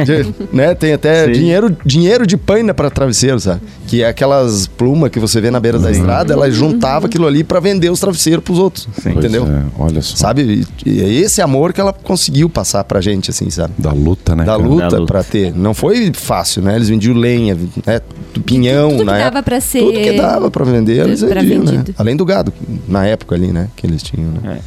De- 0.05 0.33
né? 0.51 0.73
Tem 0.73 0.93
até 0.93 1.25
Sim. 1.25 1.31
dinheiro, 1.33 1.77
dinheiro 1.85 2.25
de 2.25 2.35
paina 2.37 2.73
para 2.73 2.89
travesseiro, 2.89 3.39
sabe? 3.39 3.61
Que 3.87 4.01
é 4.01 4.07
aquelas 4.07 4.65
plumas 4.65 5.11
que 5.11 5.19
você 5.19 5.39
vê 5.39 5.51
na 5.51 5.59
beira 5.59 5.77
da 5.77 5.91
estrada, 5.91 6.33
ela 6.33 6.49
juntava 6.49 7.05
aquilo 7.05 7.27
ali 7.27 7.43
para 7.43 7.59
vender 7.59 7.91
os 7.91 7.99
travesseiros 7.99 8.43
pros 8.43 8.57
outros. 8.57 8.87
Pois 9.03 9.15
Entendeu? 9.17 9.45
é, 9.45 9.63
olha 9.77 10.01
só. 10.01 10.15
Sabe? 10.15 10.65
E 10.85 10.99
é 11.01 11.09
esse 11.13 11.41
amor 11.41 11.73
que 11.73 11.79
ela 11.81 11.93
conseguiu 11.93 12.49
passar 12.49 12.83
pra 12.85 12.99
gente, 13.01 13.29
assim, 13.29 13.49
sabe? 13.51 13.73
Da 13.77 13.91
luta, 13.91 14.35
né? 14.35 14.45
Da 14.45 14.53
cara? 14.53 14.63
luta, 14.67 14.87
Da 14.89 14.97
luta. 14.97 15.13
pra 15.13 15.23
ter. 15.23 15.53
Não 15.55 15.73
foi 15.75 16.11
fácil, 16.15 16.63
né? 16.63 16.75
Eles 16.75 16.89
vendiam 16.89 17.15
lenha, 17.15 17.55
né? 17.85 18.01
Pinhão, 18.41 18.89
Tudo 18.89 18.99
que 18.99 19.05
na 19.05 19.11
dava 19.13 19.23
época. 19.25 19.43
pra 19.43 19.61
ser- 19.61 19.79
Tudo 19.79 19.99
que 19.99 20.13
dava 20.13 20.51
pra 20.51 20.65
vender, 20.65 20.99
eles 21.05 21.21
vendiam, 21.21 21.63
né? 21.63 21.83
Além 21.97 22.15
do 22.15 22.25
gado, 22.25 22.53
na 22.87 23.05
época 23.05 23.35
ali, 23.35 23.51
né? 23.51 23.69
Que 23.75 23.85
eles 23.87 24.01
tinham, 24.03 24.31
né? 24.31 24.59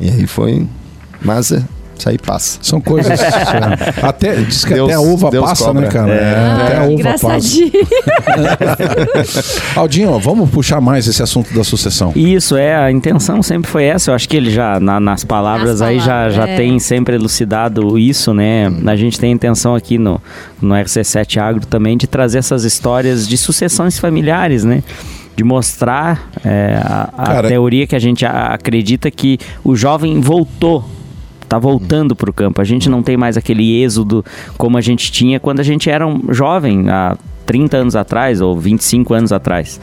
É. 0.00 0.04
E 0.06 0.10
aí 0.10 0.26
foi... 0.26 0.66
Mas 1.20 1.52
é, 1.52 1.62
isso 1.98 2.08
aí 2.08 2.18
passa. 2.18 2.58
São 2.62 2.80
coisas. 2.80 3.18
até, 4.02 4.34
diz 4.36 4.64
que 4.64 4.74
Deus- 4.74 4.88
até 4.90 4.96
a 4.96 5.00
uva 5.00 5.30
Deus 5.30 5.44
passa, 5.44 5.64
cobra. 5.66 5.82
né, 5.82 5.88
cara? 5.88 6.12
É. 6.12 6.16
É, 6.16 6.62
até 6.64 6.76
a 6.76 6.80
Ah, 6.82 6.86
uva 6.86 7.14
passa. 7.20 7.56
Aldinho, 9.76 10.18
vamos 10.18 10.50
puxar 10.50 10.80
mais 10.80 11.06
esse 11.06 11.22
assunto 11.22 11.52
da 11.54 11.64
sucessão. 11.64 12.12
Isso, 12.14 12.56
é, 12.56 12.74
a 12.76 12.90
intenção 12.90 13.42
sempre 13.42 13.70
foi 13.70 13.84
essa. 13.84 14.10
Eu 14.10 14.14
acho 14.14 14.28
que 14.28 14.36
ele 14.36 14.50
já, 14.50 14.78
na- 14.80 15.00
nas 15.00 15.24
palavras 15.24 15.80
Nas 15.80 15.82
aí, 15.82 15.98
já, 15.98 16.06
palavras, 16.06 16.34
já 16.34 16.48
é. 16.48 16.56
tem 16.56 16.78
sempre 16.78 17.14
elucidado 17.14 17.98
isso, 17.98 18.32
né? 18.34 18.72
A 18.86 18.96
gente 18.96 19.18
tem 19.18 19.30
a 19.30 19.34
intenção 19.34 19.74
aqui 19.74 19.98
no, 19.98 20.20
no 20.60 20.74
RC7 20.74 21.38
Agro 21.40 21.66
também 21.66 21.96
de 21.96 22.06
trazer 22.06 22.38
essas 22.38 22.64
histórias 22.64 23.26
de 23.28 23.36
sucessões 23.36 23.98
familiares, 23.98 24.64
né? 24.64 24.82
De 25.36 25.42
mostrar 25.44 26.30
é, 26.44 26.78
a, 26.82 27.08
a 27.16 27.26
Cara- 27.26 27.48
teoria 27.48 27.86
que 27.86 27.96
a 27.96 27.98
gente 27.98 28.24
a- 28.26 28.48
acredita 28.48 29.10
que 29.10 29.38
o 29.64 29.74
jovem 29.74 30.20
voltou. 30.20 30.84
Tá 31.52 31.58
voltando 31.58 32.16
para 32.16 32.30
o 32.30 32.32
campo. 32.32 32.62
A 32.62 32.64
gente 32.64 32.88
não 32.88 33.02
tem 33.02 33.14
mais 33.14 33.36
aquele 33.36 33.82
êxodo 33.82 34.24
como 34.56 34.78
a 34.78 34.80
gente 34.80 35.12
tinha 35.12 35.38
quando 35.38 35.60
a 35.60 35.62
gente 35.62 35.90
era 35.90 36.06
um 36.06 36.32
jovem, 36.32 36.88
há 36.88 37.14
30 37.44 37.76
anos 37.76 37.94
atrás 37.94 38.40
ou 38.40 38.58
25 38.58 39.12
anos 39.12 39.32
atrás. 39.32 39.78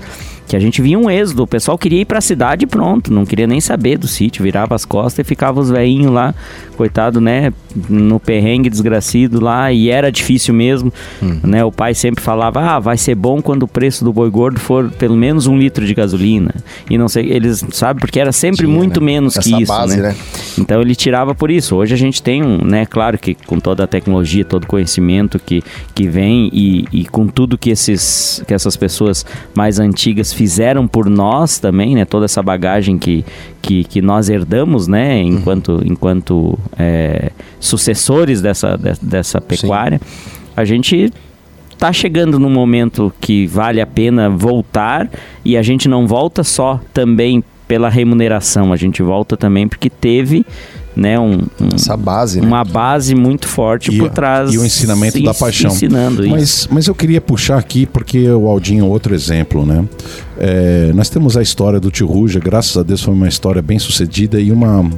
Que 0.49 0.55
a 0.55 0.59
gente 0.59 0.81
via 0.81 0.97
um 0.97 1.07
êxodo, 1.07 1.43
o 1.43 1.47
pessoal 1.47 1.77
queria 1.77 2.01
ir 2.01 2.05
para 2.05 2.17
a 2.17 2.21
cidade 2.21 2.63
e 2.63 2.67
pronto, 2.67 3.13
não 3.13 3.23
queria 3.23 3.45
nem 3.45 3.61
saber 3.61 3.99
do 3.99 4.07
sítio, 4.07 4.43
virava 4.43 4.73
as 4.73 4.83
costas 4.83 5.19
e 5.19 5.23
ficava 5.23 5.59
os 5.59 5.69
velhinhos 5.69 6.11
lá, 6.11 6.33
coitado, 6.75 7.21
né, 7.21 7.53
no 7.87 8.19
perrengue 8.19 8.67
desgracido 8.67 9.39
lá, 9.39 9.71
e 9.71 9.91
era 9.91 10.11
difícil 10.11 10.51
mesmo, 10.55 10.91
né, 11.43 11.63
o 11.63 11.71
pai 11.71 11.93
sempre 11.93 12.23
falava, 12.23 12.61
ah, 12.61 12.79
vai 12.79 12.97
ser 12.97 13.13
bom 13.13 13.43
quando 13.43 13.63
o 13.63 13.67
preço 13.67 14.03
do 14.03 14.11
boi 14.11 14.29
gordo 14.31 14.59
for 14.59 14.89
pelo 14.89 15.15
menos 15.15 15.45
um 15.45 15.55
litro 15.55 15.85
de 15.85 15.93
gasolina, 15.93 16.55
e 16.89 16.97
não 16.97 17.07
sei, 17.07 17.31
eles, 17.31 17.63
sabe, 17.71 17.99
porque 17.99 18.19
era 18.19 18.31
sempre 18.31 18.65
Tinha, 18.65 18.75
muito 18.75 18.99
né? 18.99 19.05
menos 19.05 19.33
que 19.35 19.53
Essa 19.53 19.61
isso, 19.61 19.71
base, 19.71 19.97
né? 19.97 20.09
né? 20.09 20.15
Então 20.57 20.81
ele 20.81 20.95
tirava 20.95 21.35
por 21.35 21.51
isso. 21.51 21.75
Hoje 21.75 21.93
a 21.93 21.97
gente 21.97 22.21
tem 22.21 22.43
um, 22.43 22.63
né, 22.65 22.85
claro 22.85 23.17
que 23.17 23.35
com 23.35 23.59
toda 23.59 23.83
a 23.83 23.87
tecnologia, 23.87 24.43
todo 24.43 24.63
o 24.63 24.67
conhecimento 24.67 25.39
que, 25.39 25.63
que 25.93 26.07
vem 26.07 26.49
e, 26.51 26.85
e 26.91 27.05
com 27.05 27.27
tudo 27.27 27.57
que, 27.57 27.69
esses, 27.69 28.43
que 28.47 28.53
essas 28.53 28.75
pessoas 28.75 29.25
mais 29.55 29.79
antigas 29.79 30.33
fizeram 30.39 30.87
por 30.87 31.09
nós 31.09 31.59
também, 31.59 31.95
né, 31.95 32.05
toda 32.05 32.23
essa 32.23 32.41
bagagem 32.41 32.97
que, 32.97 33.25
que, 33.61 33.83
que 33.83 34.01
nós 34.01 34.29
herdamos, 34.29 34.87
né, 34.87 35.21
enquanto, 35.21 35.81
enquanto 35.85 36.57
é, 36.77 37.29
sucessores 37.59 38.41
dessa, 38.41 38.77
de- 38.77 39.05
dessa 39.05 39.41
pecuária, 39.41 39.99
a 40.55 40.63
gente 40.63 41.11
tá 41.77 41.91
chegando 41.91 42.39
num 42.39 42.49
momento 42.49 43.11
que 43.19 43.47
vale 43.47 43.81
a 43.81 43.85
pena 43.85 44.29
voltar 44.29 45.09
e 45.43 45.57
a 45.57 45.61
gente 45.61 45.89
não 45.89 46.07
volta 46.07 46.41
só 46.41 46.79
também 46.93 47.43
pela 47.67 47.89
remuneração, 47.89 48.71
a 48.71 48.77
gente 48.77 49.03
volta 49.03 49.35
também 49.35 49.67
porque 49.67 49.89
teve 49.89 50.45
né, 50.95 51.19
um, 51.19 51.33
um- 51.61 51.69
Essa 51.75 51.95
base, 51.95 52.41
né? 52.41 52.47
uma 52.47 52.63
base 52.63 53.15
muito 53.15 53.47
forte 53.47 53.91
por 53.97 54.09
trás 54.09 54.53
e 54.53 54.57
o 54.57 54.65
ensinamento 54.65 55.21
da 55.23 55.33
paixão. 55.33 55.71
ensinando 55.71 56.23
isso. 56.23 56.29
Mas, 56.31 56.67
mas 56.71 56.87
eu 56.87 56.95
queria 56.95 57.21
puxar 57.21 57.57
aqui, 57.57 57.85
porque 57.85 58.29
o 58.29 58.47
Aldinho 58.47 58.85
é 58.85 58.87
outro 58.87 59.13
exemplo, 59.15 59.65
né? 59.65 59.85
É, 60.37 60.91
nós 60.93 61.09
temos 61.09 61.37
a 61.37 61.41
história 61.41 61.79
do 61.79 61.89
tio 61.91 62.07
Ruja, 62.07 62.39
graças 62.39 62.75
a 62.77 62.83
Deus 62.83 63.01
foi 63.01 63.13
uma 63.13 63.27
história 63.27 63.61
bem 63.61 63.77
sucedida 63.79 64.39
e 64.39 64.51
uma, 64.51 64.89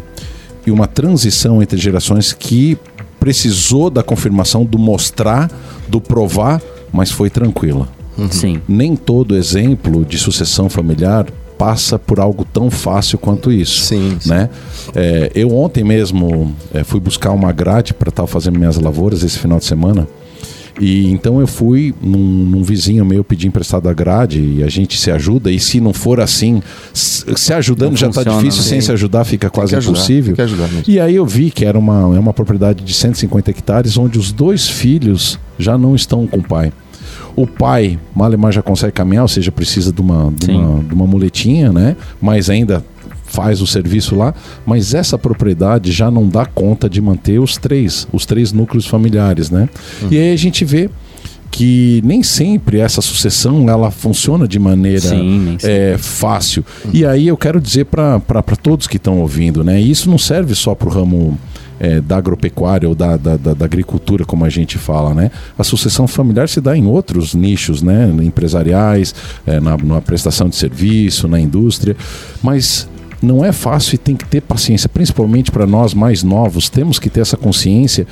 e 0.65 0.71
uma 0.71 0.87
transição 0.87 1.61
entre 1.61 1.79
gerações 1.79 2.33
que 2.33 2.77
precisou 3.19 3.89
da 3.89 4.01
confirmação, 4.01 4.65
do 4.65 4.79
mostrar, 4.79 5.51
do 5.87 6.01
provar, 6.01 6.59
mas 6.91 7.11
foi 7.11 7.29
tranquila. 7.29 7.87
Sim. 8.29 8.61
Nem 8.67 8.95
todo 8.95 9.35
exemplo 9.35 10.03
de 10.05 10.17
sucessão 10.17 10.69
familiar 10.69 11.25
passa 11.61 11.99
por 11.99 12.19
algo 12.19 12.43
tão 12.43 12.71
fácil 12.71 13.19
quanto 13.19 13.51
isso 13.51 13.81
Sim, 13.81 14.17
sim. 14.19 14.29
né? 14.29 14.49
É, 14.95 15.31
eu 15.35 15.55
ontem 15.55 15.83
mesmo 15.83 16.55
é, 16.73 16.83
fui 16.83 16.99
buscar 16.99 17.29
uma 17.29 17.51
grade 17.51 17.93
para 17.93 18.09
estar 18.09 18.25
fazendo 18.25 18.57
minhas 18.57 18.77
lavouras 18.77 19.21
esse 19.21 19.37
final 19.37 19.59
de 19.59 19.65
semana. 19.65 20.07
E 20.79 21.11
então 21.11 21.39
eu 21.39 21.45
fui 21.45 21.93
num, 22.01 22.17
num 22.17 22.63
vizinho 22.63 23.05
meu 23.05 23.23
pedir 23.23 23.47
emprestado 23.47 23.87
a 23.87 23.93
grade 23.93 24.39
e 24.39 24.63
a 24.63 24.69
gente 24.69 24.99
se 24.99 25.11
ajuda. 25.11 25.51
E 25.51 25.59
se 25.59 25.79
não 25.79 25.93
for 25.93 26.19
assim, 26.19 26.63
se 26.93 27.53
ajudando 27.53 27.91
Não 27.91 27.97
já 27.97 28.07
está 28.09 28.23
difícil, 28.23 28.63
né? 28.63 28.67
sem 28.67 28.81
se 28.81 28.91
ajudar 28.91 29.23
fica 29.23 29.47
quase 29.47 29.75
ajudar, 29.75 29.99
impossível. 29.99 30.35
tem 30.35 30.35
que 30.35 30.41
ajudar 30.41 30.67
mesmo. 30.67 30.83
E 30.87 30.99
aí 30.99 31.15
eu 31.15 31.27
vi 31.27 31.51
que 31.51 31.63
era 31.63 31.77
uma, 31.77 32.15
é 32.15 32.19
uma 32.19 32.33
propriedade 32.33 32.83
de 32.83 32.91
150 32.91 33.51
hectares 33.51 33.99
onde 33.99 34.17
os 34.17 34.31
dois 34.31 34.67
filhos 34.67 35.37
já 35.59 35.77
não 35.77 35.93
estão 35.93 36.25
com 36.25 36.39
o 36.39 36.43
pai. 36.43 36.73
O 37.35 37.47
pai, 37.47 37.97
Malemar 38.15 38.51
já 38.51 38.61
consegue 38.61 38.93
caminhar, 38.93 39.23
ou 39.23 39.27
seja, 39.27 39.51
precisa 39.51 39.91
de 39.91 40.01
uma, 40.01 40.31
de 40.35 40.51
uma, 40.51 40.83
de 40.83 40.93
uma 40.93 41.07
muletinha, 41.07 41.71
né? 41.71 41.95
Mas 42.21 42.49
ainda 42.49 42.83
faz 43.25 43.61
o 43.61 43.67
serviço 43.67 44.15
lá, 44.15 44.33
mas 44.65 44.93
essa 44.93 45.17
propriedade 45.17 45.91
já 45.91 46.11
não 46.11 46.27
dá 46.27 46.45
conta 46.45 46.89
de 46.89 47.01
manter 47.01 47.39
os 47.39 47.55
três, 47.57 48.07
os 48.11 48.25
três 48.25 48.51
núcleos 48.51 48.85
familiares, 48.85 49.49
né? 49.49 49.69
E 50.11 50.17
aí 50.17 50.33
a 50.33 50.37
gente 50.37 50.65
vê 50.65 50.89
que 51.49 52.01
nem 52.05 52.23
sempre 52.23 52.79
essa 52.79 53.01
sucessão 53.01 53.69
ela 53.69 53.91
funciona 53.91 54.47
de 54.47 54.57
maneira 54.57 55.01
Sim, 55.01 55.57
é, 55.63 55.97
fácil. 55.97 56.63
E 56.93 57.05
aí 57.05 57.27
eu 57.27 57.37
quero 57.37 57.59
dizer 57.59 57.85
para 57.85 58.41
todos 58.61 58.87
que 58.87 58.97
estão 58.97 59.19
ouvindo, 59.19 59.63
né? 59.63 59.79
Isso 59.79 60.09
não 60.09 60.17
serve 60.17 60.55
só 60.55 60.73
para 60.73 60.87
o 60.87 60.91
ramo 60.91 61.37
é, 61.83 61.99
da 61.99 62.17
agropecuária 62.17 62.87
ou 62.87 62.93
da, 62.93 63.17
da, 63.17 63.35
da- 63.35 63.53
da 63.55 63.65
agricultura, 63.65 64.23
como 64.23 64.45
a 64.45 64.49
gente 64.49 64.77
fala, 64.77 65.15
né? 65.15 65.31
A 65.57 65.63
sucessão 65.63 66.07
familiar 66.07 66.47
se 66.47 66.61
dá 66.61 66.77
em 66.77 66.85
outros 66.85 67.33
nichos, 67.33 67.81
né? 67.81 68.07
Empresariais, 68.21 69.15
é, 69.47 69.59
na, 69.59 69.75
na 69.77 69.99
prestação 69.99 70.47
de 70.47 70.55
serviço, 70.55 71.27
na 71.27 71.39
indústria, 71.39 71.97
mas 72.43 72.87
não 73.19 73.43
é 73.43 73.51
fácil 73.51 73.95
e 73.95 73.97
tem 73.97 74.15
que 74.15 74.25
ter 74.25 74.41
paciência, 74.41 74.87
principalmente 74.87 75.51
para 75.51 75.65
nós 75.65 75.93
mais 75.95 76.21
novos, 76.23 76.69
temos 76.69 76.99
que 76.99 77.09
ter 77.09 77.21
essa 77.21 77.37
consciência 77.37 78.05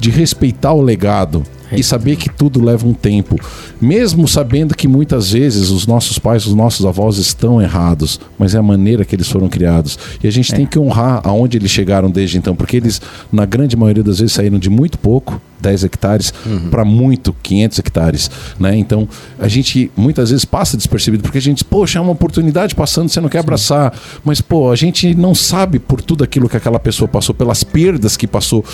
de 0.00 0.10
respeitar 0.10 0.72
o 0.72 0.80
legado 0.80 1.44
e 1.72 1.82
saber 1.82 2.16
que 2.16 2.28
tudo 2.28 2.62
leva 2.62 2.86
um 2.86 2.92
tempo, 2.92 3.36
mesmo 3.80 4.26
sabendo 4.26 4.74
que 4.74 4.88
muitas 4.88 5.30
vezes 5.30 5.70
os 5.70 5.86
nossos 5.86 6.18
pais, 6.18 6.46
os 6.46 6.54
nossos 6.54 6.84
avós 6.84 7.16
estão 7.18 7.60
errados, 7.60 8.18
mas 8.38 8.54
é 8.54 8.58
a 8.58 8.62
maneira 8.62 9.04
que 9.04 9.14
eles 9.14 9.28
foram 9.28 9.48
criados. 9.48 9.98
E 10.22 10.26
a 10.26 10.32
gente 10.32 10.52
tem 10.52 10.66
que 10.66 10.78
honrar 10.78 11.20
aonde 11.24 11.56
eles 11.56 11.70
chegaram 11.70 12.10
desde 12.10 12.38
então, 12.38 12.56
porque 12.56 12.76
eles, 12.76 13.00
na 13.30 13.44
grande 13.44 13.76
maioria 13.76 14.02
das 14.02 14.18
vezes, 14.18 14.32
saíram 14.32 14.58
de 14.58 14.68
muito 14.68 14.98
pouco, 14.98 15.40
10 15.60 15.84
hectares, 15.84 16.32
para 16.70 16.84
muito, 16.84 17.34
500 17.42 17.78
hectares. 17.78 18.30
Né? 18.58 18.76
Então, 18.76 19.06
a 19.38 19.46
gente 19.46 19.90
muitas 19.96 20.30
vezes 20.30 20.44
passa 20.44 20.76
despercebido, 20.76 21.22
porque 21.22 21.38
a 21.38 21.42
gente, 21.42 21.64
poxa, 21.64 21.98
é 21.98 22.02
uma 22.02 22.12
oportunidade 22.12 22.74
passando, 22.74 23.08
você 23.08 23.20
não 23.20 23.28
quer 23.28 23.40
abraçar. 23.40 23.92
Mas, 24.24 24.40
pô, 24.40 24.70
a 24.70 24.76
gente 24.76 25.14
não 25.14 25.34
sabe 25.34 25.78
por 25.78 26.00
tudo 26.00 26.24
aquilo 26.24 26.48
que 26.48 26.56
aquela 26.56 26.78
pessoa 26.78 27.06
passou, 27.06 27.34
pelas 27.34 27.62
perdas 27.62 28.16
que 28.16 28.26
passou, 28.26 28.64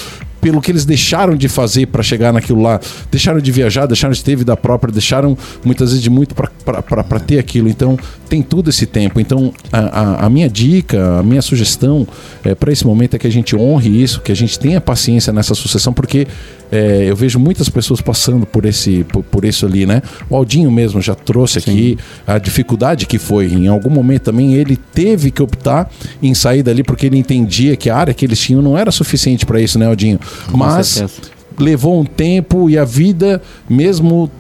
pelo 0.47 0.63
que 0.63 0.71
eles 0.71 0.85
deixaram 0.85 1.35
de 1.35 1.49
fazer 1.49 1.87
para 1.87 2.05
chegar 2.05 2.33
naquilo 2.33 2.63
lá, 2.63 2.79
deixaram 3.11 3.41
de 3.41 3.51
viajar, 3.51 3.85
deixaram 3.85 4.15
de 4.15 4.23
ter 4.23 4.37
vida 4.37 4.57
própria, 4.57 4.93
deixaram 4.93 5.37
muitas 5.65 5.89
vezes 5.91 6.01
de 6.01 6.09
muito 6.09 6.37
para 6.37 7.19
ter 7.19 7.41
aquilo. 7.41 7.69
Então, 7.69 7.99
tem 8.29 8.43
todo 8.43 8.71
esse 8.71 8.87
tempo. 8.87 9.19
Então, 9.19 9.53
a, 9.73 9.79
a, 9.79 10.27
a 10.27 10.31
minha 10.31 10.49
dica, 10.49 11.19
a 11.19 11.23
minha 11.25 11.43
sugestão 11.43 12.07
é, 12.45 12.55
para 12.55 12.71
esse 12.71 12.87
momento 12.87 13.15
é 13.17 13.19
que 13.19 13.27
a 13.27 13.31
gente 13.31 13.57
honre 13.57 14.01
isso, 14.01 14.21
que 14.21 14.31
a 14.31 14.37
gente 14.37 14.57
tenha 14.57 14.81
paciência 14.81 15.33
nessa 15.33 15.53
sucessão, 15.53 15.93
porque 15.93 16.29
é, 16.71 17.07
eu 17.09 17.15
vejo 17.15 17.39
muitas 17.39 17.69
pessoas 17.69 18.01
passando 18.01 18.45
por 18.45 18.65
esse 18.65 19.05
por, 19.05 19.23
por, 19.23 19.45
isso 19.45 19.67
ali, 19.67 19.87
né? 19.87 20.03
O 20.29 20.37
Aldinho 20.37 20.71
mesmo 20.71 21.01
já 21.01 21.15
trouxe 21.15 21.61
Sim. 21.61 21.71
aqui 21.71 21.99
a 22.27 22.39
dificuldade 22.39 23.07
que 23.07 23.19
foi. 23.19 23.47
Em 23.47 23.69
algum 23.69 23.91
momento 23.91 24.23
também 24.23 24.55
ele 24.55 24.77
teve 24.77 25.31
que 25.31 25.43
optar 25.43 25.91
em 26.23 26.35
sair 26.35 26.63
dali 26.63 26.83
porque 26.83 27.07
ele 27.07 27.17
entendia 27.17 27.77
que 27.77 27.89
a 27.89 27.97
área 27.97 28.13
que 28.13 28.25
eles 28.25 28.39
tinham 28.41 28.61
não 28.61 28.77
era 28.77 28.91
suficiente 28.91 29.47
para 29.47 29.61
isso, 29.61 29.79
né, 29.79 29.87
Aldinho? 29.87 30.19
Com 30.51 30.57
Mas 30.57 30.89
certeza. 30.89 31.31
levou 31.59 32.01
um 32.01 32.05
tempo 32.05 32.69
e 32.71 32.79
a 32.79 32.85
vida, 32.85 33.43
mesmo 33.69 34.31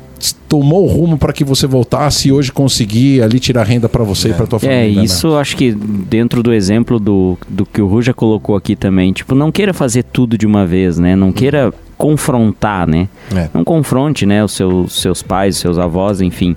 tomou 0.49 0.85
o 0.85 0.87
rumo 0.87 1.19
para 1.19 1.33
que 1.33 1.45
você 1.45 1.67
voltasse 1.67 2.29
e 2.29 2.33
hoje 2.33 2.53
conseguir 2.53 3.23
ali 3.23 3.39
tirar 3.39 3.65
renda 3.65 3.89
para 3.89 4.03
você 4.05 4.29
é. 4.29 4.31
e 4.31 4.35
para 4.35 4.47
tua 4.47 4.59
família. 4.59 4.93
É, 4.93 4.95
né? 4.95 5.05
isso 5.05 5.31
né? 5.31 5.41
acho 5.41 5.57
que 5.57 5.73
dentro 5.73 6.43
do 6.43 6.53
exemplo 6.53 6.99
do, 6.99 7.39
do 7.49 7.67
que 7.67 7.81
o 7.81 7.87
Ruja 7.87 8.15
colocou 8.15 8.57
aqui 8.57 8.75
também, 8.77 9.13
tipo, 9.13 9.35
não 9.35 9.53
queira 9.53 9.75
fazer 9.75 10.05
tudo 10.05 10.39
de 10.39 10.47
uma 10.47 10.65
vez, 10.67 10.99
né? 10.99 11.15
Não 11.17 11.33
queira 11.33 11.73
confrontar, 11.99 12.87
né? 12.87 13.09
É. 13.35 13.49
Não 13.53 13.65
confronte, 13.65 14.27
né, 14.27 14.45
os 14.45 14.53
seus, 14.53 15.01
seus 15.01 15.23
pais, 15.23 15.57
os 15.57 15.61
seus 15.61 15.79
avós, 15.79 16.21
enfim. 16.21 16.57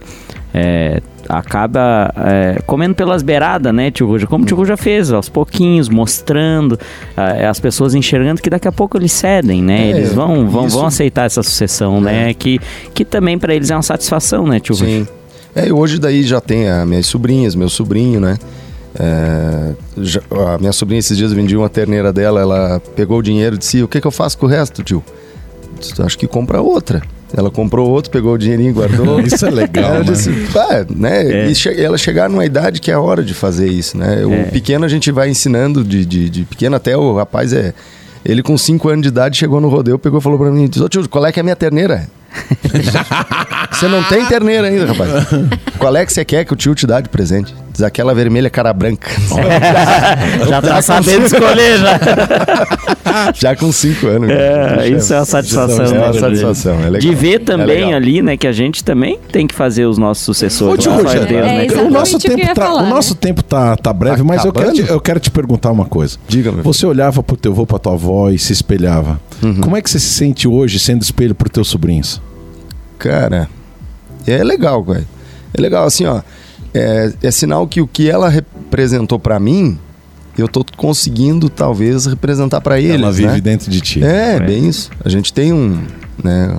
É, 0.53 1.01
acaba 1.29 2.11
é, 2.17 2.59
comendo 2.65 2.95
pelas 2.95 3.21
beiradas, 3.21 3.73
né, 3.73 3.91
tio 3.91 4.07
Ruja? 4.07 4.25
Como 4.25 4.43
o 4.43 4.47
tio 4.47 4.57
Ruja 4.57 4.75
fez, 4.75 5.11
aos 5.11 5.29
pouquinhos, 5.29 5.87
mostrando, 5.87 6.77
é, 7.15 7.45
as 7.45 7.59
pessoas 7.59 7.93
enxergando 7.93 8.41
que 8.41 8.49
daqui 8.49 8.67
a 8.67 8.71
pouco 8.71 8.97
eles 8.97 9.11
cedem, 9.11 9.61
né? 9.61 9.87
É, 9.87 9.89
eles 9.91 10.13
vão, 10.13 10.49
vão, 10.49 10.67
vão 10.67 10.87
aceitar 10.87 11.25
essa 11.25 11.43
sucessão, 11.43 12.01
né? 12.01 12.31
É. 12.31 12.33
Que, 12.33 12.59
que 12.93 13.05
também 13.05 13.37
para 13.37 13.53
eles 13.53 13.69
é 13.69 13.75
uma 13.75 13.83
satisfação, 13.83 14.47
né, 14.47 14.59
tio 14.59 14.73
Sim. 14.73 14.99
Ruja? 14.99 15.09
É, 15.55 15.71
hoje 15.71 15.99
daí 15.99 16.23
já 16.23 16.41
tem 16.41 16.67
as 16.67 16.87
minhas 16.87 17.05
sobrinhas, 17.05 17.53
meu 17.55 17.69
sobrinho, 17.69 18.19
né? 18.19 18.37
É, 18.99 19.73
já, 19.97 20.21
a 20.31 20.57
minha 20.57 20.73
sobrinha 20.73 20.99
esses 20.99 21.15
dias 21.15 21.31
vendia 21.31 21.57
uma 21.57 21.69
terneira 21.69 22.11
dela, 22.11 22.41
ela 22.41 22.81
pegou 22.95 23.19
o 23.19 23.21
dinheiro 23.21 23.55
e 23.55 23.59
disse: 23.59 23.83
O 23.83 23.87
que, 23.87 24.01
que 24.01 24.07
eu 24.07 24.11
faço 24.11 24.37
com 24.37 24.45
o 24.45 24.49
resto, 24.49 24.83
tio? 24.83 25.03
Acho 25.99 26.17
que 26.17 26.27
compra 26.27 26.61
outra. 26.61 27.01
Ela 27.35 27.51
comprou 27.51 27.89
outro, 27.89 28.09
pegou 28.09 28.33
o 28.33 28.37
dinheirinho, 28.37 28.73
guardou. 28.73 29.19
isso 29.21 29.45
é 29.45 29.51
legal. 29.51 29.95
Ela 29.95 30.03
disse, 30.03 30.29
né? 30.95 31.45
É. 31.45 31.47
E 31.47 31.55
che 31.55 31.69
ela 31.69 31.97
chegar 31.97 32.29
numa 32.29 32.45
idade 32.45 32.81
que 32.81 32.89
é 32.89 32.93
a 32.93 32.99
hora 32.99 33.23
de 33.23 33.33
fazer 33.33 33.67
isso, 33.67 33.97
né? 33.97 34.25
O 34.25 34.33
é. 34.33 34.43
pequeno 34.45 34.85
a 34.85 34.87
gente 34.87 35.11
vai 35.11 35.29
ensinando 35.29 35.83
de, 35.83 36.05
de, 36.05 36.29
de, 36.29 36.43
pequeno 36.43 36.75
até 36.75 36.97
o 36.97 37.15
rapaz 37.15 37.53
é. 37.53 37.73
Ele 38.25 38.43
com 38.43 38.57
5 38.57 38.89
anos 38.89 39.03
de 39.03 39.07
idade 39.07 39.37
chegou 39.37 39.61
no 39.61 39.69
rodeio, 39.69 39.97
pegou 39.97 40.19
e 40.19 40.21
falou 40.23 40.37
pra 40.37 40.51
mim: 40.51 40.69
Ô 40.83 40.89
tio, 40.89 41.07
qual 41.07 41.25
é 41.25 41.31
que 41.31 41.39
é 41.39 41.41
a 41.41 41.43
minha 41.43 41.55
terneira? 41.55 42.07
você 43.71 43.87
não 43.87 44.03
tem 44.03 44.25
terneira 44.25 44.67
ainda, 44.67 44.87
rapaz. 44.87 45.11
Qual 45.77 45.95
é 45.95 46.05
que 46.05 46.13
você 46.13 46.25
quer 46.25 46.45
que 46.45 46.53
o 46.53 46.55
tio 46.55 46.75
te 46.75 46.85
dá 46.85 47.01
de 47.01 47.09
presente? 47.09 47.53
Diz 47.71 47.81
aquela 47.81 48.13
vermelha 48.13 48.49
cara 48.49 48.73
branca. 48.73 49.09
já 50.47 50.61
tá 50.61 50.81
sabendo 50.81 51.25
escolher, 51.25 51.77
já. 51.77 51.99
já 53.33 53.55
com 53.55 53.71
5 53.71 54.07
anos. 54.07 54.29
É, 54.29 54.89
isso 54.89 55.13
é 55.13 55.17
uma 55.17 55.25
satisfação. 55.25 55.85
É 55.85 55.89
uma 55.89 56.11
né, 56.11 56.19
satisfação, 56.19 56.73
é 56.75 56.89
legal. 56.89 56.99
De 56.99 57.15
ver 57.15 57.35
é 57.35 57.39
também 57.39 57.93
é 57.93 57.95
ali, 57.95 58.21
né, 58.21 58.35
que 58.35 58.47
a 58.47 58.51
gente 58.51 58.83
também 58.83 59.19
tem 59.31 59.47
que 59.47 59.55
fazer 59.55 59.85
os 59.85 59.97
nossos 59.97 60.23
sucessores. 60.25 60.73
Ô, 60.73 60.77
tio, 60.77 61.03
Deus, 61.03 61.29
né? 61.29 61.67
é, 61.67 61.81
o 61.81 61.89
nosso 61.89 62.19
tempo, 62.19 62.53
tá, 62.53 62.65
falar, 62.65 62.83
o 62.83 62.89
nosso 62.89 63.13
né? 63.13 63.19
tempo 63.21 63.43
tá, 63.43 63.75
tá 63.77 63.93
breve, 63.93 64.23
mas 64.23 64.43
eu 64.43 64.51
quero, 64.51 64.73
te, 64.73 64.89
eu 64.89 64.99
quero 64.99 65.19
te 65.19 65.31
perguntar 65.31 65.71
uma 65.71 65.85
coisa. 65.85 66.17
Diga, 66.27 66.51
meu 66.51 66.63
Você 66.63 66.85
olhava 66.85 67.23
pro 67.23 67.37
teu 67.37 67.51
avô, 67.51 67.65
pra 67.65 67.79
tua 67.79 67.93
avó 67.93 68.29
e 68.29 68.37
se 68.37 68.51
espelhava. 68.51 69.19
Uhum. 69.41 69.61
Como 69.61 69.77
é 69.77 69.81
que 69.81 69.89
você 69.89 69.99
se 69.99 70.09
sente 70.09 70.47
hoje 70.47 70.79
sendo 70.79 71.01
espelho 71.01 71.33
pros 71.33 71.51
teus 71.51 71.67
sobrinhos? 71.67 72.21
Cara, 72.97 73.49
é 74.27 74.43
legal, 74.43 74.83
velho. 74.83 75.07
É 75.53 75.61
legal, 75.61 75.85
assim, 75.85 76.05
ó. 76.05 76.21
É, 76.73 77.11
é 77.23 77.31
sinal 77.31 77.67
que 77.67 77.81
o 77.81 77.87
que 77.87 78.09
ela 78.09 78.29
representou 78.29 79.17
para 79.17 79.39
mim, 79.39 79.79
eu 80.37 80.47
tô 80.47 80.63
conseguindo 80.77 81.49
talvez 81.49 82.05
representar 82.05 82.61
para 82.61 82.79
eles. 82.79 83.01
Ela 83.01 83.11
vive 83.11 83.33
né? 83.33 83.41
dentro 83.41 83.71
de 83.71 83.81
ti. 83.81 84.03
É, 84.03 84.35
é, 84.35 84.39
bem 84.39 84.67
isso. 84.67 84.91
A 85.03 85.09
gente 85.09 85.33
tem 85.33 85.51
um, 85.51 85.81
né, 86.23 86.57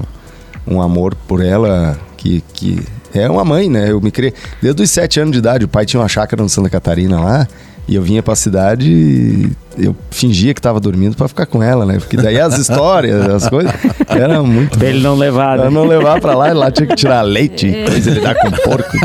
um 0.66 0.80
amor 0.80 1.14
por 1.14 1.44
ela 1.44 1.98
que, 2.16 2.42
que 2.52 2.82
é 3.14 3.28
uma 3.28 3.44
mãe, 3.44 3.68
né? 3.68 3.90
Eu 3.90 4.00
me 4.00 4.10
criei 4.10 4.32
desde 4.60 4.82
os 4.82 4.90
sete 4.90 5.20
anos 5.20 5.32
de 5.32 5.38
idade. 5.38 5.64
O 5.64 5.68
pai 5.68 5.86
tinha 5.86 6.00
uma 6.00 6.08
chácara 6.08 6.42
no 6.42 6.48
Santa 6.48 6.70
Catarina 6.70 7.20
lá. 7.20 7.48
E 7.90 7.96
eu 7.96 8.02
vinha 8.02 8.22
pra 8.22 8.36
cidade 8.36 8.88
e 8.88 9.50
eu 9.76 9.96
fingia 10.12 10.54
que 10.54 10.62
tava 10.62 10.78
dormindo 10.78 11.16
para 11.16 11.26
ficar 11.26 11.44
com 11.44 11.60
ela, 11.60 11.84
né? 11.84 11.98
Porque 11.98 12.16
daí 12.16 12.38
as 12.38 12.56
histórias, 12.56 13.28
as 13.28 13.48
coisas, 13.48 13.72
era 14.06 14.40
muito. 14.44 14.78
Pra 14.78 14.90
ele 14.90 15.00
não 15.00 15.16
levar, 15.16 15.56
né? 15.58 15.64
Pra 15.64 15.72
não 15.72 15.84
levar 15.84 16.20
pra 16.20 16.36
lá, 16.36 16.50
e 16.50 16.54
lá 16.54 16.70
tinha 16.70 16.86
que 16.86 16.94
tirar 16.94 17.22
leite, 17.22 17.66
é. 17.66 17.82
depois 17.84 18.06
ele 18.06 18.20
dá 18.20 18.32
com 18.36 18.48
porco. 18.48 18.96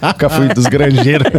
Nunca 0.00 0.30
fui 0.30 0.48
dos 0.48 0.64
granjeiros. 0.64 1.30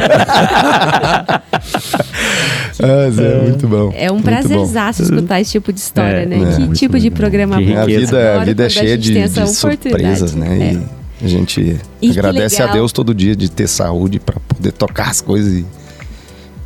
Mas 2.79 3.17
é, 3.17 3.31
é 3.31 3.41
muito 3.41 3.67
bom. 3.67 3.91
É 3.95 4.11
um 4.11 4.21
prazerzaço 4.21 5.01
escutar 5.01 5.41
esse 5.41 5.49
tipo 5.53 5.73
de 5.73 5.79
história, 5.79 6.17
é, 6.21 6.25
né? 6.27 6.37
É, 6.37 6.67
que 6.67 6.73
tipo 6.73 6.99
de 6.99 7.09
programa 7.09 7.55
bom. 7.59 7.77
A 7.79 7.85
vida, 7.87 8.41
a 8.41 8.45
vida 8.45 8.67
é 8.67 8.69
cheia 8.69 8.95
de, 8.95 9.27
de 9.27 9.47
surpresas, 9.55 10.35
né? 10.35 10.79
E 11.19 11.25
a 11.25 11.27
gente 11.27 11.79
e 11.99 12.11
agradece 12.11 12.61
a 12.61 12.67
Deus 12.67 12.91
todo 12.91 13.11
dia 13.15 13.35
de 13.35 13.49
ter 13.49 13.67
saúde 13.67 14.19
para 14.19 14.39
poder 14.39 14.71
tocar 14.71 15.09
as 15.09 15.19
coisas 15.19 15.51
e 15.51 15.65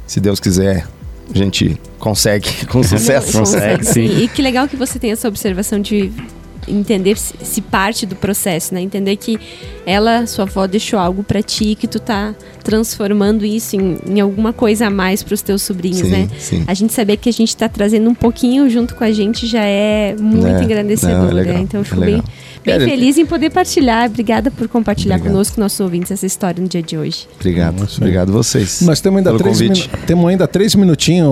se 0.06 0.20
Deus 0.20 0.40
quiser, 0.40 0.88
a 1.34 1.38
gente 1.38 1.80
consegue 2.00 2.66
com 2.68 2.84
sucesso. 2.84 3.40
consegue, 3.40 3.86
sim. 3.86 4.06
E 4.24 4.28
que 4.28 4.42
legal 4.42 4.68
que 4.68 4.76
você 4.76 5.00
tem 5.00 5.12
essa 5.12 5.28
observação 5.28 5.80
de 5.80 6.12
entender 6.68 7.18
se 7.18 7.62
parte 7.62 8.06
do 8.06 8.16
processo, 8.16 8.74
né? 8.74 8.82
Entender 8.82 9.16
que 9.16 9.40
ela, 9.86 10.26
sua 10.26 10.46
avó, 10.46 10.66
deixou 10.68 11.00
algo 11.00 11.24
para 11.24 11.42
ti 11.42 11.76
que 11.76 11.88
tu 11.88 12.00
tá 12.00 12.34
transformando 12.64 13.46
isso 13.46 13.76
em, 13.76 13.98
em 14.08 14.20
alguma 14.22 14.54
coisa 14.54 14.88
a 14.88 14.90
mais 14.90 15.22
para 15.22 15.34
os 15.34 15.42
teus 15.42 15.62
sobrinhos, 15.62 16.00
sim, 16.00 16.10
né? 16.10 16.30
Sim. 16.40 16.64
A 16.68 16.74
gente 16.74 16.94
saber 16.94 17.18
que 17.18 17.30
a 17.30 17.34
gente 17.34 17.50
está 17.50 17.68
trazendo 17.68 18.10
um 18.10 18.16
pouquinho 18.16 18.70
junto 18.70 18.96
com 18.96 19.04
a 19.04 19.12
gente 19.12 19.46
já 19.46 19.64
é 19.64 20.16
muito 20.18 20.48
é, 20.48 20.64
engrandecedor, 20.64 21.18
não, 21.18 21.30
é 21.30 21.34
legal, 21.34 21.54
né? 21.56 21.62
Então 21.62 21.82
eu 21.82 21.86
fico 21.86 22.04
é 22.04 22.06
bem 22.06 22.24
Bem 22.64 22.80
feliz 22.80 23.18
em 23.18 23.26
poder 23.26 23.50
partilhar. 23.50 24.10
Obrigada 24.10 24.50
por 24.50 24.68
compartilhar 24.68 25.16
Obrigado. 25.16 25.34
conosco, 25.34 25.60
nossos 25.60 25.80
ouvintes, 25.80 26.12
essa 26.12 26.26
história 26.26 26.62
no 26.62 26.68
dia 26.68 26.82
de 26.82 26.98
hoje. 26.98 27.28
Obrigado. 27.36 27.80
Nossa, 27.80 27.98
Obrigado 27.98 28.32
vocês. 28.32 28.82
Nós 28.82 29.02
temos 29.02 29.18
ainda, 29.18 29.38
três, 29.38 29.90
temos 30.08 30.30
ainda 30.30 30.48
três 30.48 30.74
minutinhos. 30.76 31.28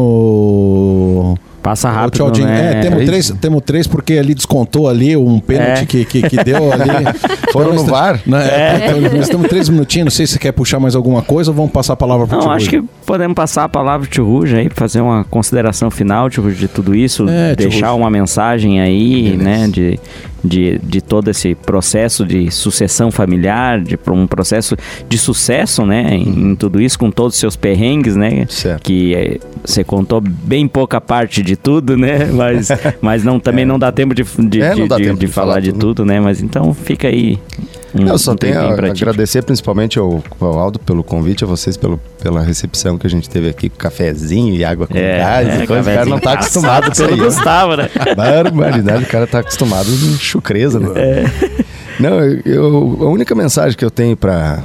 Passa 1.61 1.91
rápido, 1.91 2.31
né? 2.43 2.79
É, 2.79 2.81
temos 2.81 3.05
três, 3.05 3.33
temos 3.39 3.61
três 3.63 3.87
porque 3.87 4.13
ali 4.13 4.33
descontou 4.33 4.89
ali 4.89 5.15
um 5.15 5.39
pênalti 5.39 5.83
é. 5.83 5.85
que, 5.85 6.05
que, 6.05 6.21
que, 6.29 6.43
deu 6.43 6.71
ali. 6.71 6.89
Foram 7.53 7.73
no 7.73 7.85
VAR? 7.85 8.19
Né? 8.25 8.47
É. 8.47 9.09
Nós 9.15 9.29
temos 9.29 9.47
três 9.47 9.69
minutinhos, 9.69 10.05
não 10.05 10.11
sei 10.11 10.25
se 10.25 10.33
você 10.33 10.39
quer 10.39 10.51
puxar 10.53 10.79
mais 10.79 10.95
alguma 10.95 11.21
coisa 11.21 11.51
ou 11.51 11.55
vamos 11.55 11.71
passar 11.71 11.93
a 11.93 11.95
palavra 11.95 12.25
para 12.25 12.39
o 12.39 12.41
Não, 12.41 12.51
acho 12.51 12.67
que 12.67 12.83
podemos 13.05 13.35
passar 13.35 13.65
a 13.65 13.69
palavra 13.69 14.07
para 14.07 14.21
o 14.21 14.25
Ruja 14.25 14.57
aí, 14.57 14.69
fazer 14.73 15.01
uma 15.01 15.23
consideração 15.23 15.91
final 15.91 16.29
de 16.29 16.67
tudo 16.67 16.95
isso, 16.95 17.29
é, 17.29 17.55
deixar 17.55 17.93
uma 17.93 18.09
mensagem 18.09 18.81
aí, 18.81 19.37
Beleza. 19.37 19.43
né, 19.43 19.67
de 19.67 19.99
de, 20.43 20.79
de 20.79 21.01
todo 21.01 21.29
esse 21.29 21.55
processo 21.55 22.25
de 22.25 22.49
sucessão 22.51 23.11
familiar, 23.11 23.79
de 23.79 23.97
um 24.09 24.27
processo 24.27 24.75
de 25.07 25.17
sucesso, 25.17 25.85
né, 25.85 26.15
em, 26.15 26.23
uhum. 26.23 26.51
em 26.51 26.55
tudo 26.55 26.81
isso, 26.81 26.97
com 26.97 27.11
todos 27.11 27.35
os 27.35 27.39
seus 27.39 27.55
perrengues, 27.55 28.15
né, 28.15 28.45
certo. 28.49 28.83
que 28.83 29.15
é, 29.15 29.37
você 29.63 29.83
contou 29.83 30.21
bem 30.21 30.67
pouca 30.67 30.99
parte 30.99 31.41
de 31.41 31.55
tudo, 31.55 31.95
né, 31.95 32.25
mas, 32.33 32.69
mas 33.01 33.23
não, 33.23 33.39
também 33.39 33.63
é. 33.63 33.65
não 33.65 33.77
dá 33.77 33.91
tempo 33.91 34.13
de, 34.13 34.23
de, 34.23 34.61
é, 34.61 34.73
de, 34.73 34.87
de, 34.87 35.13
de 35.13 35.27
falar, 35.27 35.47
falar 35.47 35.59
de 35.59 35.73
tudo, 35.73 36.05
né, 36.05 36.19
mas 36.19 36.41
então 36.41 36.73
fica 36.73 37.07
aí 37.07 37.39
um, 37.93 38.07
Eu 38.07 38.17
só 38.17 38.31
um 38.31 38.35
tenho 38.35 38.59
a 38.59 38.71
agradecer 38.71 39.43
principalmente 39.43 39.99
ao, 39.99 40.23
ao, 40.39 40.59
Aldo 40.59 40.79
pelo 40.79 41.03
convite, 41.03 41.43
a 41.43 41.47
vocês 41.47 41.75
pelo, 41.75 41.99
pela 42.21 42.41
recepção 42.41 42.97
que 42.97 43.05
a 43.05 43.09
gente 43.09 43.29
teve 43.29 43.49
aqui, 43.49 43.69
cafezinho 43.69 44.55
e 44.55 44.63
água 44.63 44.87
com 44.87 44.97
é, 44.97 45.17
gás. 45.17 45.47
É. 45.47 45.63
O 45.63 45.67
cara 45.67 46.05
não 46.05 46.19
tá 46.19 46.33
acostumado 46.33 46.85
com 46.85 46.91
isso 46.93 47.03
aí. 47.03 47.17
Gostava, 47.17 47.77
né? 47.77 47.89
Barbaridade, 48.15 49.03
o 49.03 49.07
cara 49.07 49.27
tá 49.27 49.39
acostumado 49.39 49.89
chucreza, 50.31 50.79
né? 50.79 50.89
É. 50.95 51.25
Não, 51.99 52.19
eu, 52.45 52.97
a 53.01 53.09
única 53.09 53.35
mensagem 53.35 53.77
que 53.77 53.85
eu 53.85 53.91
tenho 53.91 54.17
para 54.17 54.63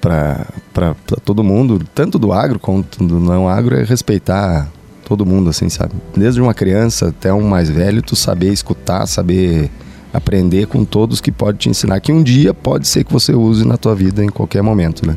para 0.00 0.94
todo 1.22 1.44
mundo, 1.44 1.82
tanto 1.94 2.18
do 2.18 2.32
agro 2.32 2.58
quanto 2.58 3.04
do 3.04 3.20
não 3.20 3.46
agro, 3.46 3.76
é 3.76 3.84
respeitar 3.84 4.66
todo 5.04 5.26
mundo, 5.26 5.50
assim, 5.50 5.68
sabe? 5.68 5.92
Desde 6.16 6.40
uma 6.40 6.54
criança 6.54 7.08
até 7.08 7.30
um 7.30 7.42
mais 7.42 7.68
velho, 7.68 8.00
tu 8.00 8.16
saber 8.16 8.50
escutar, 8.50 9.04
saber 9.06 9.70
aprender 10.12 10.66
com 10.66 10.84
todos 10.84 11.20
que 11.20 11.30
pode 11.30 11.58
te 11.58 11.68
ensinar, 11.68 12.00
que 12.00 12.12
um 12.12 12.22
dia 12.22 12.54
pode 12.54 12.88
ser 12.88 13.04
que 13.04 13.12
você 13.12 13.34
use 13.34 13.66
na 13.66 13.76
tua 13.76 13.94
vida 13.94 14.24
em 14.24 14.28
qualquer 14.28 14.62
momento, 14.62 15.06
né? 15.06 15.16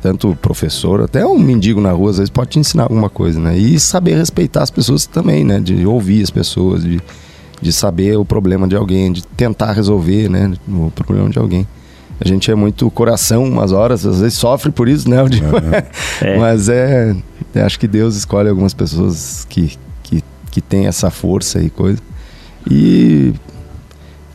Tanto 0.00 0.36
professor, 0.40 1.02
até 1.02 1.26
um 1.26 1.38
mendigo 1.38 1.80
na 1.80 1.90
rua, 1.90 2.10
às 2.10 2.18
vezes 2.18 2.30
pode 2.30 2.50
te 2.50 2.58
ensinar 2.58 2.84
alguma 2.84 3.10
coisa, 3.10 3.38
né? 3.38 3.56
E 3.58 3.78
saber 3.78 4.16
respeitar 4.16 4.62
as 4.62 4.70
pessoas 4.70 5.06
também, 5.06 5.44
né? 5.44 5.60
De 5.60 5.84
ouvir 5.84 6.22
as 6.22 6.30
pessoas, 6.30 6.82
de, 6.82 7.00
de 7.60 7.72
saber 7.72 8.16
o 8.16 8.24
problema 8.24 8.68
de 8.68 8.76
alguém, 8.76 9.12
de 9.12 9.22
tentar 9.26 9.72
resolver, 9.72 10.28
né? 10.28 10.52
O 10.68 10.90
problema 10.90 11.28
de 11.30 11.38
alguém. 11.38 11.66
A 12.18 12.26
gente 12.26 12.50
é 12.50 12.54
muito 12.54 12.90
coração 12.90 13.44
umas 13.44 13.72
horas, 13.72 14.06
às 14.06 14.20
vezes 14.20 14.38
sofre 14.38 14.70
por 14.70 14.88
isso, 14.88 15.08
né? 15.08 15.16
É. 16.22 16.38
Mas 16.38 16.68
é, 16.68 17.14
é, 17.54 17.62
Acho 17.62 17.78
que 17.78 17.86
Deus 17.86 18.16
escolhe 18.16 18.48
algumas 18.48 18.72
pessoas 18.72 19.46
que, 19.48 19.76
que, 20.02 20.22
que 20.50 20.60
têm 20.60 20.86
essa 20.86 21.10
força 21.10 21.60
e 21.60 21.68
coisa. 21.68 21.98
E 22.70 23.34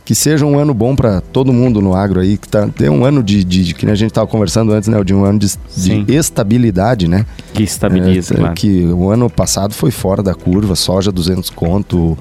que 0.04 0.14
seja 0.14 0.44
um 0.44 0.58
ano 0.58 0.74
bom 0.74 0.96
para 0.96 1.20
todo 1.20 1.52
mundo 1.52 1.80
no 1.80 1.94
agro 1.94 2.20
aí, 2.20 2.36
que 2.36 2.48
tá, 2.48 2.68
tem 2.68 2.88
um 2.88 3.04
ano 3.04 3.22
de, 3.22 3.44
de, 3.44 3.64
de 3.64 3.74
que 3.74 3.86
a 3.86 3.94
gente 3.94 4.10
estava 4.10 4.26
conversando 4.26 4.72
antes, 4.72 4.88
né, 4.88 5.02
de 5.04 5.14
um 5.14 5.24
ano 5.24 5.38
de, 5.38 5.48
de 5.76 6.14
estabilidade, 6.14 7.06
né? 7.06 7.24
Que 7.54 7.62
estabiliza, 7.62 8.34
É, 8.34 8.36
claro. 8.38 8.54
Que 8.54 8.84
o 8.86 9.10
ano 9.10 9.30
passado 9.30 9.72
foi 9.72 9.90
fora 9.90 10.22
da 10.22 10.34
curva, 10.34 10.74
soja 10.74 11.12
200 11.12 11.50
conto, 11.50 12.18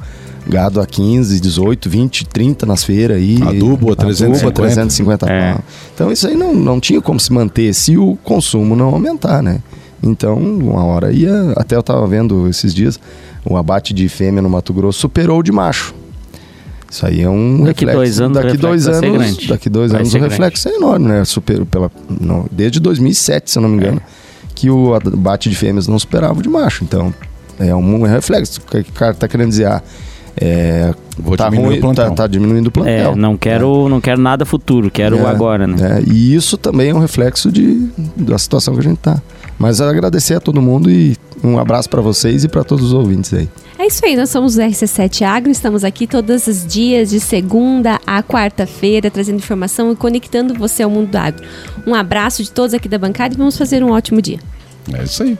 gado 0.47 0.81
a 0.81 0.85
15, 0.85 1.39
18, 1.39 1.89
20, 1.89 2.25
30 2.25 2.65
nas 2.65 2.83
feiras 2.83 3.17
aí. 3.17 3.37
Adubo 3.41 3.91
a 3.91 3.95
350. 3.95 4.47
Adubo 4.47 4.49
a 4.49 4.51
350 4.51 5.31
É. 5.31 5.57
Então 5.93 6.11
isso 6.11 6.27
aí 6.27 6.35
não, 6.35 6.53
não 6.53 6.79
tinha 6.79 7.01
como 7.01 7.19
se 7.19 7.31
manter 7.31 7.73
se 7.73 7.97
o 7.97 8.17
consumo 8.23 8.75
não 8.75 8.87
aumentar, 8.87 9.41
né? 9.41 9.59
Então, 10.03 10.35
uma 10.37 10.83
hora 10.83 11.11
ia. 11.11 11.53
Até 11.55 11.75
eu 11.75 11.83
tava 11.83 12.07
vendo 12.07 12.47
esses 12.49 12.73
dias, 12.73 12.99
o 13.45 13.55
abate 13.55 13.93
de 13.93 14.09
fêmea 14.09 14.41
no 14.41 14.49
Mato 14.49 14.73
Grosso 14.73 14.99
superou 14.99 15.39
o 15.39 15.43
de 15.43 15.51
macho. 15.51 15.93
Isso 16.89 17.05
aí 17.05 17.21
é 17.21 17.29
um 17.29 17.63
Daqui 17.63 17.85
reflexo. 17.85 17.97
dois 17.97 18.19
anos 18.19 18.37
o 18.37 18.41
daqui 18.41 18.57
dois 18.57 18.87
anos, 18.87 19.17
grande. 19.17 19.47
daqui 19.47 19.69
dois 19.69 19.91
Vai 19.91 20.01
anos 20.01 20.13
o 20.13 20.17
reflexo 20.17 20.67
é 20.67 20.75
enorme, 20.75 21.07
né? 21.07 21.23
Superou 21.23 21.65
pela, 21.65 21.89
não, 22.19 22.45
desde 22.51 22.79
2007, 22.81 23.51
se 23.51 23.57
eu 23.57 23.61
não 23.61 23.69
me 23.69 23.77
engano, 23.77 24.01
que 24.53 24.69
o 24.69 24.93
abate 24.93 25.49
de 25.49 25.55
fêmeas 25.55 25.87
não 25.87 25.97
superava 25.97 26.39
o 26.39 26.41
de 26.43 26.49
macho. 26.49 26.83
Então, 26.83 27.13
é 27.59 27.73
um 27.73 28.01
reflexo. 28.03 28.59
O 28.59 28.69
que 28.69 28.79
o 28.79 28.93
cara 28.93 29.13
tá 29.13 29.27
querendo 29.27 29.49
dizer? 29.49 29.67
Ah, 29.67 29.81
é, 30.39 30.93
Vou 31.17 31.36
tá 31.36 31.49
diminuir 31.49 31.79
ruim, 31.79 31.93
tá, 31.93 32.09
tá 32.11 32.27
diminuindo 32.27 32.67
o 32.67 32.69
É, 32.69 32.71
plantel. 32.71 33.15
não 33.15 33.38
quero, 33.38 33.89
não 33.89 33.99
quero 34.01 34.19
nada 34.21 34.45
futuro, 34.45 34.89
quero 34.89 35.17
É, 35.19 35.25
agora, 35.25 35.67
né? 35.67 35.99
é, 35.99 36.09
e 36.11 36.34
isso 36.34 36.57
também 36.57 36.89
é 36.89 36.95
um 36.95 36.99
reflexo 36.99 37.51
de, 37.51 37.89
da 38.15 38.38
situação 38.38 38.73
que 38.73 38.79
a 38.79 38.84
gente 38.84 38.97
tá. 38.97 39.21
Mas 39.59 39.79
agradecer 39.79 40.36
a 40.36 40.39
todo 40.39 40.61
mundo 40.61 40.89
e 40.89 41.15
um 41.43 41.59
abraço 41.59 41.89
para 41.89 42.01
vocês 42.01 42.43
e 42.43 42.47
para 42.47 42.63
todos 42.63 42.86
os 42.86 42.93
ouvintes 42.93 43.34
aí. 43.34 43.47
É 43.77 43.86
isso 43.88 44.03
aí, 44.05 44.15
nós 44.15 44.29
somos 44.29 44.57
o 44.57 44.59
RC7 44.61 45.23
Agro, 45.23 45.51
estamos 45.51 45.84
aqui 45.84 46.07
todos 46.07 46.47
os 46.47 46.65
dias, 46.65 47.09
de 47.09 47.19
segunda 47.19 47.99
a 48.05 48.21
quarta-feira, 48.23 49.09
trazendo 49.11 49.38
informação 49.38 49.91
e 49.91 49.95
conectando 49.95 50.53
você 50.53 50.84
ao 50.84 50.89
mundo 50.89 51.09
do 51.11 51.17
agro. 51.17 51.43
Um 51.86 51.93
abraço 51.93 52.43
de 52.43 52.51
todos 52.51 52.73
aqui 52.73 52.88
da 52.88 52.97
bancada 52.97 53.34
e 53.34 53.38
vamos 53.38 53.57
fazer 53.57 53.84
um 53.84 53.91
ótimo 53.91 54.21
dia. 54.21 54.39
É 54.93 55.03
isso 55.03 55.23
aí. 55.23 55.38